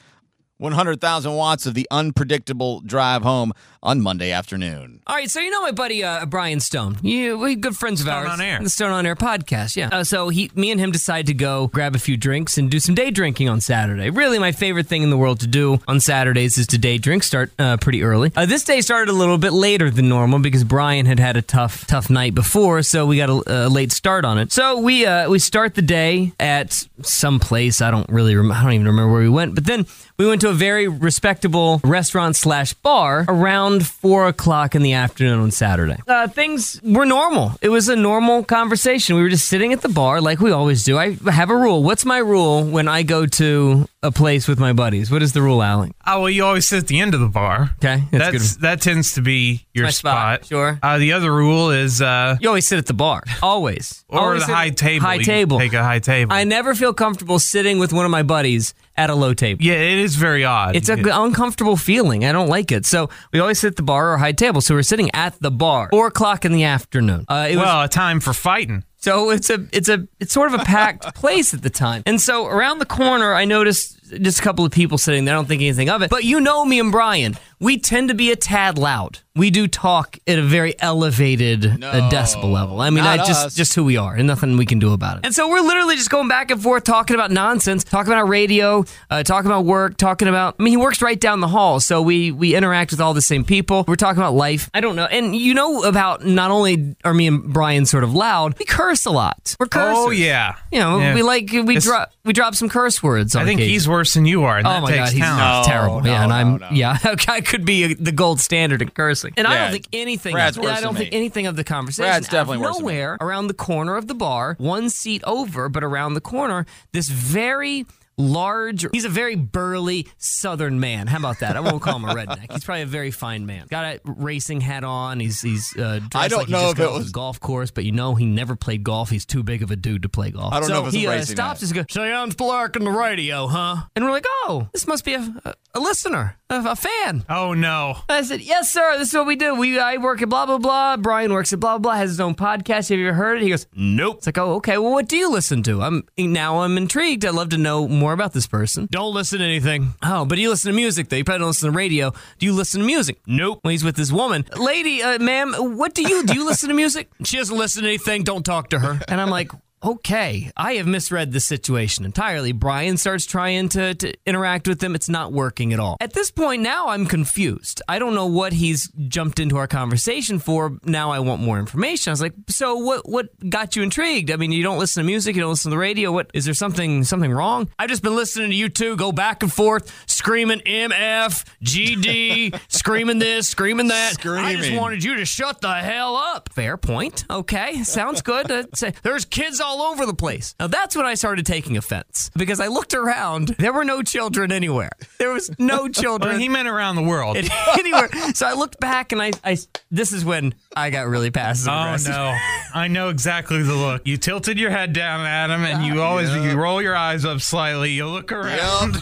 100,000 0.59 1.33
watts 1.33 1.65
of 1.65 1.73
the 1.73 1.87
unpredictable 1.89 2.81
drive 2.81 3.23
home 3.23 3.53
on 3.81 4.01
Monday 4.01 4.31
afternoon. 4.31 4.99
All 5.07 5.15
right, 5.15 5.29
so 5.29 5.39
you 5.39 5.49
know 5.49 5.61
my 5.61 5.71
buddy 5.71 6.03
uh, 6.03 6.25
Brian 6.25 6.59
Stone. 6.59 6.97
You, 7.01 7.37
we 7.37 7.55
good 7.55 7.77
friends 7.77 8.01
of 8.01 8.07
Stone 8.07 8.25
ours. 8.25 8.29
on 8.31 8.41
Air. 8.41 8.59
The 8.61 8.69
Stone 8.69 8.91
on 8.91 9.05
Air 9.05 9.15
podcast, 9.15 9.77
yeah. 9.77 9.87
Uh, 9.89 10.03
so 10.03 10.27
he, 10.27 10.51
me 10.55 10.69
and 10.71 10.79
him 10.79 10.91
decide 10.91 11.27
to 11.27 11.33
go 11.33 11.67
grab 11.67 11.95
a 11.95 11.99
few 11.99 12.17
drinks 12.17 12.57
and 12.57 12.69
do 12.69 12.79
some 12.79 12.93
day 12.93 13.09
drinking 13.09 13.47
on 13.47 13.61
Saturday. 13.61 14.09
Really, 14.09 14.37
my 14.37 14.51
favorite 14.51 14.87
thing 14.87 15.01
in 15.01 15.09
the 15.09 15.17
world 15.17 15.39
to 15.39 15.47
do 15.47 15.79
on 15.87 16.01
Saturdays 16.01 16.57
is 16.57 16.67
to 16.67 16.77
day 16.77 16.97
drink. 16.97 17.23
Start 17.23 17.51
uh, 17.57 17.77
pretty 17.77 18.03
early. 18.03 18.33
Uh, 18.35 18.45
this 18.45 18.65
day 18.65 18.81
started 18.81 19.09
a 19.09 19.15
little 19.15 19.37
bit 19.37 19.53
later 19.53 19.89
than 19.89 20.09
normal 20.09 20.39
because 20.39 20.65
Brian 20.65 21.05
had 21.05 21.19
had 21.19 21.37
a 21.37 21.41
tough, 21.41 21.87
tough 21.87 22.09
night 22.09 22.35
before, 22.35 22.83
so 22.83 23.05
we 23.05 23.15
got 23.15 23.29
a, 23.29 23.67
a 23.67 23.69
late 23.69 23.93
start 23.93 24.25
on 24.25 24.37
it. 24.37 24.51
So 24.51 24.79
we 24.79 25.05
uh, 25.05 25.29
we 25.29 25.39
start 25.39 25.75
the 25.75 25.81
day 25.81 26.33
at 26.37 26.85
some 27.01 27.39
place. 27.39 27.81
I 27.81 27.91
don't 27.91 28.09
really, 28.09 28.35
rem- 28.35 28.51
I 28.51 28.61
don't 28.61 28.73
even 28.73 28.87
remember 28.87 29.13
where 29.13 29.21
we 29.21 29.29
went, 29.29 29.55
but 29.55 29.65
then 29.65 29.85
we 30.19 30.27
went 30.27 30.41
to 30.41 30.49
a 30.49 30.53
very 30.53 30.89
respectable 30.89 31.79
restaurant 31.81 32.35
slash 32.35 32.73
bar 32.73 33.25
around 33.29 33.87
four 33.87 34.27
o'clock 34.27 34.75
in 34.75 34.81
the 34.81 34.91
afternoon 34.91 35.39
on 35.39 35.49
Saturday. 35.49 35.95
Uh, 36.05 36.27
things 36.27 36.79
were 36.83 37.05
normal. 37.05 37.53
It 37.61 37.69
was 37.69 37.87
a 37.87 37.95
normal 37.95 38.43
conversation. 38.43 39.15
We 39.15 39.21
were 39.21 39.29
just 39.29 39.47
sitting 39.47 39.71
at 39.71 39.79
the 39.79 39.87
bar 39.87 40.19
like 40.19 40.41
we 40.41 40.51
always 40.51 40.83
do. 40.83 40.97
I 40.97 41.13
have 41.31 41.49
a 41.49 41.55
rule. 41.55 41.83
What's 41.83 42.03
my 42.03 42.17
rule 42.17 42.65
when 42.65 42.89
I 42.89 43.03
go 43.03 43.25
to 43.25 43.87
a 44.03 44.11
place 44.11 44.45
with 44.45 44.59
my 44.59 44.73
buddies? 44.73 45.09
What 45.09 45.23
is 45.23 45.31
the 45.31 45.41
rule, 45.41 45.63
Alec? 45.63 45.93
Oh 46.05 46.21
well, 46.21 46.29
you 46.29 46.43
always 46.43 46.67
sit 46.67 46.79
at 46.79 46.87
the 46.87 46.99
end 46.99 47.13
of 47.13 47.21
the 47.21 47.27
bar. 47.27 47.75
Okay, 47.77 48.03
that's, 48.11 48.31
that's 48.31 48.53
good. 48.55 48.61
that 48.63 48.81
tends 48.81 49.13
to 49.13 49.21
be 49.21 49.65
your 49.73 49.85
My 49.85 49.91
spot, 49.91 50.45
sure. 50.45 50.79
Uh, 50.83 50.97
the 50.97 51.13
other 51.13 51.33
rule 51.33 51.71
is 51.71 52.01
uh, 52.01 52.35
You 52.41 52.49
always 52.49 52.67
sit 52.67 52.77
at 52.77 52.87
the 52.87 52.93
bar. 52.93 53.23
Always. 53.41 54.03
or 54.09 54.19
Always 54.19 54.45
the 54.45 54.53
high 54.53 54.71
table. 54.71 55.05
High 55.05 55.15
You 55.15 55.23
table. 55.23 55.59
Take 55.59 55.73
a 55.73 55.83
high 55.83 55.99
table. 55.99 56.33
I 56.33 56.43
never 56.43 56.75
feel 56.75 56.93
comfortable 56.93 57.39
sitting 57.39 57.79
with 57.79 57.93
one 57.93 58.03
of 58.03 58.11
my 58.11 58.23
buddies 58.23 58.73
at 58.99 59.09
a 59.09 59.15
low 59.15 59.33
table. 59.33 59.63
yeah, 59.63 59.73
it 59.73 59.97
is 59.97 60.15
very 60.15 60.43
odd. 60.43 60.75
It's 60.75 60.89
an 60.89 61.07
uncomfortable 61.07 61.77
feeling. 61.77 62.25
I 62.25 62.31
don't 62.31 62.49
like 62.49 62.71
it. 62.71 62.85
So 62.85 63.09
we 63.31 63.39
always 63.39 63.59
sit 63.59 63.69
at 63.69 63.75
the 63.77 63.83
bar 63.83 64.13
or 64.13 64.17
high 64.17 64.33
table. 64.33 64.61
So 64.61 64.75
we're 64.75 64.83
sitting 64.83 65.09
at 65.13 65.39
the 65.39 65.51
bar. 65.51 65.89
Four 65.91 66.07
o'clock 66.07 66.45
in 66.45 66.51
the 66.51 66.65
afternoon. 66.65 67.25
Uh, 67.27 67.47
it 67.49 67.55
was 67.55 67.65
well, 67.65 67.83
a 67.83 67.87
time 67.87 68.19
for 68.19 68.33
fighting. 68.33 68.83
so 68.97 69.29
it's 69.29 69.49
a 69.49 69.65
it's 69.71 69.89
a 69.89 70.07
it's 70.19 70.33
sort 70.33 70.53
of 70.53 70.59
a 70.59 70.65
packed 70.65 71.15
place 71.15 71.53
at 71.53 71.61
the 71.61 71.69
time. 71.69 72.03
And 72.05 72.19
so 72.19 72.45
around 72.45 72.79
the 72.79 72.85
corner, 72.85 73.33
I 73.33 73.45
noticed 73.45 73.98
just 74.09 74.39
a 74.39 74.41
couple 74.41 74.65
of 74.65 74.71
people 74.71 74.97
sitting 74.97 75.25
there. 75.25 75.35
I 75.35 75.37
don't 75.37 75.47
think 75.47 75.61
anything 75.61 75.89
of 75.89 76.01
it. 76.01 76.09
But 76.09 76.23
you 76.23 76.39
know 76.39 76.65
me 76.65 76.79
and 76.79 76.91
Brian, 76.91 77.37
we 77.59 77.77
tend 77.77 78.09
to 78.09 78.15
be 78.15 78.31
a 78.31 78.35
tad 78.35 78.77
loud. 78.77 79.19
We 79.35 79.51
do 79.51 79.67
talk 79.67 80.17
at 80.27 80.37
a 80.37 80.41
very 80.43 80.75
elevated 80.81 81.65
uh, 81.65 82.09
decibel 82.11 82.51
level. 82.51 82.81
I 82.81 82.89
mean, 82.89 83.05
I 83.05 83.17
just 83.17 83.45
us. 83.47 83.55
just 83.55 83.73
who 83.73 83.85
we 83.85 83.95
are, 83.95 84.13
and 84.13 84.27
nothing 84.27 84.57
we 84.57 84.65
can 84.65 84.79
do 84.79 84.91
about 84.91 85.17
it. 85.19 85.25
And 85.25 85.33
so 85.33 85.47
we're 85.49 85.61
literally 85.61 85.95
just 85.95 86.09
going 86.09 86.27
back 86.27 86.51
and 86.51 86.61
forth, 86.61 86.83
talking 86.83 87.15
about 87.15 87.31
nonsense, 87.31 87.83
talking 87.85 88.11
about 88.11 88.27
radio, 88.27 88.83
uh, 89.09 89.23
talking 89.23 89.49
about 89.49 89.63
work, 89.65 89.95
talking 89.97 90.27
about. 90.27 90.55
I 90.59 90.63
mean, 90.63 90.71
he 90.71 90.77
works 90.77 91.01
right 91.01 91.19
down 91.19 91.39
the 91.39 91.47
hall, 91.47 91.79
so 91.79 92.01
we 92.01 92.31
we 92.31 92.53
interact 92.53 92.91
with 92.91 92.99
all 92.99 93.13
the 93.13 93.21
same 93.21 93.45
people. 93.45 93.85
We're 93.87 93.95
talking 93.95 94.19
about 94.19 94.33
life. 94.33 94.69
I 94.73 94.81
don't 94.81 94.95
know, 94.97 95.05
and 95.05 95.33
you 95.35 95.53
know 95.53 95.83
about 95.83 96.25
not 96.25 96.51
only 96.51 96.95
are 97.05 97.13
me 97.13 97.27
and 97.27 97.53
Brian 97.53 97.85
sort 97.85 98.03
of 98.03 98.13
loud, 98.13 98.57
we 98.59 98.65
curse 98.65 99.05
a 99.05 99.11
lot. 99.11 99.55
We're 99.59 99.67
cursers. 99.67 99.95
Oh 99.97 100.09
yeah. 100.09 100.55
You 100.71 100.79
know, 100.79 100.99
Yeah. 100.99 101.13
we 101.15 101.21
like 101.23 101.49
we 101.51 101.77
drop 101.79 102.11
we 102.25 102.33
drop 102.33 102.55
some 102.55 102.67
curse 102.67 103.01
words. 103.01 103.35
On 103.35 103.41
I 103.41 103.45
think 103.45 103.59
occasion. 103.59 103.71
he's 103.73 103.87
worse 103.87 103.98
than 104.13 104.25
you 104.25 104.43
are, 104.43 104.57
and 104.57 104.65
Oh 104.67 104.71
that 104.71 104.81
my 104.81 104.89
takes 104.91 104.99
god, 104.99 105.13
he's 105.13 105.21
talent. 105.21 105.67
terrible. 105.67 106.01
No, 106.01 106.09
yeah, 106.11 106.21
and 106.23 106.29
no, 106.29 106.35
I'm 106.35 106.57
no. 106.57 106.67
yeah, 106.71 106.97
I 107.27 107.41
could 107.41 107.65
be 107.65 107.93
the 107.93 108.11
gold 108.11 108.39
standard 108.39 108.81
at 108.81 108.93
cursing. 108.93 109.33
And 109.37 109.45
I 109.47 109.57
don't 109.57 109.71
think 109.71 109.87
anything. 109.93 110.33
Brad's 110.33 110.57
of, 110.57 110.63
worse 110.63 110.77
I 110.77 110.81
don't 110.81 110.93
than 110.93 111.01
think 111.03 111.11
me. 111.11 111.17
anything 111.17 111.47
of 111.47 111.55
the 111.55 111.63
conversation. 111.63 112.09
Brad's 112.09 112.27
Out 112.27 112.33
of 112.33 112.47
definitely 112.47 112.65
worse 112.65 112.77
than 112.77 112.85
me. 112.85 112.93
nowhere 112.93 113.17
around 113.21 113.47
the 113.47 113.53
corner 113.53 113.95
of 113.95 114.07
the 114.07 114.15
bar, 114.15 114.55
one 114.59 114.89
seat 114.89 115.23
over, 115.25 115.69
but 115.69 115.83
around 115.83 116.13
the 116.13 116.21
corner, 116.21 116.65
this 116.93 117.09
very 117.09 117.85
large. 118.19 118.85
He's 118.91 119.05
a 119.05 119.09
very 119.09 119.35
burly 119.35 120.07
Southern 120.17 120.79
man. 120.79 121.07
How 121.07 121.17
about 121.17 121.39
that? 121.39 121.55
I 121.57 121.61
won't 121.61 121.81
call 121.81 121.95
him 121.95 122.05
a 122.05 122.13
redneck. 122.13 122.51
He's 122.51 122.63
probably 122.63 122.83
a 122.83 122.85
very 122.87 123.11
fine 123.11 123.45
man. 123.45 123.65
Got 123.69 123.85
a 123.95 123.99
racing 124.05 124.61
hat 124.61 124.83
on. 124.83 125.19
He's 125.19 125.41
he's 125.41 125.75
uh, 125.77 125.99
dressed 125.99 126.15
I 126.15 126.27
don't 126.27 126.39
like 126.39 126.47
he 126.47 126.53
know 126.53 126.59
just 126.61 126.71
if 126.73 126.77
got 126.77 126.83
it 126.83 126.87
off 126.89 126.97
was- 126.99 127.05
the 127.07 127.11
golf 127.13 127.39
course, 127.39 127.71
but 127.71 127.85
you 127.85 127.91
know 127.93 128.15
he 128.15 128.25
never 128.25 128.55
played 128.55 128.83
golf. 128.83 129.09
He's 129.09 129.25
too 129.25 129.41
big 129.41 129.63
of 129.63 129.71
a 129.71 129.75
dude 129.75 130.03
to 130.03 130.09
play 130.09 130.31
golf. 130.31 130.53
I 130.53 130.59
don't 130.59 130.67
so 130.67 130.73
know 130.75 130.81
if 130.81 130.87
it's 130.87 130.95
a 130.95 130.99
he 130.99 131.07
uh, 131.07 131.11
racing 131.11 131.35
stops 131.35 131.61
hat. 131.61 131.69
and 131.69 131.75
goes, 131.75 131.85
Cheyenne's 131.87 132.35
Clark 132.35 132.75
on 132.75 132.83
the 132.83 132.91
radio, 132.91 133.47
huh? 133.47 133.77
And 133.95 134.03
we're 134.05 134.11
like, 134.11 134.25
oh, 134.27 134.67
this 134.73 134.85
must 134.85 135.05
be 135.05 135.13
a, 135.13 135.33
a, 135.45 135.53
a 135.75 135.79
listener, 135.79 136.37
a, 136.49 136.59
a 136.71 136.75
fan. 136.75 137.23
Oh 137.29 137.53
no. 137.53 137.97
I 138.09 138.21
said, 138.23 138.41
yes, 138.41 138.71
sir. 138.71 138.97
This 138.97 139.09
is 139.09 139.13
what 139.13 139.27
we 139.27 139.35
do. 139.37 139.55
We 139.55 139.79
I 139.79 139.97
work 139.97 140.21
at 140.21 140.29
blah 140.29 140.45
blah 140.45 140.57
blah. 140.57 140.97
Brian 140.97 141.31
works 141.31 141.53
at 141.53 141.59
blah 141.59 141.77
blah 141.77 141.91
blah. 141.93 141.95
Has 141.99 142.09
his 142.11 142.19
own 142.19 142.35
podcast. 142.35 142.89
Have 142.89 142.99
you 142.99 143.07
ever 143.07 143.15
heard 143.17 143.37
it? 143.37 143.43
He 143.43 143.49
goes, 143.49 143.65
nope. 143.73 144.17
It's 144.17 144.25
like, 144.27 144.37
oh, 144.37 144.55
okay. 144.55 144.77
Well, 144.77 144.91
what 144.91 145.07
do 145.07 145.15
you 145.17 145.31
listen 145.31 145.63
to? 145.63 145.81
I'm 145.81 146.03
now 146.17 146.59
I'm 146.61 146.77
intrigued. 146.77 147.23
I'd 147.25 147.33
love 147.33 147.49
to 147.49 147.57
know 147.57 147.87
more 147.87 148.08
about 148.13 148.33
this 148.33 148.47
person. 148.47 148.87
Don't 148.91 149.13
listen 149.13 149.39
to 149.39 149.45
anything. 149.45 149.93
Oh, 150.03 150.25
but 150.25 150.37
you 150.37 150.49
listen 150.49 150.71
to 150.71 150.75
music 150.75 151.09
though. 151.09 151.17
You 151.17 151.23
probably 151.23 151.39
don't 151.39 151.47
listen 151.49 151.71
to 151.71 151.77
radio. 151.77 152.11
Do 152.37 152.45
you 152.45 152.53
listen 152.53 152.81
to 152.81 152.85
music? 152.85 153.19
Nope. 153.27 153.61
Well, 153.63 153.71
he's 153.71 153.83
with 153.83 153.95
this 153.95 154.11
woman, 154.11 154.45
lady, 154.57 155.01
uh, 155.01 155.19
ma'am. 155.19 155.53
What 155.77 155.93
do 155.93 156.01
you 156.01 156.23
do? 156.25 156.33
You 156.33 156.45
listen 156.45 156.69
to 156.69 156.75
music? 156.75 157.09
She 157.23 157.37
doesn't 157.37 157.57
listen 157.57 157.83
to 157.83 157.89
anything. 157.89 158.23
Don't 158.23 158.43
talk 158.43 158.69
to 158.71 158.79
her. 158.79 158.99
And 159.07 159.21
I'm 159.21 159.29
like. 159.29 159.51
Okay, 159.81 160.51
I 160.57 160.73
have 160.73 160.87
misread 160.87 161.31
the 161.31 161.39
situation 161.39 162.03
entirely. 162.03 162.51
Brian 162.51 162.97
starts 162.97 163.25
trying 163.25 163.69
to, 163.69 163.95
to 163.95 164.13
interact 164.25 164.67
with 164.67 164.79
them. 164.79 164.93
It's 164.93 165.07
not 165.07 165.31
working 165.31 165.71
at 165.71 165.79
all. 165.79 165.95
At 166.01 166.13
this 166.13 166.31
point, 166.31 166.61
now 166.61 166.89
I'm 166.89 167.05
confused. 167.05 167.81
I 167.87 167.97
don't 167.97 168.13
know 168.13 168.25
what 168.25 168.51
he's 168.51 168.89
jumped 169.07 169.39
into 169.39 169.55
our 169.57 169.67
conversation 169.67 170.39
for. 170.39 170.77
Now 170.83 171.11
I 171.11 171.19
want 171.19 171.41
more 171.41 171.59
information. 171.59 172.11
I 172.11 172.13
was 172.13 172.21
like, 172.21 172.33
so 172.47 172.75
what? 172.75 173.07
What 173.07 173.49
got 173.49 173.75
you 173.75 173.83
intrigued? 173.83 174.31
I 174.31 174.35
mean, 174.35 174.51
you 174.51 174.63
don't 174.63 174.79
listen 174.79 175.01
to 175.01 175.05
music, 175.05 175.35
you 175.35 175.41
don't 175.41 175.51
listen 175.51 175.71
to 175.71 175.75
the 175.75 175.79
radio. 175.79 176.11
What 176.11 176.31
is 176.33 176.43
there 176.45 176.53
something 176.53 177.03
something 177.05 177.31
wrong? 177.31 177.69
I've 177.79 177.89
just 177.89 178.03
been 178.03 178.15
listening 178.15 178.49
to 178.49 178.55
you 178.55 178.67
two 178.67 178.97
go 178.97 179.11
back 179.11 179.43
and 179.43 179.51
forth, 179.51 179.93
screaming 180.07 180.59
MF, 180.59 181.45
GD, 181.63 182.59
screaming 182.67 183.19
this, 183.19 183.47
screaming 183.47 183.87
that. 183.87 184.15
I 184.25 184.55
just 184.55 184.73
wanted 184.73 185.03
you 185.03 185.15
to 185.17 185.25
shut 185.25 185.61
the 185.61 185.73
hell 185.73 186.17
up. 186.17 186.51
Fair 186.53 186.75
point. 186.75 187.25
Okay, 187.29 187.83
sounds 187.83 188.21
good. 188.21 188.75
Say, 188.75 188.93
there's 189.03 189.25
kids 189.25 189.61
all 189.61 189.68
over 189.77 190.05
the 190.05 190.13
place. 190.13 190.55
Now 190.59 190.67
that's 190.67 190.95
when 190.95 191.05
I 191.05 191.13
started 191.15 191.45
taking 191.45 191.77
offense 191.77 192.29
because 192.35 192.59
I 192.59 192.67
looked 192.67 192.93
around. 192.93 193.49
There 193.59 193.71
were 193.73 193.85
no 193.85 194.01
children 194.01 194.51
anywhere. 194.51 194.91
There 195.19 195.31
was 195.31 195.49
no 195.59 195.87
children. 195.87 196.29
Well, 196.29 196.39
he 196.39 196.49
meant 196.49 196.67
around 196.67 196.95
the 196.95 197.01
world. 197.03 197.37
anywhere. 197.79 198.09
So 198.33 198.45
I 198.47 198.53
looked 198.53 198.79
back 198.79 199.11
and 199.11 199.21
I, 199.21 199.31
I, 199.43 199.57
this 199.91 200.11
is 200.11 200.23
when 200.25 200.53
I 200.75 200.89
got 200.89 201.07
really 201.07 201.31
passive 201.31 201.69
Oh 201.71 201.81
aggressive. 201.81 202.11
no! 202.11 202.35
I 202.73 202.87
know 202.87 203.09
exactly 203.09 203.63
the 203.63 203.73
look. 203.73 204.05
You 204.05 204.17
tilted 204.17 204.59
your 204.59 204.69
head 204.69 204.93
down 204.93 205.25
at 205.25 205.49
him, 205.49 205.63
and 205.63 205.85
you 205.85 206.01
always 206.01 206.33
you 206.33 206.53
roll 206.59 206.81
your 206.81 206.95
eyes 206.95 207.25
up 207.25 207.41
slightly. 207.41 207.91
You 207.91 208.07
look 208.07 208.31
around, 208.31 208.95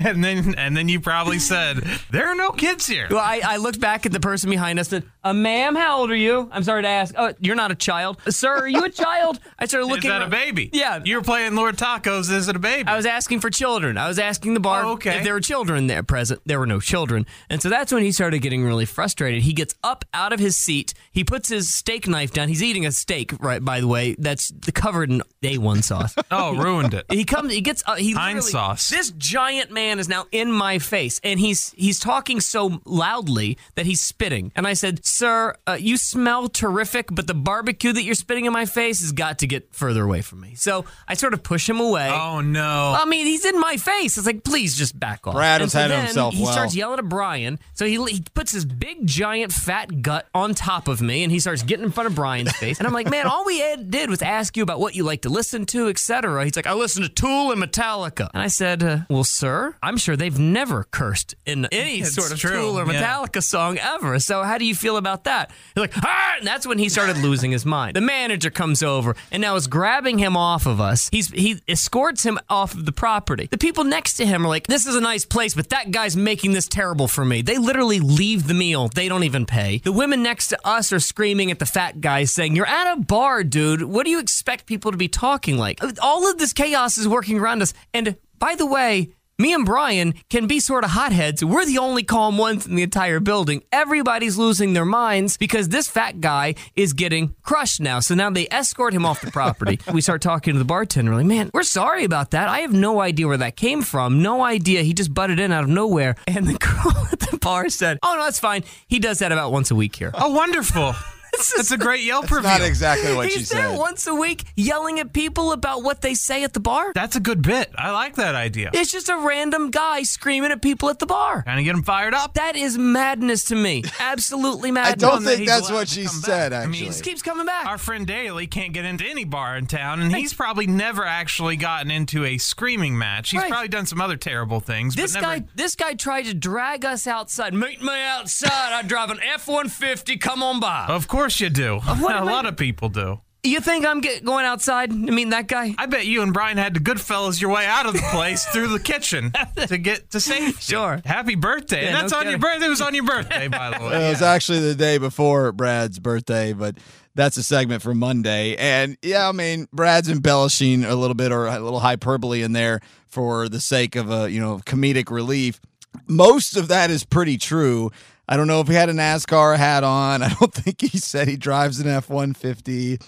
and 0.04 0.24
then 0.24 0.54
and 0.56 0.76
then 0.76 0.88
you 0.88 0.98
probably 1.00 1.38
said, 1.38 1.76
"There 2.10 2.26
are 2.28 2.34
no 2.34 2.50
kids 2.50 2.86
here." 2.86 3.06
Well, 3.10 3.20
I, 3.20 3.40
I 3.44 3.56
looked 3.58 3.80
back 3.80 4.06
at 4.06 4.12
the 4.12 4.20
person 4.20 4.48
behind 4.50 4.78
us 4.78 4.92
and, 4.92 5.04
uh, 5.22 5.32
ma'am, 5.34 5.74
how 5.74 5.98
old 6.00 6.10
are 6.10 6.16
you? 6.16 6.48
I'm 6.50 6.62
sorry 6.62 6.82
to 6.82 6.88
ask. 6.88 7.14
Oh, 7.18 7.34
you're 7.40 7.54
not 7.56 7.70
a 7.70 7.74
child. 7.74 8.18
Sir, 8.28 8.48
are 8.60 8.68
you 8.68 8.82
a 8.84 8.88
child? 8.90 9.38
I 9.58 9.66
started 9.66 9.86
looking. 9.86 10.10
Is 10.10 10.18
that 10.18 10.22
a 10.22 10.28
baby? 10.28 10.70
Yeah. 10.72 11.00
You 11.04 11.16
were 11.16 11.22
playing 11.22 11.54
Lord 11.54 11.76
Tacos. 11.76 12.30
Is 12.32 12.48
it 12.48 12.56
a 12.56 12.58
baby? 12.58 12.88
I 12.88 12.96
was 12.96 13.04
asking 13.04 13.40
for 13.40 13.50
children. 13.50 13.98
I 13.98 14.08
was 14.08 14.18
asking 14.18 14.54
the 14.54 14.60
bar 14.60 14.84
Oh, 14.84 14.92
okay. 14.92 15.18
if 15.18 15.24
there 15.24 15.34
were 15.34 15.40
children 15.40 15.86
there 15.86 16.02
present. 16.02 16.40
There 16.46 16.58
were 16.58 16.66
no 16.66 16.80
children. 16.80 17.26
And 17.50 17.60
so 17.60 17.68
that's 17.68 17.92
when 17.92 18.02
he 18.02 18.12
started 18.12 18.38
getting 18.40 18.64
really 18.64 18.86
frustrated. 18.86 19.42
He 19.42 19.52
gets 19.52 19.74
up 19.84 20.06
out 20.14 20.32
of 20.32 20.40
his 20.40 20.56
seat. 20.56 20.94
He 21.12 21.22
puts 21.24 21.50
his 21.50 21.72
steak 21.72 22.08
knife 22.08 22.32
down. 22.32 22.48
He's 22.48 22.62
eating 22.62 22.86
a 22.86 22.92
steak, 22.92 23.32
right, 23.40 23.62
by 23.62 23.80
the 23.80 23.86
way, 23.88 24.16
that's 24.18 24.52
covered 24.72 25.10
in 25.10 25.22
A1 25.42 25.82
sauce. 25.84 26.14
oh, 26.30 26.56
ruined 26.56 26.94
it. 26.94 27.04
He 27.10 27.24
comes. 27.24 27.52
He 27.52 27.60
gets. 27.60 27.82
Uh, 27.86 27.96
he 27.96 28.12
Heinz 28.12 28.50
sauce. 28.50 28.88
This 28.88 29.10
giant 29.10 29.70
man 29.70 29.89
is 29.98 30.08
now 30.08 30.26
in 30.32 30.52
my 30.52 30.78
face, 30.78 31.20
and 31.24 31.40
he's 31.40 31.72
he's 31.76 31.98
talking 31.98 32.40
so 32.40 32.80
loudly 32.84 33.58
that 33.74 33.86
he's 33.86 34.00
spitting. 34.00 34.52
And 34.54 34.66
I 34.66 34.74
said, 34.74 35.04
"Sir, 35.04 35.54
uh, 35.66 35.76
you 35.80 35.96
smell 35.96 36.48
terrific, 36.48 37.08
but 37.10 37.26
the 37.26 37.34
barbecue 37.34 37.92
that 37.92 38.02
you're 38.02 38.14
spitting 38.14 38.44
in 38.44 38.52
my 38.52 38.66
face 38.66 39.00
has 39.00 39.12
got 39.12 39.38
to 39.40 39.46
get 39.46 39.74
further 39.74 40.04
away 40.04 40.20
from 40.22 40.40
me." 40.40 40.54
So 40.54 40.84
I 41.08 41.14
sort 41.14 41.34
of 41.34 41.42
push 41.42 41.68
him 41.68 41.80
away. 41.80 42.08
Oh 42.10 42.40
no! 42.40 42.96
I 42.98 43.04
mean, 43.06 43.26
he's 43.26 43.44
in 43.44 43.58
my 43.58 43.76
face. 43.76 44.16
It's 44.16 44.26
like, 44.26 44.44
please 44.44 44.76
just 44.76 44.98
back 44.98 45.26
off. 45.26 45.34
Brad 45.34 45.60
And 45.60 45.64
has 45.64 45.72
so 45.72 45.78
handled 45.80 45.98
then 45.98 46.06
himself 46.06 46.34
He 46.34 46.42
well. 46.44 46.52
starts 46.52 46.74
yelling 46.76 46.98
at 46.98 47.08
Brian. 47.08 47.58
So 47.74 47.86
he, 47.86 48.02
he 48.06 48.22
puts 48.34 48.52
his 48.52 48.64
big, 48.64 49.06
giant, 49.06 49.52
fat 49.52 50.02
gut 50.02 50.28
on 50.34 50.54
top 50.54 50.88
of 50.88 51.00
me, 51.00 51.22
and 51.22 51.32
he 51.32 51.40
starts 51.40 51.62
getting 51.62 51.84
in 51.84 51.90
front 51.90 52.06
of 52.08 52.14
Brian's 52.14 52.52
face. 52.52 52.78
And 52.78 52.86
I'm 52.86 52.92
like, 52.92 53.10
man, 53.10 53.26
all 53.26 53.44
we 53.44 53.58
had, 53.60 53.90
did 53.90 54.10
was 54.10 54.22
ask 54.22 54.56
you 54.56 54.62
about 54.62 54.80
what 54.80 54.94
you 54.94 55.02
like 55.04 55.22
to 55.22 55.28
listen 55.28 55.66
to, 55.66 55.88
etc. 55.88 56.44
He's 56.44 56.56
like, 56.56 56.66
I 56.66 56.74
listen 56.74 57.02
to 57.02 57.08
Tool 57.08 57.52
and 57.52 57.62
Metallica. 57.62 58.28
And 58.34 58.42
I 58.42 58.48
said, 58.48 58.82
uh, 58.82 58.98
well, 59.08 59.24
sir, 59.24 59.74
I'm 59.82 59.96
sure 59.96 60.16
they've 60.16 60.38
never 60.38 60.84
cursed 60.84 61.34
in 61.46 61.66
any 61.72 62.00
It's 62.00 62.14
sort 62.14 62.32
of 62.32 62.38
true, 62.38 62.50
Tool 62.50 62.78
or 62.78 62.92
yeah. 62.92 63.02
Metallica 63.02 63.42
song 63.42 63.78
ever. 63.78 64.18
So 64.18 64.42
how 64.42 64.58
do 64.58 64.64
you 64.64 64.74
feel 64.74 64.96
about 64.96 65.24
that? 65.24 65.50
He's 65.74 65.80
like, 65.80 65.92
ah! 65.96 66.34
And 66.38 66.46
that's 66.46 66.66
when 66.66 66.78
he 66.78 66.88
started 66.88 67.18
losing 67.18 67.50
his 67.50 67.64
mind. 67.64 67.96
The 67.96 68.00
manager 68.00 68.50
comes 68.50 68.82
over 68.82 69.16
and 69.30 69.40
now 69.40 69.56
is 69.56 69.66
grabbing 69.66 70.18
him 70.18 70.36
off 70.36 70.66
of 70.66 70.80
us. 70.80 71.08
He's 71.10 71.30
he 71.30 71.60
escorts 71.68 72.24
him 72.24 72.38
off 72.48 72.74
of 72.74 72.84
the 72.84 72.92
property. 72.92 73.48
The 73.50 73.58
people 73.58 73.84
next 73.84 74.14
to 74.14 74.26
him 74.26 74.44
are 74.44 74.48
like, 74.48 74.66
this 74.66 74.86
is 74.86 74.94
a 74.94 75.00
nice 75.00 75.24
place, 75.24 75.54
but 75.54 75.70
that 75.70 75.90
guy's 75.90 76.16
making 76.16 76.52
this 76.52 76.68
terrible 76.68 77.08
for 77.08 77.24
me. 77.24 77.42
They 77.42 77.58
literally 77.58 78.00
leave 78.00 78.46
the 78.46 78.54
meal. 78.54 78.88
They 78.88 79.08
don't 79.08 79.24
even 79.24 79.46
pay. 79.46 79.78
The 79.78 79.92
women 79.92 80.22
next 80.22 80.48
to 80.48 80.58
us 80.66 80.92
are 80.92 81.00
screaming 81.00 81.50
at 81.50 81.58
the 81.58 81.66
fat 81.66 82.00
guy 82.00 82.24
saying, 82.24 82.54
you're 82.56 82.66
at 82.66 82.92
a 82.92 83.00
bar, 83.00 83.44
dude. 83.44 83.82
What 83.82 84.04
do 84.04 84.10
you 84.10 84.18
expect 84.18 84.66
people 84.66 84.90
to 84.90 84.96
be 84.96 85.08
talking 85.08 85.56
like? 85.56 85.80
All 86.02 86.28
of 86.28 86.38
this 86.38 86.52
chaos 86.52 86.98
is 86.98 87.08
working 87.08 87.38
around 87.38 87.62
us. 87.62 87.72
And 87.94 88.16
by 88.38 88.54
the 88.54 88.66
way, 88.66 89.10
me 89.40 89.54
and 89.54 89.64
Brian 89.64 90.14
can 90.28 90.46
be 90.46 90.60
sort 90.60 90.84
of 90.84 90.90
hotheads. 90.90 91.44
We're 91.44 91.64
the 91.64 91.78
only 91.78 92.02
calm 92.02 92.36
ones 92.36 92.66
in 92.66 92.74
the 92.76 92.82
entire 92.82 93.20
building. 93.20 93.62
Everybody's 93.72 94.36
losing 94.36 94.74
their 94.74 94.84
minds 94.84 95.36
because 95.36 95.70
this 95.70 95.88
fat 95.88 96.20
guy 96.20 96.54
is 96.76 96.92
getting 96.92 97.34
crushed 97.42 97.80
now. 97.80 98.00
So 98.00 98.14
now 98.14 98.30
they 98.30 98.46
escort 98.50 98.92
him 98.92 99.06
off 99.06 99.22
the 99.22 99.30
property. 99.30 99.80
we 99.92 100.02
start 100.02 100.20
talking 100.20 100.52
to 100.52 100.58
the 100.58 100.64
bartender, 100.64 101.14
like, 101.14 101.26
man, 101.26 101.50
we're 101.54 101.62
sorry 101.62 102.04
about 102.04 102.32
that. 102.32 102.48
I 102.48 102.60
have 102.60 102.72
no 102.72 103.00
idea 103.00 103.26
where 103.26 103.38
that 103.38 103.56
came 103.56 103.82
from. 103.82 104.22
No 104.22 104.42
idea. 104.42 104.82
He 104.82 104.92
just 104.92 105.14
butted 105.14 105.40
in 105.40 105.52
out 105.52 105.64
of 105.64 105.70
nowhere. 105.70 106.16
And 106.26 106.46
the 106.46 106.54
girl 106.58 107.08
at 107.10 107.20
the 107.20 107.38
bar 107.38 107.68
said, 107.70 107.98
oh, 108.02 108.14
no, 108.16 108.24
that's 108.24 108.40
fine. 108.40 108.64
He 108.88 108.98
does 108.98 109.20
that 109.20 109.32
about 109.32 109.52
once 109.52 109.70
a 109.70 109.74
week 109.74 109.96
here. 109.96 110.10
Oh, 110.14 110.30
wonderful! 110.30 110.94
That's 111.32 111.70
a 111.70 111.78
great 111.78 112.02
Yelp 112.04 112.30
review. 112.30 112.48
Not 112.48 112.60
exactly 112.62 113.14
what 113.14 113.30
she 113.30 113.38
He's 113.40 113.48
there 113.50 113.68
said. 113.70 113.78
once 113.78 114.06
a 114.06 114.14
week 114.14 114.44
yelling 114.56 114.98
at 115.00 115.12
people 115.12 115.52
about 115.52 115.82
what 115.82 116.00
they 116.00 116.14
say 116.14 116.44
at 116.44 116.52
the 116.52 116.60
bar. 116.60 116.92
That's 116.94 117.16
a 117.16 117.20
good 117.20 117.42
bit. 117.42 117.70
I 117.76 117.90
like 117.92 118.16
that 118.16 118.34
idea. 118.34 118.70
It's 118.72 118.90
just 118.92 119.08
a 119.08 119.16
random 119.16 119.70
guy 119.70 120.02
screaming 120.02 120.50
at 120.50 120.60
people 120.62 120.88
at 120.90 120.98
the 120.98 121.06
bar. 121.06 121.42
Trying 121.42 121.58
to 121.58 121.62
get 121.64 121.72
them 121.74 121.82
fired 121.82 122.14
up. 122.14 122.34
That 122.34 122.56
is 122.56 122.76
madness 122.78 123.44
to 123.44 123.54
me. 123.54 123.84
Absolutely 124.00 124.70
madness. 124.70 125.04
I 125.04 125.10
don't 125.10 125.22
think 125.24 125.40
he's 125.40 125.48
that's 125.48 125.70
what 125.70 125.88
she 125.88 126.06
said. 126.06 126.50
back. 126.50 126.64
I 126.64 126.66
mean, 126.66 126.70
Actually, 126.72 126.78
He 126.78 126.86
just 126.86 127.04
keeps 127.04 127.22
coming 127.22 127.46
back. 127.46 127.66
Our 127.66 127.78
friend 127.78 128.06
Daly 128.06 128.46
can't 128.46 128.72
get 128.72 128.84
into 128.84 129.04
any 129.04 129.24
bar 129.24 129.56
in 129.56 129.66
town, 129.66 130.00
and 130.00 130.14
he's 130.14 130.34
probably 130.34 130.66
never 130.66 131.04
actually 131.04 131.56
gotten 131.56 131.90
into 131.90 132.24
a 132.24 132.38
screaming 132.38 132.96
match. 132.98 133.30
He's 133.30 133.40
Right. 133.40 133.50
probably 133.50 133.68
done 133.68 133.86
some 133.86 134.00
other 134.00 134.16
terrible 134.16 134.60
things. 134.60 134.94
this 134.94 135.14
but 135.14 135.20
never, 135.22 135.40
guy, 135.40 135.46
this 135.54 135.76
guy 135.76 135.94
tried 135.94 136.24
to 136.24 136.34
drag 136.34 136.84
us 136.84 137.06
outside. 137.06 137.54
Meet 137.54 137.82
me 137.82 138.02
outside. 138.02 138.72
I 138.72 138.82
drive 138.82 139.10
an 139.10 139.20
F 139.34 139.46
one 139.48 139.68
fifty. 139.68 140.16
Come 140.16 140.42
on 140.42 140.60
by. 140.60 140.86
Of 140.88 141.06
course 141.08 141.19
you 141.28 141.50
do. 141.50 141.78
what 141.78 142.14
a 142.14 142.18
am 142.18 142.28
I- 142.28 142.32
lot 142.32 142.46
of 142.46 142.56
people 142.56 142.88
do. 142.88 143.20
You 143.42 143.60
think 143.60 143.86
I'm 143.86 144.02
get, 144.02 144.22
going 144.22 144.44
outside? 144.44 144.92
I 144.92 144.94
mean, 144.94 145.30
that 145.30 145.46
guy. 145.48 145.74
I 145.78 145.86
bet 145.86 146.04
you 146.04 146.20
and 146.20 146.30
Brian 146.30 146.58
had 146.58 146.74
to 146.74 146.80
Goodfellas 146.80 147.40
your 147.40 147.50
way 147.50 147.64
out 147.64 147.86
of 147.86 147.94
the 147.94 148.06
place 148.12 148.44
through 148.44 148.68
the 148.68 148.78
kitchen 148.78 149.32
to 149.66 149.78
get 149.78 150.10
to 150.10 150.20
safety. 150.20 150.60
Sure. 150.60 151.00
Happy 151.06 151.36
birthday. 151.36 151.84
Yeah, 151.84 151.88
and 151.88 151.96
that's 151.96 152.12
no 152.12 152.18
on 152.18 152.24
your 152.24 152.32
kidding. 152.32 152.40
birthday. 152.42 152.66
It 152.66 152.68
was 152.68 152.80
on 152.82 152.94
your 152.94 153.04
birthday, 153.04 153.48
by 153.48 153.78
the 153.78 153.82
way. 153.82 154.06
It 154.06 154.10
was 154.10 154.20
actually 154.20 154.58
the 154.58 154.74
day 154.74 154.98
before 154.98 155.52
Brad's 155.52 155.98
birthday, 155.98 156.52
but 156.52 156.76
that's 157.14 157.38
a 157.38 157.42
segment 157.42 157.80
for 157.80 157.94
Monday. 157.94 158.56
And 158.56 158.98
yeah, 159.00 159.26
I 159.26 159.32
mean, 159.32 159.68
Brad's 159.72 160.10
embellishing 160.10 160.84
a 160.84 160.94
little 160.94 161.14
bit 161.14 161.32
or 161.32 161.46
a 161.46 161.58
little 161.60 161.80
hyperbole 161.80 162.42
in 162.42 162.52
there 162.52 162.80
for 163.06 163.48
the 163.48 163.58
sake 163.60 163.96
of 163.96 164.10
a, 164.10 164.30
you 164.30 164.38
know, 164.38 164.58
comedic 164.66 165.10
relief. 165.10 165.62
Most 166.06 166.58
of 166.58 166.68
that 166.68 166.90
is 166.90 167.04
pretty 167.04 167.38
true. 167.38 167.90
I 168.30 168.36
don't 168.36 168.46
know 168.46 168.60
if 168.60 168.68
he 168.68 168.74
had 168.74 168.88
a 168.88 168.92
NASCAR 168.92 169.56
hat 169.56 169.82
on. 169.82 170.22
I 170.22 170.28
don't 170.28 170.54
think 170.54 170.80
he 170.80 170.98
said 170.98 171.26
he 171.26 171.36
drives 171.36 171.80
an 171.80 171.88
F 171.88 172.08
150. 172.08 172.98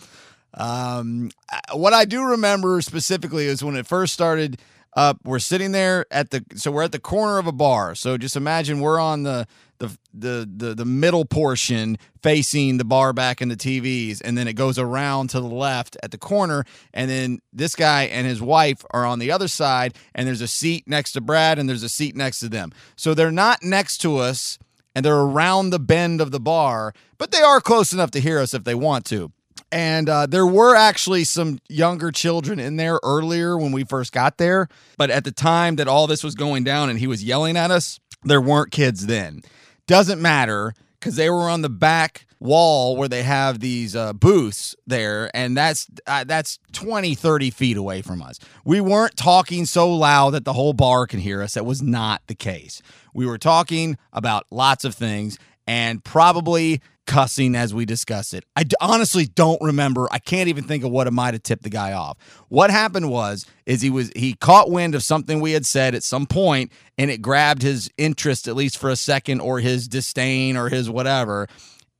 Um, 0.55 1.31
what 1.73 1.95
I 1.95 2.05
do 2.05 2.25
remember 2.25 2.83
specifically 2.83 3.47
is 3.47 3.65
when 3.65 3.77
it 3.77 3.87
first 3.87 4.13
started 4.13 4.61
up, 4.95 5.19
we're 5.25 5.39
sitting 5.39 5.73
there 5.73 6.05
at 6.11 6.31
the 6.31 6.45
so 6.55 6.71
we're 6.71 6.83
at 6.83 6.93
the 6.93 6.99
corner 6.99 7.39
of 7.39 7.47
a 7.47 7.53
bar. 7.53 7.95
So 7.95 8.19
just 8.19 8.37
imagine 8.37 8.81
we're 8.81 9.01
on 9.01 9.23
the 9.23 9.47
the 9.79 9.97
the 10.13 10.51
the, 10.55 10.75
the 10.75 10.85
middle 10.85 11.25
portion 11.25 11.97
facing 12.23 12.77
the 12.77 12.85
bar 12.85 13.15
back 13.15 13.41
in 13.41 13.49
the 13.49 13.57
TVs, 13.57 14.21
and 14.23 14.37
then 14.37 14.47
it 14.47 14.53
goes 14.53 14.79
around 14.79 15.31
to 15.31 15.41
the 15.41 15.47
left 15.47 15.97
at 16.03 16.11
the 16.11 16.19
corner, 16.19 16.65
and 16.93 17.09
then 17.09 17.39
this 17.55 17.75
guy 17.75 18.03
and 18.03 18.27
his 18.27 18.43
wife 18.43 18.85
are 18.91 19.07
on 19.07 19.19
the 19.19 19.31
other 19.31 19.49
side, 19.49 19.95
and 20.15 20.27
there's 20.27 20.43
a 20.43 20.49
seat 20.49 20.87
next 20.87 21.13
to 21.13 21.23
Brad, 21.23 21.59
and 21.59 21.69
there's 21.69 21.85
a 21.85 21.89
seat 21.89 22.15
next 22.15 22.41
to 22.41 22.51
them. 22.51 22.71
So 22.97 23.15
they're 23.15 23.33
not 23.33 23.63
next 23.63 23.99
to 23.99 24.19
us, 24.19 24.59
and 24.95 25.05
they're 25.05 25.15
around 25.17 25.71
the 25.71 25.79
bend 25.79 26.21
of 26.21 26.31
the 26.31 26.41
bar, 26.41 26.93
but 27.19 27.31
they 27.31 27.41
are 27.41 27.61
close 27.61 27.93
enough 27.93 28.11
to 28.13 28.21
hear 28.21 28.39
us 28.39 28.55
if 28.55 28.65
they 28.65 28.75
want 28.75 29.05
to 29.07 29.33
And 29.71 30.09
uh, 30.09 30.27
there 30.27 30.47
were 30.47 30.77
actually 30.77 31.25
some 31.25 31.59
younger 31.69 32.11
children 32.11 32.61
in 32.61 32.77
there 32.77 33.01
earlier 33.03 33.57
when 33.57 33.73
we 33.73 33.85
first 33.85 34.13
got 34.13 34.37
there. 34.37 34.69
But 34.99 35.11
at 35.11 35.25
the 35.25 35.33
time 35.33 35.77
that 35.77 35.89
all 35.89 36.07
this 36.07 36.23
was 36.23 36.35
going 36.35 36.65
down 36.65 36.91
and 36.91 36.99
he 36.99 37.07
was 37.07 37.25
yelling 37.25 37.57
at 37.57 37.71
us, 37.71 37.99
there 38.23 38.41
weren't 38.41 38.71
kids 38.71 39.07
then. 39.07 39.43
Doesn't 39.87 40.21
matter 40.21 40.75
because 41.03 41.17
they 41.17 41.29
were 41.29 41.51
on 41.51 41.63
the 41.63 41.69
back 41.69 42.27
wall 42.39 42.97
where 42.97 43.09
they 43.09 43.25
have 43.25 43.59
these 43.59 43.97
uh, 43.97 44.13
booths 44.13 44.77
there 44.87 45.31
and 45.35 45.57
that's 45.57 45.89
uh, 46.07 46.23
that's 46.25 46.61
20 46.73 47.15
30 47.17 47.51
feet 47.51 47.77
away 47.77 48.03
from 48.03 48.23
us. 48.23 48.39
We 48.65 48.81
weren't 48.81 49.17
talking 49.17 49.67
so 49.67 49.93
loud 49.93 50.31
that 50.31 50.45
the 50.45 50.53
whole 50.53 50.73
bar 50.73 51.07
can 51.09 51.19
hear 51.19 51.43
us. 51.43 51.55
That 51.55 51.67
was 51.67 51.83
not 51.83 52.23
the 52.29 52.37
case. 52.37 52.83
We 53.13 53.27
were 53.27 53.39
talking 53.39 53.99
about 54.13 54.47
lots 54.51 54.85
of 54.85 54.95
things 54.95 55.39
and 55.67 56.03
probably 56.03 56.81
cussing 57.07 57.55
as 57.57 57.75
we 57.75 57.85
discussed 57.85 58.33
it. 58.33 58.45
I 58.55 58.65
d- 58.65 58.77
honestly 58.81 59.27
don't 59.27 59.61
remember. 59.61 60.09
I 60.11 60.19
can't 60.19 60.49
even 60.49 60.65
think 60.65 60.85
of 60.85 60.91
what 60.91 61.13
might 61.13 61.35
have 61.35 61.43
tipped 61.43 61.63
the 61.63 61.71
guy 61.71 61.93
off. 61.93 62.17
What 62.49 62.71
happened 62.71 63.11
was 63.11 63.45
is 63.67 63.83
he 63.83 63.91
was 63.91 64.11
he 64.15 64.35
caught 64.35 64.71
wind 64.71 64.95
of 64.95 65.03
something 65.03 65.41
we 65.41 65.53
had 65.53 65.67
said 65.67 65.95
at 65.95 66.03
some 66.03 66.27
point 66.27 66.71
and 66.97 67.11
it 67.11 67.21
grabbed 67.21 67.63
his 67.63 67.91
interest 67.99 68.47
at 68.47 68.57
least 68.57 68.79
for 68.79 68.89
a 68.91 68.97
second 68.97 69.41
or 69.41 69.61
his 69.61 69.89
disdain 69.89 70.57
or 70.57 70.69
his 70.69 70.89
whatever 70.89 71.49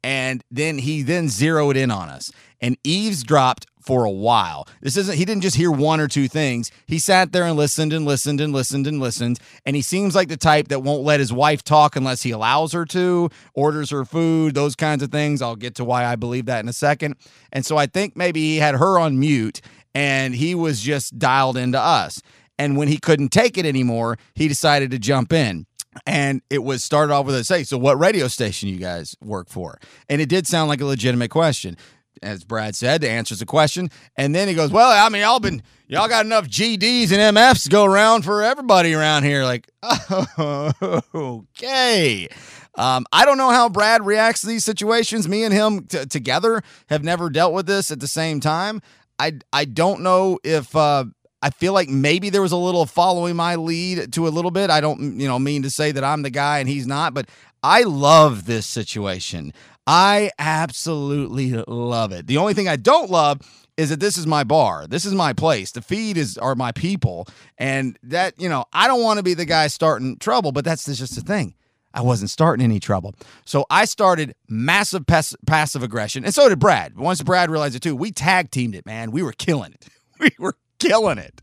and 0.05 0.43
then 0.51 0.79
he 0.79 1.03
then 1.03 1.29
zeroed 1.29 1.77
in 1.77 1.91
on 1.91 2.09
us 2.09 2.31
and 2.63 2.79
eavesdropped 2.85 3.67
for 3.83 4.05
a 4.05 4.11
while. 4.11 4.67
This 4.81 4.97
isn't 4.97 5.19
he 5.19 5.25
didn't 5.25 5.43
just 5.43 5.57
hear 5.57 5.71
one 5.71 6.01
or 6.01 6.09
two 6.09 6.29
things. 6.29 6.71
He 6.87 6.99
sat 6.99 7.33
there 7.33 7.45
and 7.45 7.57
listened 7.57 7.93
and 7.93 8.07
listened 8.07 8.41
and 8.41 8.53
listened 8.53 8.87
and 8.87 9.01
listened 9.01 9.41
and 9.67 9.75
he 9.77 9.83
seems 9.83 10.15
like 10.15 10.29
the 10.29 10.37
type 10.37 10.69
that 10.69 10.81
won't 10.81 11.03
let 11.03 11.21
his 11.21 11.33
wife 11.33 11.65
talk 11.65 11.97
unless 11.97 12.23
he 12.23 12.31
allows 12.31 12.73
her 12.73 12.85
to, 12.87 13.29
orders 13.55 13.91
her 13.91 14.05
food, 14.05 14.55
those 14.55 14.77
kinds 14.77 15.03
of 15.03 15.11
things. 15.11 15.43
I'll 15.43 15.57
get 15.57 15.75
to 15.75 15.85
why 15.85 16.07
I 16.07 16.17
believe 16.17 16.47
that 16.47 16.61
in 16.61 16.69
a 16.69 16.73
second. 16.73 17.17
And 17.53 17.67
so 17.67 17.77
I 17.77 17.87
think 17.87 18.17
maybe 18.17 18.41
he 18.41 18.57
had 18.59 18.77
her 18.77 18.99
on 18.99 19.19
mute 19.19 19.61
and 19.95 20.35
he 20.35 20.55
was 20.55 20.81
just 20.81 21.19
dialed 21.19 21.57
into 21.57 21.79
us. 21.81 22.23
And 22.59 22.77
when 22.77 22.87
he 22.87 22.99
couldn't 22.99 23.31
take 23.31 23.59
it 23.59 23.67
anymore, 23.67 24.17
he 24.35 24.47
decided 24.47 24.93
to 24.93 24.99
jump 24.99 25.33
in 25.33 25.67
and 26.07 26.41
it 26.49 26.63
was 26.63 26.83
started 26.83 27.13
off 27.13 27.27
with 27.27 27.35
a 27.35 27.45
say 27.45 27.65
so 27.65 27.77
what 27.77 27.99
radio 27.99 28.27
station 28.27 28.69
you 28.69 28.79
guys 28.79 29.15
work 29.21 29.49
for 29.49 29.79
and 30.09 30.23
it 30.23 30.29
did 30.29 30.47
sound 30.47 30.69
like 30.69 30.81
a 30.81 30.87
legitimate 30.87 31.31
question 31.31 31.77
as 32.23 32.45
brad 32.45 32.75
said 32.75 33.05
answers 33.05 33.39
the 33.39 33.47
question 33.47 33.89
and 34.17 34.35
then 34.35 34.49
he 34.49 34.55
goes 34.55 34.71
well 34.71 34.91
i 34.91 35.09
mean 35.09 35.23
y'all 35.23 35.41
been 35.41 35.63
y'all 35.89 36.09
got 36.09 36.25
enough 36.25 36.47
gds 36.47 37.13
and 37.13 37.37
mfs 37.37 37.65
to 37.65 37.69
go 37.69 37.85
around 37.85 38.23
for 38.23 38.43
everybody 38.43 38.95
around 38.95 39.25
here 39.25 39.45
like 39.45 39.69
okay 41.15 42.29
um, 42.75 43.05
I 43.13 43.27
don't 43.27 43.37
know 43.37 43.51
how 43.51 43.69
Brad 43.69 44.07
reacts 44.07 44.41
to 44.41 44.47
these 44.47 44.65
situations. 44.65 45.29
Me 45.29 45.45
and 45.45 45.53
him 45.53 45.85
t- 45.85 46.07
together 46.07 46.63
have 46.89 47.05
never 47.05 47.29
dealt 47.29 47.53
with 47.53 47.67
this 47.67 47.91
at 47.91 48.01
the 48.01 48.09
same 48.09 48.41
time. 48.41 48.81
I 49.19 49.33
I 49.53 49.67
don't 49.67 50.01
know 50.01 50.39
if 50.43 50.75
uh, 50.75 51.05
I 51.43 51.51
feel 51.51 51.73
like 51.73 51.89
maybe 51.89 52.31
there 52.31 52.41
was 52.41 52.53
a 52.53 52.57
little 52.57 52.87
following 52.87 53.37
my 53.37 53.57
lead 53.57 54.13
to 54.15 54.29
a 54.29 54.31
little 54.31 54.53
bit. 54.53 54.71
I 54.71 54.81
don't, 54.81 55.19
you 55.19 55.27
know, 55.27 55.39
mean 55.39 55.63
to 55.65 55.71
say 55.71 55.93
that 55.93 56.05
I'm 56.05 56.23
the 56.23 56.31
guy 56.31 56.61
and 56.61 56.69
he's 56.69 56.87
not, 56.87 57.15
but 57.15 57.29
I 57.63 57.83
love 57.83 58.47
this 58.47 58.65
situation. 58.67 59.53
I 59.87 60.31
absolutely 60.39 61.53
love 61.67 62.13
it. 62.13 62.27
The 62.27 62.37
only 62.37 62.55
thing 62.55 62.69
I 62.69 62.77
don't 62.77 63.11
love 63.11 63.41
is 63.77 63.91
that 63.91 64.01
this 64.01 64.17
is 64.17 64.27
my 64.27 64.45
bar. 64.45 64.87
This 64.87 65.05
is 65.05 65.15
my 65.15 65.33
place. 65.33 65.73
The 65.73 65.83
feed 65.83 66.17
is 66.17 66.39
are 66.39 66.55
my 66.55 66.73
people. 66.73 67.27
And 67.59 67.99
that, 68.05 68.41
you 68.41 68.49
know, 68.49 68.65
I 68.73 68.87
don't 68.87 69.03
want 69.03 69.19
to 69.19 69.23
be 69.23 69.35
the 69.35 69.45
guy 69.45 69.67
starting 69.67 70.19
trouble, 70.19 70.53
but 70.53 70.65
that's 70.65 70.85
just 70.85 71.15
the 71.15 71.23
thing. 71.23 71.55
I 71.95 72.01
wasn't 72.01 72.31
starting 72.31 72.65
any 72.65 72.81
trouble. 72.81 73.15
So 73.45 73.67
I 73.69 73.85
started 73.85 74.35
massive 74.49 75.07
pass- 75.07 75.37
passive 75.47 75.83
aggression. 75.83 76.25
And 76.25 76.35
so 76.35 76.49
did 76.49 76.59
Brad. 76.59 76.97
Once 76.97 77.23
Brad 77.23 77.51
realized 77.51 77.75
it 77.75 77.83
too, 77.83 77.97
we 77.97 78.13
tag 78.13 78.51
teamed 78.51 78.75
it, 78.75 78.87
man. 78.87 79.11
We 79.11 79.23
were 79.23 79.33
killing 79.33 79.73
it. 79.73 79.89
We 80.21 80.31
were 80.39 80.55
killing 80.79 81.19
it. 81.19 81.41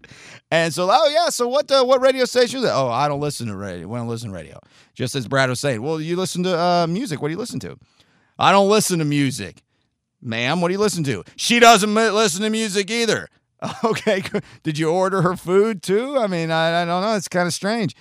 And 0.52 0.74
so, 0.74 0.88
oh 0.90 1.08
yeah, 1.10 1.28
so 1.28 1.50
what 1.50 1.70
uh, 1.70 1.84
what 1.84 2.00
radio 2.00 2.24
station 2.24 2.60
is 2.60 2.66
it? 2.66 2.72
Oh, 2.74 2.88
I 2.88 3.10
don't 3.10 3.20
listen 3.20 3.48
to 3.48 3.58
radio. 3.58 3.90
We 3.90 3.98
don't 3.98 4.08
listen 4.08 4.30
to 4.30 4.36
radio. 4.36 4.58
Just 4.94 5.16
as 5.16 5.28
Brad 5.28 5.50
was 5.50 5.60
saying, 5.60 5.82
well, 5.82 6.00
you 6.00 6.16
listen 6.16 6.44
to 6.44 6.58
uh, 6.58 6.88
music. 6.88 7.22
What 7.22 7.28
do 7.28 7.34
you 7.34 7.38
listen 7.38 7.60
to? 7.60 7.78
I 8.40 8.52
don't 8.52 8.70
listen 8.70 9.00
to 9.00 9.06
music. 9.06 9.62
Ma'am, 10.22 10.62
what 10.62 10.70
do 10.70 10.74
you 10.74 10.80
listen 10.80 11.04
to? 11.06 11.24
She 11.36 11.60
doesn't 11.60 11.94
listen 11.94 12.42
to 12.42 12.50
music 12.50 12.90
either. 12.90 13.28
Okay, 13.84 14.24
did 14.64 14.78
you 14.78 14.90
order 14.90 15.22
her 15.22 15.36
food 15.36 15.84
too? 15.84 16.18
I 16.18 16.28
mean, 16.28 16.50
I, 16.50 16.82
I 16.82 16.86
don't 16.86 17.02
know. 17.02 17.16
It's 17.18 17.28
kind 17.28 17.46
of 17.46 17.54
strange. 17.54 17.94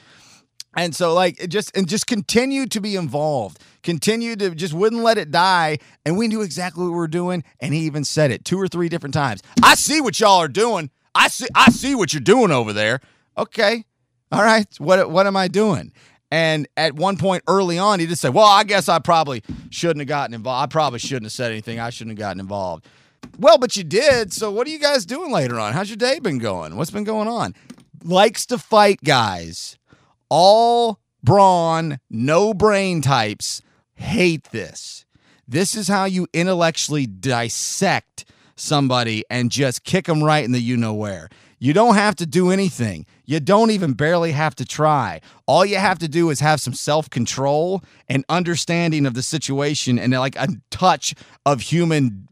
And 0.76 0.94
so, 0.94 1.12
like, 1.14 1.48
just 1.48 1.76
and 1.76 1.88
just 1.88 2.06
continue 2.06 2.66
to 2.66 2.80
be 2.80 2.94
involved. 2.94 3.58
Continued 3.82 4.38
to 4.38 4.54
just 4.54 4.72
wouldn't 4.72 5.02
let 5.02 5.18
it 5.18 5.32
die. 5.32 5.78
And 6.06 6.16
we 6.16 6.28
knew 6.28 6.42
exactly 6.42 6.84
what 6.84 6.90
we 6.90 6.96
were 6.96 7.08
doing. 7.08 7.42
And 7.58 7.74
he 7.74 7.80
even 7.80 8.04
said 8.04 8.30
it 8.30 8.44
two 8.44 8.56
or 8.60 8.68
three 8.68 8.88
different 8.88 9.14
times. 9.14 9.42
I 9.60 9.74
see 9.74 10.00
what 10.00 10.20
y'all 10.20 10.38
are 10.38 10.46
doing. 10.46 10.90
I 11.12 11.26
see 11.26 11.48
I 11.56 11.70
see 11.70 11.96
what 11.96 12.12
you're 12.12 12.20
doing 12.20 12.52
over 12.52 12.72
there. 12.72 13.00
Okay. 13.36 13.84
All 14.30 14.44
right. 14.44 14.68
What 14.78 15.10
what 15.10 15.26
am 15.26 15.36
I 15.36 15.48
doing? 15.48 15.92
And 16.30 16.68
at 16.76 16.94
one 16.94 17.16
point 17.16 17.42
early 17.48 17.78
on, 17.78 18.00
he 18.00 18.06
just 18.06 18.20
said, 18.20 18.34
Well, 18.34 18.46
I 18.46 18.64
guess 18.64 18.88
I 18.88 18.98
probably 18.98 19.42
shouldn't 19.70 20.00
have 20.00 20.08
gotten 20.08 20.34
involved. 20.34 20.62
I 20.62 20.66
probably 20.66 20.98
shouldn't 20.98 21.24
have 21.24 21.32
said 21.32 21.50
anything. 21.50 21.80
I 21.80 21.90
shouldn't 21.90 22.18
have 22.18 22.18
gotten 22.18 22.40
involved. 22.40 22.86
Well, 23.38 23.58
but 23.58 23.76
you 23.76 23.84
did. 23.84 24.32
So 24.32 24.50
what 24.50 24.66
are 24.66 24.70
you 24.70 24.78
guys 24.78 25.06
doing 25.06 25.32
later 25.32 25.58
on? 25.58 25.72
How's 25.72 25.88
your 25.88 25.96
day 25.96 26.18
been 26.18 26.38
going? 26.38 26.76
What's 26.76 26.90
been 26.90 27.04
going 27.04 27.28
on? 27.28 27.54
Likes 28.04 28.46
to 28.46 28.58
fight 28.58 29.02
guys. 29.02 29.78
All 30.28 31.00
brawn, 31.22 31.98
no 32.10 32.52
brain 32.52 33.00
types 33.00 33.62
hate 33.94 34.44
this. 34.50 35.04
This 35.46 35.74
is 35.74 35.88
how 35.88 36.04
you 36.04 36.26
intellectually 36.32 37.06
dissect 37.06 38.24
somebody 38.54 39.24
and 39.30 39.50
just 39.50 39.84
kick 39.84 40.06
them 40.06 40.22
right 40.22 40.44
in 40.44 40.52
the 40.52 40.60
you 40.60 40.76
know 40.76 40.94
where. 40.94 41.28
You 41.58 41.72
don't 41.72 41.94
have 41.94 42.14
to 42.16 42.26
do 42.26 42.50
anything. 42.50 43.06
You 43.24 43.40
don't 43.40 43.70
even 43.70 43.92
barely 43.94 44.32
have 44.32 44.54
to 44.56 44.64
try. 44.64 45.20
All 45.46 45.64
you 45.64 45.76
have 45.76 45.98
to 45.98 46.08
do 46.08 46.30
is 46.30 46.40
have 46.40 46.60
some 46.60 46.74
self 46.74 47.10
control 47.10 47.82
and 48.08 48.24
understanding 48.28 49.06
of 49.06 49.14
the 49.14 49.22
situation 49.22 49.98
and 49.98 50.12
like 50.12 50.36
a 50.36 50.48
touch 50.70 51.14
of 51.44 51.60
human 51.60 52.28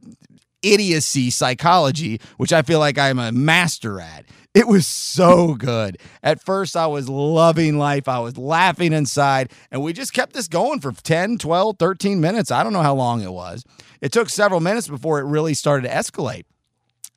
idiocy 0.62 1.30
psychology, 1.30 2.20
which 2.36 2.52
I 2.52 2.62
feel 2.62 2.78
like 2.78 2.98
I'm 2.98 3.18
a 3.18 3.32
master 3.32 4.00
at. 4.00 4.24
It 4.54 4.66
was 4.66 4.86
so 4.86 5.54
good. 5.54 5.98
At 6.22 6.42
first, 6.42 6.76
I 6.76 6.86
was 6.86 7.10
loving 7.10 7.76
life. 7.76 8.08
I 8.08 8.20
was 8.20 8.38
laughing 8.38 8.94
inside, 8.94 9.52
and 9.70 9.82
we 9.82 9.92
just 9.92 10.14
kept 10.14 10.32
this 10.32 10.48
going 10.48 10.80
for 10.80 10.92
10, 10.92 11.36
12, 11.36 11.76
13 11.78 12.22
minutes. 12.22 12.50
I 12.50 12.62
don't 12.62 12.72
know 12.72 12.82
how 12.82 12.94
long 12.94 13.20
it 13.20 13.32
was. 13.32 13.64
It 14.00 14.12
took 14.12 14.30
several 14.30 14.60
minutes 14.60 14.88
before 14.88 15.20
it 15.20 15.24
really 15.24 15.52
started 15.52 15.88
to 15.88 15.94
escalate. 15.94 16.44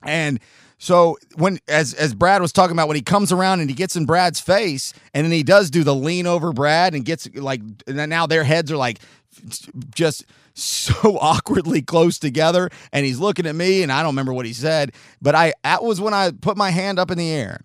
And 0.02 0.38
so 0.82 1.18
when 1.36 1.58
as 1.68 1.92
as 1.92 2.14
Brad 2.14 2.40
was 2.40 2.52
talking 2.52 2.72
about 2.72 2.88
when 2.88 2.96
he 2.96 3.02
comes 3.02 3.32
around 3.32 3.60
and 3.60 3.68
he 3.68 3.76
gets 3.76 3.96
in 3.96 4.06
Brad's 4.06 4.40
face 4.40 4.94
and 5.12 5.26
then 5.26 5.30
he 5.30 5.42
does 5.42 5.70
do 5.70 5.84
the 5.84 5.94
lean 5.94 6.26
over 6.26 6.54
Brad 6.54 6.94
and 6.94 7.04
gets 7.04 7.28
like 7.34 7.60
and 7.86 8.08
now 8.08 8.26
their 8.26 8.44
heads 8.44 8.72
are 8.72 8.78
like 8.78 8.98
just 9.94 10.24
so 10.54 10.94
awkwardly 11.20 11.82
close 11.82 12.18
together 12.18 12.70
and 12.94 13.04
he's 13.04 13.18
looking 13.18 13.44
at 13.44 13.54
me 13.54 13.82
and 13.82 13.92
I 13.92 14.00
don't 14.02 14.12
remember 14.12 14.32
what 14.32 14.46
he 14.46 14.54
said 14.54 14.92
but 15.20 15.34
I 15.34 15.52
that 15.64 15.84
was 15.84 16.00
when 16.00 16.14
I 16.14 16.30
put 16.30 16.56
my 16.56 16.70
hand 16.70 16.98
up 16.98 17.10
in 17.10 17.18
the 17.18 17.30
air 17.30 17.60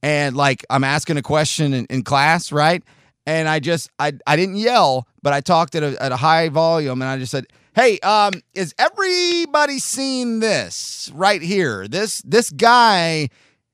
and 0.00 0.36
like 0.36 0.64
I'm 0.70 0.84
asking 0.84 1.16
a 1.16 1.22
question 1.22 1.74
in, 1.74 1.86
in 1.86 2.04
class 2.04 2.52
right? 2.52 2.84
And 3.26 3.48
I 3.48 3.58
just 3.58 3.90
I 3.98 4.12
I 4.24 4.36
didn't 4.36 4.56
yell 4.56 5.08
but 5.20 5.32
I 5.32 5.40
talked 5.40 5.74
at 5.74 5.82
a, 5.82 6.00
at 6.00 6.12
a 6.12 6.16
high 6.16 6.48
volume 6.48 7.02
and 7.02 7.10
I 7.10 7.18
just 7.18 7.32
said 7.32 7.46
Hey, 7.74 7.98
um, 8.00 8.34
is 8.52 8.74
everybody 8.78 9.78
seen 9.78 10.40
this 10.40 11.10
right 11.14 11.40
here? 11.40 11.88
This 11.88 12.20
this 12.20 12.50
guy 12.50 13.30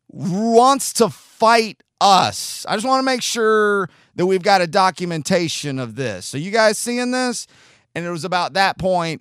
wants 0.08 0.92
to 0.94 1.08
fight 1.08 1.82
us. 2.00 2.64
I 2.68 2.76
just 2.76 2.86
want 2.86 3.00
to 3.00 3.04
make 3.04 3.22
sure 3.22 3.90
that 4.14 4.24
we've 4.24 4.42
got 4.42 4.60
a 4.60 4.68
documentation 4.68 5.80
of 5.80 5.96
this. 5.96 6.26
So 6.26 6.38
you 6.38 6.52
guys 6.52 6.78
seeing 6.78 7.10
this? 7.10 7.48
And 7.96 8.06
it 8.06 8.10
was 8.10 8.24
about 8.24 8.52
that 8.52 8.78
point 8.78 9.20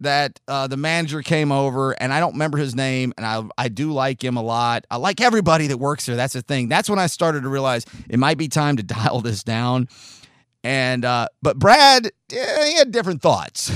that 0.00 0.38
uh, 0.46 0.66
the 0.66 0.76
manager 0.76 1.22
came 1.22 1.50
over, 1.50 1.92
and 1.92 2.12
I 2.12 2.20
don't 2.20 2.34
remember 2.34 2.58
his 2.58 2.74
name, 2.74 3.14
and 3.16 3.24
I 3.24 3.42
I 3.56 3.68
do 3.68 3.92
like 3.92 4.22
him 4.22 4.36
a 4.36 4.42
lot. 4.42 4.86
I 4.90 4.96
like 4.98 5.22
everybody 5.22 5.68
that 5.68 5.78
works 5.78 6.04
there. 6.04 6.16
That's 6.16 6.34
the 6.34 6.42
thing. 6.42 6.68
That's 6.68 6.90
when 6.90 6.98
I 6.98 7.06
started 7.06 7.44
to 7.44 7.48
realize 7.48 7.86
it 8.10 8.18
might 8.18 8.36
be 8.36 8.48
time 8.48 8.76
to 8.76 8.82
dial 8.98 9.22
this 9.22 9.42
down. 9.42 9.88
And 10.68 11.02
uh, 11.02 11.28
but 11.40 11.58
Brad, 11.58 12.10
yeah, 12.30 12.66
he 12.66 12.74
had 12.74 12.92
different 12.92 13.22
thoughts. 13.22 13.72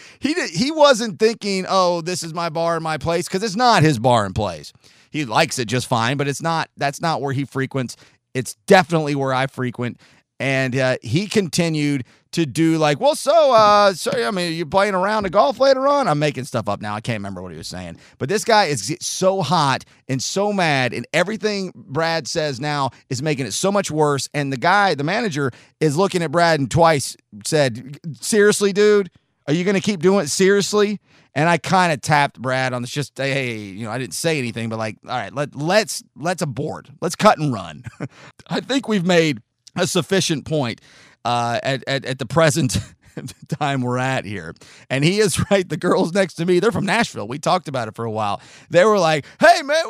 he 0.20 0.32
did, 0.32 0.50
he 0.50 0.70
wasn't 0.70 1.18
thinking, 1.18 1.66
"Oh, 1.68 2.02
this 2.02 2.22
is 2.22 2.32
my 2.32 2.48
bar 2.48 2.76
and 2.76 2.84
my 2.84 2.98
place," 2.98 3.26
because 3.26 3.42
it's 3.42 3.56
not 3.56 3.82
his 3.82 3.98
bar 3.98 4.26
and 4.26 4.32
place. 4.32 4.72
He 5.10 5.24
likes 5.24 5.58
it 5.58 5.64
just 5.64 5.88
fine, 5.88 6.16
but 6.16 6.28
it's 6.28 6.40
not. 6.40 6.70
That's 6.76 7.00
not 7.00 7.20
where 7.20 7.32
he 7.32 7.44
frequents. 7.44 7.96
It's 8.32 8.54
definitely 8.68 9.16
where 9.16 9.34
I 9.34 9.48
frequent. 9.48 10.00
And 10.40 10.74
uh, 10.74 10.96
he 11.02 11.26
continued 11.26 12.04
to 12.32 12.46
do 12.46 12.78
like, 12.78 12.98
well, 12.98 13.14
so, 13.14 13.52
uh, 13.52 13.92
so 13.92 14.10
I 14.10 14.30
mean, 14.30 14.54
you're 14.54 14.64
playing 14.64 14.94
around 14.94 15.24
the 15.24 15.30
golf 15.30 15.60
later 15.60 15.86
on? 15.86 16.08
I'm 16.08 16.18
making 16.18 16.44
stuff 16.44 16.66
up 16.66 16.80
now. 16.80 16.94
I 16.94 17.02
can't 17.02 17.18
remember 17.18 17.42
what 17.42 17.52
he 17.52 17.58
was 17.58 17.68
saying. 17.68 17.98
But 18.16 18.30
this 18.30 18.42
guy 18.42 18.64
is 18.64 18.96
so 19.00 19.42
hot 19.42 19.84
and 20.08 20.22
so 20.22 20.50
mad, 20.50 20.94
and 20.94 21.06
everything 21.12 21.72
Brad 21.74 22.26
says 22.26 22.58
now 22.58 22.90
is 23.10 23.22
making 23.22 23.46
it 23.46 23.52
so 23.52 23.70
much 23.70 23.90
worse. 23.90 24.28
And 24.32 24.50
the 24.50 24.56
guy, 24.56 24.94
the 24.94 25.04
manager, 25.04 25.52
is 25.78 25.96
looking 25.96 26.22
at 26.22 26.32
Brad 26.32 26.58
and 26.58 26.70
twice 26.70 27.16
said, 27.44 27.98
"Seriously, 28.20 28.72
dude." 28.72 29.10
Are 29.46 29.52
you 29.52 29.64
going 29.64 29.74
to 29.74 29.80
keep 29.80 30.00
doing 30.00 30.24
it 30.24 30.28
seriously? 30.28 31.00
And 31.34 31.48
I 31.48 31.58
kind 31.58 31.92
of 31.92 32.00
tapped 32.00 32.40
Brad 32.40 32.72
on 32.72 32.82
the 32.82 32.88
just 32.88 33.16
hey, 33.18 33.56
you 33.56 33.84
know, 33.84 33.90
I 33.90 33.98
didn't 33.98 34.14
say 34.14 34.38
anything, 34.38 34.68
but 34.68 34.78
like, 34.78 34.96
all 35.04 35.16
right, 35.16 35.34
let 35.34 35.56
let's 35.56 36.04
let's 36.14 36.40
abort. 36.40 36.88
Let's 37.00 37.16
cut 37.16 37.38
and 37.38 37.52
run. 37.52 37.84
I 38.48 38.60
think 38.60 38.86
we've 38.86 39.04
made 39.04 39.42
a 39.76 39.86
sufficient 39.86 40.44
point 40.44 40.80
uh, 41.24 41.60
at, 41.62 41.84
at 41.86 42.04
at 42.04 42.18
the 42.18 42.26
present 42.26 42.78
time 43.48 43.82
we're 43.82 43.98
at 43.98 44.24
here. 44.24 44.54
And 44.88 45.04
he 45.04 45.18
is 45.18 45.42
right. 45.50 45.68
The 45.68 45.76
girls 45.76 46.12
next 46.12 46.34
to 46.34 46.46
me, 46.46 46.60
they're 46.60 46.72
from 46.72 46.86
Nashville. 46.86 47.28
We 47.28 47.38
talked 47.38 47.68
about 47.68 47.88
it 47.88 47.94
for 47.94 48.04
a 48.04 48.10
while. 48.10 48.40
They 48.70 48.84
were 48.84 48.98
like, 48.98 49.24
hey, 49.40 49.62
man, 49.62 49.84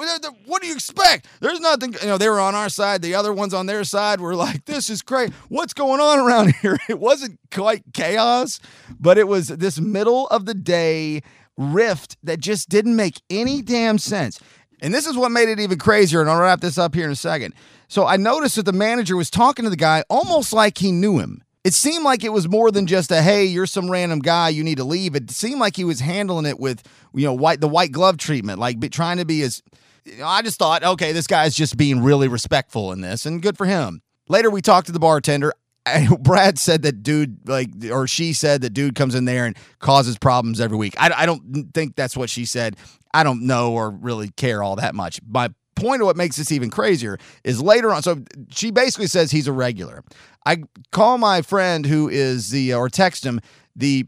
what 0.47 0.62
do 0.62 0.68
you 0.68 0.74
expect? 0.74 1.26
There's 1.41 1.61
nothing, 1.61 1.95
you 2.01 2.09
know, 2.09 2.18
they 2.18 2.28
were 2.28 2.41
on 2.41 2.55
our 2.55 2.68
side. 2.68 3.03
The 3.03 3.14
other 3.14 3.33
ones 3.33 3.55
on 3.55 3.66
their 3.66 3.85
side 3.85 4.20
were 4.20 4.35
like, 4.35 4.64
this 4.64 4.91
is 4.91 5.03
great. 5.03 5.33
What's 5.49 5.74
going 5.74 6.01
on 6.01 6.18
around 6.18 6.55
here? 6.62 6.78
It 6.89 6.99
wasn't 6.99 7.39
quite 7.51 7.83
chaos, 7.93 8.61
but 8.99 9.18
it 9.18 9.28
was 9.28 9.49
this 9.49 9.81
middle 9.81 10.26
of 10.28 10.47
the 10.47 10.55
day 10.55 11.22
rift 11.57 12.16
that 12.22 12.41
just 12.41 12.68
didn't 12.68 12.97
make 12.97 13.20
any 13.28 13.61
damn 13.62 13.99
sense. 13.99 14.41
And 14.83 14.95
this 14.95 15.07
is 15.07 15.16
what 15.16 15.31
made 15.31 15.51
it 15.51 15.61
even 15.61 15.78
crazier. 15.78 16.22
And 16.22 16.31
I'll 16.31 16.41
wrap 16.41 16.61
this 16.61 16.78
up 16.78 16.95
here 16.95 17.05
in 17.05 17.11
a 17.11 17.16
second. 17.16 17.55
So 17.91 18.07
I 18.07 18.16
noticed 18.16 18.55
that 18.55 18.66
the 18.66 18.72
manager 18.72 19.16
was 19.16 19.30
talking 19.30 19.64
to 19.64 19.70
the 19.70 19.74
guy 19.74 20.05
almost 20.09 20.53
like 20.53 20.78
he 20.78 20.93
knew 20.93 21.18
him. 21.18 21.43
It 21.64 21.74
seemed 21.74 22.05
like 22.05 22.22
it 22.22 22.32
was 22.32 22.49
more 22.49 22.70
than 22.70 22.86
just 22.86 23.11
a 23.11 23.20
hey, 23.20 23.45
you're 23.47 23.66
some 23.66 23.91
random 23.91 24.20
guy, 24.20 24.51
you 24.51 24.62
need 24.62 24.76
to 24.76 24.84
leave. 24.84 25.16
It 25.16 25.28
seemed 25.32 25.59
like 25.59 25.74
he 25.74 25.82
was 25.82 25.99
handling 25.99 26.47
it 26.47 26.61
with 26.61 26.84
you 27.12 27.26
know 27.26 27.34
white 27.34 27.61
the 27.61 27.66
white 27.66 27.91
glove 27.91 28.16
treatment, 28.16 28.61
like 28.61 28.78
be, 28.78 28.88
trying 28.88 29.18
to 29.18 29.24
be 29.24 29.43
as. 29.43 29.61
You 30.05 30.18
know, 30.18 30.26
I 30.26 30.41
just 30.41 30.59
thought, 30.59 30.84
okay, 30.84 31.11
this 31.11 31.26
guy's 31.26 31.55
just 31.55 31.76
being 31.76 32.01
really 32.01 32.28
respectful 32.28 32.93
in 32.93 33.01
this, 33.01 33.26
and 33.26 33.43
good 33.43 33.59
for 33.59 33.66
him. 33.66 34.03
Later, 34.28 34.51
we 34.51 34.62
talked 34.62 34.86
to 34.86 34.93
the 34.93 35.01
bartender. 35.01 35.53
Brad 36.20 36.61
said 36.61 36.82
that 36.82 37.03
dude, 37.03 37.47
like, 37.49 37.70
or 37.91 38.07
she 38.07 38.32
said 38.32 38.62
that 38.62 38.70
dude 38.70 38.95
comes 38.95 39.16
in 39.16 39.24
there 39.24 39.47
and 39.47 39.57
causes 39.80 40.16
problems 40.16 40.61
every 40.61 40.78
week. 40.78 40.95
I, 40.97 41.11
I 41.14 41.26
don't 41.26 41.74
think 41.74 41.97
that's 41.97 42.16
what 42.16 42.30
she 42.30 42.45
said. 42.45 42.76
I 43.12 43.24
don't 43.24 43.47
know 43.47 43.72
or 43.72 43.91
really 43.91 44.30
care 44.36 44.62
all 44.62 44.76
that 44.76 44.95
much. 44.95 45.20
My 45.28 45.51
point 45.81 46.03
of 46.03 46.07
what 46.07 46.16
makes 46.16 46.37
this 46.37 46.53
even 46.53 46.70
crazier 46.70 47.18
is 47.45 47.61
later 47.62 47.93
on. 47.93 48.03
So 48.03 48.22
she 48.51 48.70
basically 48.70 49.07
says 49.07 49.31
he's 49.31 49.49
a 49.49 49.53
regular. 49.53 50.03
I 50.47 50.64
call 50.93 51.18
my 51.18 51.43
friend 51.43 51.87
who 51.87 52.09
is 52.09 52.51
the 52.51 52.72
uh, 52.72 52.78
or 52.78 52.89
text 52.89 53.24
him 53.24 53.41
the 53.74 54.07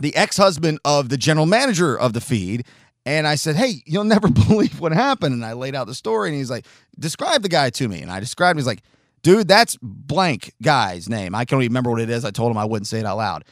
the 0.00 0.14
ex-husband 0.14 0.78
of 0.84 1.08
the 1.08 1.16
general 1.16 1.46
manager 1.46 1.98
of 1.98 2.12
the 2.12 2.20
feed 2.20 2.64
and 3.08 3.26
I 3.26 3.36
said, 3.36 3.56
"Hey, 3.56 3.82
you'll 3.86 4.04
never 4.16 4.28
believe 4.28 4.80
what 4.80 4.92
happened." 4.92 5.34
And 5.34 5.44
I 5.44 5.54
laid 5.54 5.74
out 5.74 5.86
the 5.86 5.94
story 5.94 6.28
and 6.28 6.36
he's 6.36 6.50
like, 6.50 6.66
"Describe 6.98 7.42
the 7.42 7.48
guy 7.48 7.70
to 7.70 7.88
me." 7.88 8.02
And 8.02 8.10
I 8.10 8.20
described 8.20 8.56
him. 8.56 8.58
He's 8.58 8.66
like, 8.66 8.82
"Dude, 9.22 9.48
that's 9.48 9.78
blank 9.80 10.52
guy's 10.62 11.08
name. 11.08 11.34
I 11.34 11.44
can't 11.46 11.60
remember 11.60 11.90
what 11.90 12.02
it 12.02 12.10
is. 12.10 12.24
I 12.24 12.30
told 12.30 12.50
him 12.50 12.58
I 12.58 12.66
wouldn't 12.66 12.86
say 12.86 13.00
it 13.00 13.06
out 13.06 13.16
loud." 13.16 13.44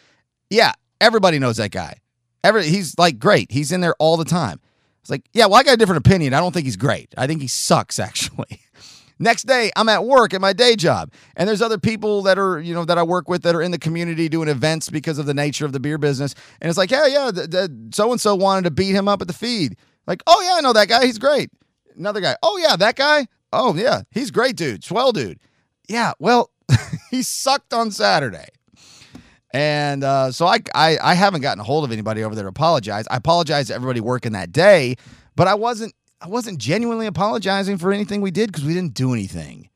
Yeah, 0.50 0.72
everybody 1.00 1.38
knows 1.38 1.56
that 1.56 1.70
guy. 1.70 1.96
Every 2.44 2.64
he's 2.64 2.98
like 2.98 3.18
great. 3.18 3.50
He's 3.50 3.72
in 3.72 3.80
there 3.80 3.94
all 3.98 4.18
the 4.18 4.24
time. 4.26 4.60
It's 5.06 5.10
like, 5.12 5.28
yeah, 5.32 5.46
well, 5.46 5.54
I 5.54 5.62
got 5.62 5.74
a 5.74 5.76
different 5.76 6.04
opinion. 6.04 6.34
I 6.34 6.40
don't 6.40 6.52
think 6.52 6.64
he's 6.64 6.76
great. 6.76 7.14
I 7.16 7.28
think 7.28 7.40
he 7.40 7.46
sucks, 7.46 7.98
actually. 8.00 8.60
Next 9.20 9.44
day, 9.44 9.70
I'm 9.76 9.88
at 9.88 10.04
work 10.04 10.34
at 10.34 10.40
my 10.40 10.52
day 10.52 10.74
job, 10.74 11.12
and 11.36 11.48
there's 11.48 11.62
other 11.62 11.78
people 11.78 12.22
that 12.22 12.40
are, 12.40 12.58
you 12.58 12.74
know, 12.74 12.84
that 12.84 12.98
I 12.98 13.04
work 13.04 13.28
with 13.28 13.44
that 13.44 13.54
are 13.54 13.62
in 13.62 13.70
the 13.70 13.78
community 13.78 14.28
doing 14.28 14.48
events 14.48 14.90
because 14.90 15.20
of 15.20 15.26
the 15.26 15.32
nature 15.32 15.64
of 15.64 15.70
the 15.72 15.78
beer 15.78 15.96
business. 15.96 16.34
And 16.60 16.68
it's 16.68 16.76
like, 16.76 16.90
yeah, 16.90 17.06
yeah, 17.06 17.30
so 17.94 18.10
and 18.10 18.20
so 18.20 18.34
wanted 18.34 18.64
to 18.64 18.72
beat 18.72 18.96
him 18.96 19.06
up 19.06 19.22
at 19.22 19.28
the 19.28 19.32
feed. 19.32 19.76
Like, 20.08 20.24
oh 20.26 20.42
yeah, 20.42 20.56
I 20.58 20.60
know 20.60 20.72
that 20.72 20.88
guy. 20.88 21.06
He's 21.06 21.18
great. 21.18 21.50
Another 21.96 22.20
guy. 22.20 22.34
Oh 22.42 22.58
yeah, 22.58 22.74
that 22.74 22.96
guy. 22.96 23.28
Oh 23.52 23.76
yeah, 23.76 24.02
he's 24.10 24.32
great, 24.32 24.56
dude. 24.56 24.82
Swell, 24.82 25.12
dude. 25.12 25.38
Yeah, 25.88 26.14
well, 26.18 26.50
he 27.12 27.22
sucked 27.22 27.72
on 27.72 27.92
Saturday. 27.92 28.48
And 29.56 30.04
uh, 30.04 30.32
so 30.32 30.44
I, 30.44 30.58
I 30.74 30.98
I 31.02 31.14
haven't 31.14 31.40
gotten 31.40 31.60
a 31.60 31.64
hold 31.64 31.82
of 31.84 31.90
anybody 31.90 32.22
over 32.22 32.34
there 32.34 32.44
to 32.44 32.50
apologize. 32.50 33.06
I 33.10 33.16
apologize 33.16 33.68
to 33.68 33.74
everybody 33.74 34.00
working 34.00 34.32
that 34.32 34.52
day, 34.52 34.96
but 35.34 35.48
I 35.48 35.54
wasn't 35.54 35.94
I 36.20 36.28
wasn't 36.28 36.58
genuinely 36.58 37.06
apologizing 37.06 37.78
for 37.78 37.90
anything 37.90 38.20
we 38.20 38.30
did 38.30 38.52
because 38.52 38.66
we 38.66 38.74
didn't 38.74 38.92
do 38.92 39.14
anything. 39.14 39.70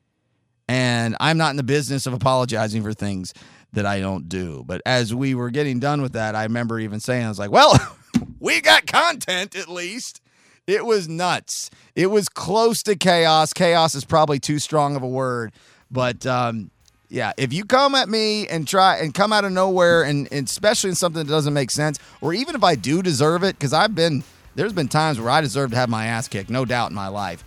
And 0.68 1.16
I'm 1.18 1.38
not 1.38 1.52
in 1.52 1.56
the 1.56 1.62
business 1.62 2.06
of 2.06 2.12
apologizing 2.12 2.82
for 2.82 2.92
things 2.92 3.32
that 3.72 3.86
I 3.86 4.00
don't 4.00 4.28
do. 4.28 4.64
But 4.66 4.82
as 4.84 5.14
we 5.14 5.34
were 5.34 5.48
getting 5.48 5.80
done 5.80 6.02
with 6.02 6.12
that, 6.12 6.34
I 6.34 6.42
remember 6.42 6.78
even 6.78 7.00
saying, 7.00 7.24
I 7.24 7.28
was 7.30 7.38
like, 7.38 7.50
well, 7.50 7.72
we 8.38 8.60
got 8.60 8.86
content 8.86 9.56
at 9.56 9.70
least. 9.70 10.20
It 10.66 10.84
was 10.84 11.08
nuts. 11.08 11.70
It 11.94 12.08
was 12.08 12.28
close 12.28 12.82
to 12.82 12.96
chaos. 12.96 13.54
Chaos 13.54 13.94
is 13.94 14.04
probably 14.04 14.40
too 14.40 14.58
strong 14.58 14.94
of 14.94 15.02
a 15.02 15.08
word. 15.08 15.52
But 15.90 16.26
um, 16.26 16.70
yeah, 17.10 17.32
if 17.36 17.52
you 17.52 17.64
come 17.64 17.96
at 17.96 18.08
me 18.08 18.46
and 18.46 18.66
try 18.66 18.98
and 18.98 19.12
come 19.12 19.32
out 19.32 19.44
of 19.44 19.50
nowhere, 19.50 20.04
and, 20.04 20.28
and 20.32 20.46
especially 20.46 20.90
in 20.90 20.96
something 20.96 21.24
that 21.24 21.30
doesn't 21.30 21.52
make 21.52 21.72
sense, 21.72 21.98
or 22.20 22.32
even 22.32 22.54
if 22.54 22.62
I 22.62 22.76
do 22.76 23.02
deserve 23.02 23.42
it, 23.42 23.58
because 23.58 23.72
I've 23.72 23.96
been 23.96 24.22
there's 24.54 24.72
been 24.72 24.88
times 24.88 25.20
where 25.20 25.30
I 25.30 25.40
deserve 25.40 25.70
to 25.70 25.76
have 25.76 25.88
my 25.88 26.06
ass 26.06 26.28
kicked, 26.28 26.50
no 26.50 26.64
doubt 26.64 26.90
in 26.90 26.94
my 26.94 27.08
life. 27.08 27.44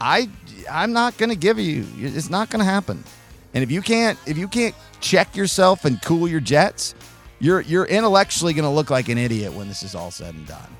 I 0.00 0.30
I'm 0.70 0.94
not 0.94 1.18
to 1.28 1.36
give 1.36 1.58
you. 1.58 1.86
It's 1.98 2.30
not 2.30 2.50
to 2.64 2.70
happen. 2.70 3.04
And 3.52 3.62
if 3.62 3.70
you 3.70 3.82
can't 3.82 4.18
if 4.26 4.38
you 4.38 4.48
can't 4.48 4.74
check 5.00 5.36
yourself 5.36 5.84
and 5.84 6.00
cool 6.02 6.26
your 6.26 6.40
jets, 6.40 6.94
you're 7.40 7.60
you're 7.60 7.84
intellectually 7.84 8.54
to 8.64 8.70
look 8.70 8.88
like 8.88 9.10
an 9.10 9.18
idiot 9.18 9.52
when 9.52 9.68
this 9.68 9.82
is 9.82 9.94
all 9.94 10.10
said 10.10 10.34
and 10.34 10.46
done. 10.46 10.76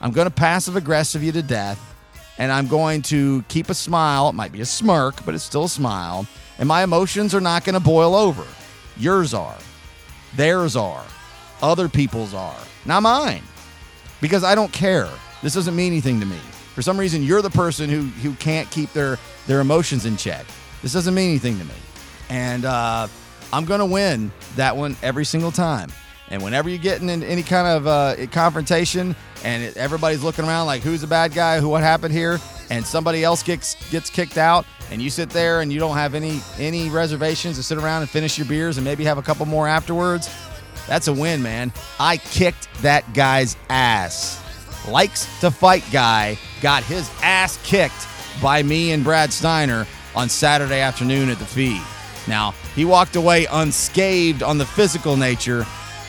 I'm 0.00 0.12
to 0.26 0.34
passive 0.34 0.76
aggressive 0.76 1.22
you 1.22 1.32
to 1.32 1.42
death, 1.42 1.95
and 2.38 2.52
I'm 2.52 2.66
going 2.66 3.02
to 3.02 3.42
keep 3.48 3.70
a 3.70 3.74
smile. 3.74 4.28
It 4.28 4.34
might 4.34 4.52
be 4.52 4.60
a 4.60 4.66
smirk, 4.66 5.24
but 5.24 5.34
it's 5.34 5.44
still 5.44 5.64
a 5.64 5.68
smile. 5.68 6.26
And 6.58 6.68
my 6.68 6.82
emotions 6.82 7.34
are 7.34 7.40
not 7.40 7.64
going 7.64 7.74
to 7.74 7.80
boil 7.80 8.14
over. 8.14 8.46
Yours 8.96 9.34
are. 9.34 9.56
Theirs 10.34 10.76
are. 10.76 11.04
Other 11.62 11.88
people's 11.88 12.34
are. 12.34 12.58
Not 12.84 13.02
mine 13.02 13.42
because 14.20 14.44
I 14.44 14.54
don't 14.54 14.72
care. 14.72 15.08
This 15.42 15.54
doesn't 15.54 15.76
mean 15.76 15.92
anything 15.92 16.20
to 16.20 16.26
me. 16.26 16.38
For 16.74 16.82
some 16.82 16.98
reason, 16.98 17.22
you're 17.22 17.42
the 17.42 17.50
person 17.50 17.88
who 17.88 18.02
who 18.02 18.34
can't 18.34 18.70
keep 18.70 18.92
their 18.92 19.18
their 19.46 19.60
emotions 19.60 20.06
in 20.06 20.16
check. 20.16 20.44
This 20.82 20.92
doesn't 20.92 21.14
mean 21.14 21.30
anything 21.30 21.58
to 21.58 21.64
me, 21.64 21.74
and 22.28 22.64
uh, 22.64 23.08
I'm 23.52 23.64
gonna 23.64 23.86
win 23.86 24.30
that 24.56 24.76
one 24.76 24.96
every 25.02 25.24
single 25.24 25.50
time. 25.50 25.90
And 26.28 26.42
whenever 26.42 26.68
you're 26.68 26.78
getting 26.78 27.08
in 27.08 27.22
any 27.22 27.42
kind 27.42 27.66
of 27.66 27.86
uh, 27.86 28.26
confrontation, 28.32 29.14
and 29.44 29.62
it, 29.62 29.76
everybody's 29.76 30.22
looking 30.22 30.44
around 30.44 30.66
like 30.66 30.82
who's 30.82 31.00
the 31.00 31.06
bad 31.06 31.32
guy, 31.32 31.60
who 31.60 31.68
what 31.68 31.82
happened 31.82 32.12
here, 32.12 32.38
and 32.70 32.84
somebody 32.84 33.22
else 33.22 33.42
gets 33.42 33.76
gets 33.90 34.10
kicked 34.10 34.38
out, 34.38 34.66
and 34.90 35.00
you 35.00 35.08
sit 35.08 35.30
there 35.30 35.60
and 35.60 35.72
you 35.72 35.78
don't 35.78 35.96
have 35.96 36.14
any 36.14 36.40
any 36.58 36.90
reservations 36.90 37.56
to 37.56 37.62
sit 37.62 37.78
around 37.78 38.02
and 38.02 38.10
finish 38.10 38.38
your 38.38 38.46
beers 38.46 38.76
and 38.76 38.84
maybe 38.84 39.04
have 39.04 39.18
a 39.18 39.22
couple 39.22 39.46
more 39.46 39.68
afterwards, 39.68 40.28
that's 40.88 41.08
a 41.08 41.12
win, 41.12 41.42
man. 41.42 41.72
I 42.00 42.16
kicked 42.16 42.68
that 42.82 43.12
guy's 43.14 43.56
ass. 43.68 44.42
Likes 44.88 45.40
to 45.40 45.50
fight 45.50 45.84
guy 45.92 46.38
got 46.60 46.82
his 46.84 47.10
ass 47.22 47.58
kicked 47.64 48.06
by 48.40 48.62
me 48.62 48.92
and 48.92 49.02
Brad 49.02 49.32
Steiner 49.32 49.86
on 50.14 50.28
Saturday 50.28 50.80
afternoon 50.80 51.28
at 51.28 51.38
the 51.38 51.44
feed. 51.44 51.82
Now, 52.28 52.52
he 52.74 52.84
walked 52.84 53.16
away 53.16 53.46
unscathed 53.46 54.42
on 54.42 54.58
the 54.58 54.66
physical 54.66 55.16
nature. 55.16 55.66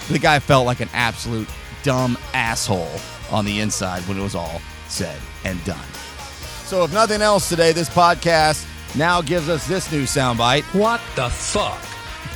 The 0.10 0.20
guy 0.20 0.40
felt 0.40 0.66
like 0.66 0.80
an 0.80 0.90
absolute 0.94 1.50
dumb 1.84 2.18
asshole 2.34 3.00
on 3.32 3.46
the 3.46 3.60
inside 3.60 4.02
when 4.04 4.18
it 4.18 4.24
was 4.24 4.36
all 4.36 4.62
said 4.88 5.18
and 5.44 5.64
done. 5.66 5.86
So, 6.64 6.84
if 6.84 6.94
nothing 6.94 7.22
else 7.22 7.50
today, 7.50 7.72
this 7.72 7.90
podcast 7.90 8.66
now 8.96 9.22
gives 9.22 9.50
us 9.50 9.68
this 9.68 9.92
new 9.92 10.04
soundbite. 10.04 10.64
What 10.74 11.02
the 11.16 11.30
fuck? 11.30 11.82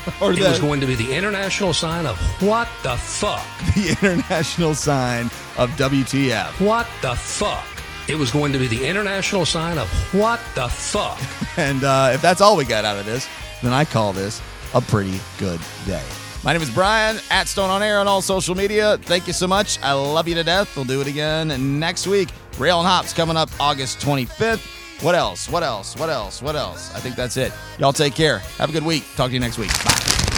or 0.22 0.32
it 0.34 0.40
was 0.40 0.60
going 0.60 0.82
to 0.82 0.88
be 0.88 0.96
the 0.96 1.14
international 1.16 1.74
sign 1.74 2.06
of 2.06 2.18
what 2.42 2.68
the 2.84 2.96
fuck. 2.98 3.46
The 3.76 3.90
international 3.90 4.76
sign 4.76 5.26
of 5.58 5.70
WTF. 5.72 6.66
What 6.66 6.88
the 7.02 7.16
fuck. 7.16 7.66
It 8.08 8.16
was 8.16 8.32
going 8.32 8.52
to 8.54 8.60
be 8.60 8.68
the 8.68 8.86
international 8.86 9.46
sign 9.46 9.78
of 9.78 9.88
what 10.14 10.40
the 10.56 10.68
fuck. 10.68 11.20
and 11.58 11.84
uh, 11.84 12.12
if 12.14 12.22
that's 12.22 12.42
all 12.42 12.58
we 12.58 12.66
got 12.66 12.84
out 12.84 12.98
of 12.98 13.06
this, 13.06 13.28
then 13.62 13.74
I 13.74 13.86
call 13.86 14.12
this 14.12 14.42
a 14.74 14.82
pretty 14.82 15.20
good 15.38 15.60
day. 15.86 16.04
My 16.44 16.54
name 16.54 16.62
is 16.64 16.72
Brian 16.72 17.20
at 17.30 17.48
Stone 17.48 17.70
on 17.70 17.84
Air 17.84 18.00
on 18.00 18.08
all 18.08 18.22
social 18.22 18.56
media. 18.56 18.98
Thank 19.04 19.28
you 19.28 19.34
so 19.34 19.48
much. 19.48 19.80
I 19.84 19.94
love 19.94 20.28
you 20.28 20.34
to 20.34 20.44
death. 20.44 20.76
We'll 20.76 20.86
do 20.86 21.00
it 21.00 21.06
again 21.06 21.80
next 21.80 22.08
week. 22.08 22.30
Rail 22.58 22.80
and 22.80 22.88
Hops 22.88 23.14
coming 23.14 23.38
up 23.38 23.50
August 23.60 24.00
25th. 24.00 25.04
What 25.04 25.14
else? 25.14 25.48
What 25.50 25.62
else? 25.62 25.96
What 25.96 26.10
else? 26.10 26.42
What 26.42 26.56
else? 26.56 26.94
I 26.96 27.00
think 27.00 27.16
that's 27.16 27.38
it. 27.38 27.54
Y'all 27.78 27.94
take 27.94 28.16
care. 28.16 28.40
Have 28.58 28.72
a 28.72 28.74
good 28.74 28.86
week. 28.86 29.04
Talk 29.16 29.28
to 29.28 29.34
you 29.36 29.40
next 29.40 29.60
week. 29.60 29.72
Bye. 29.86 30.31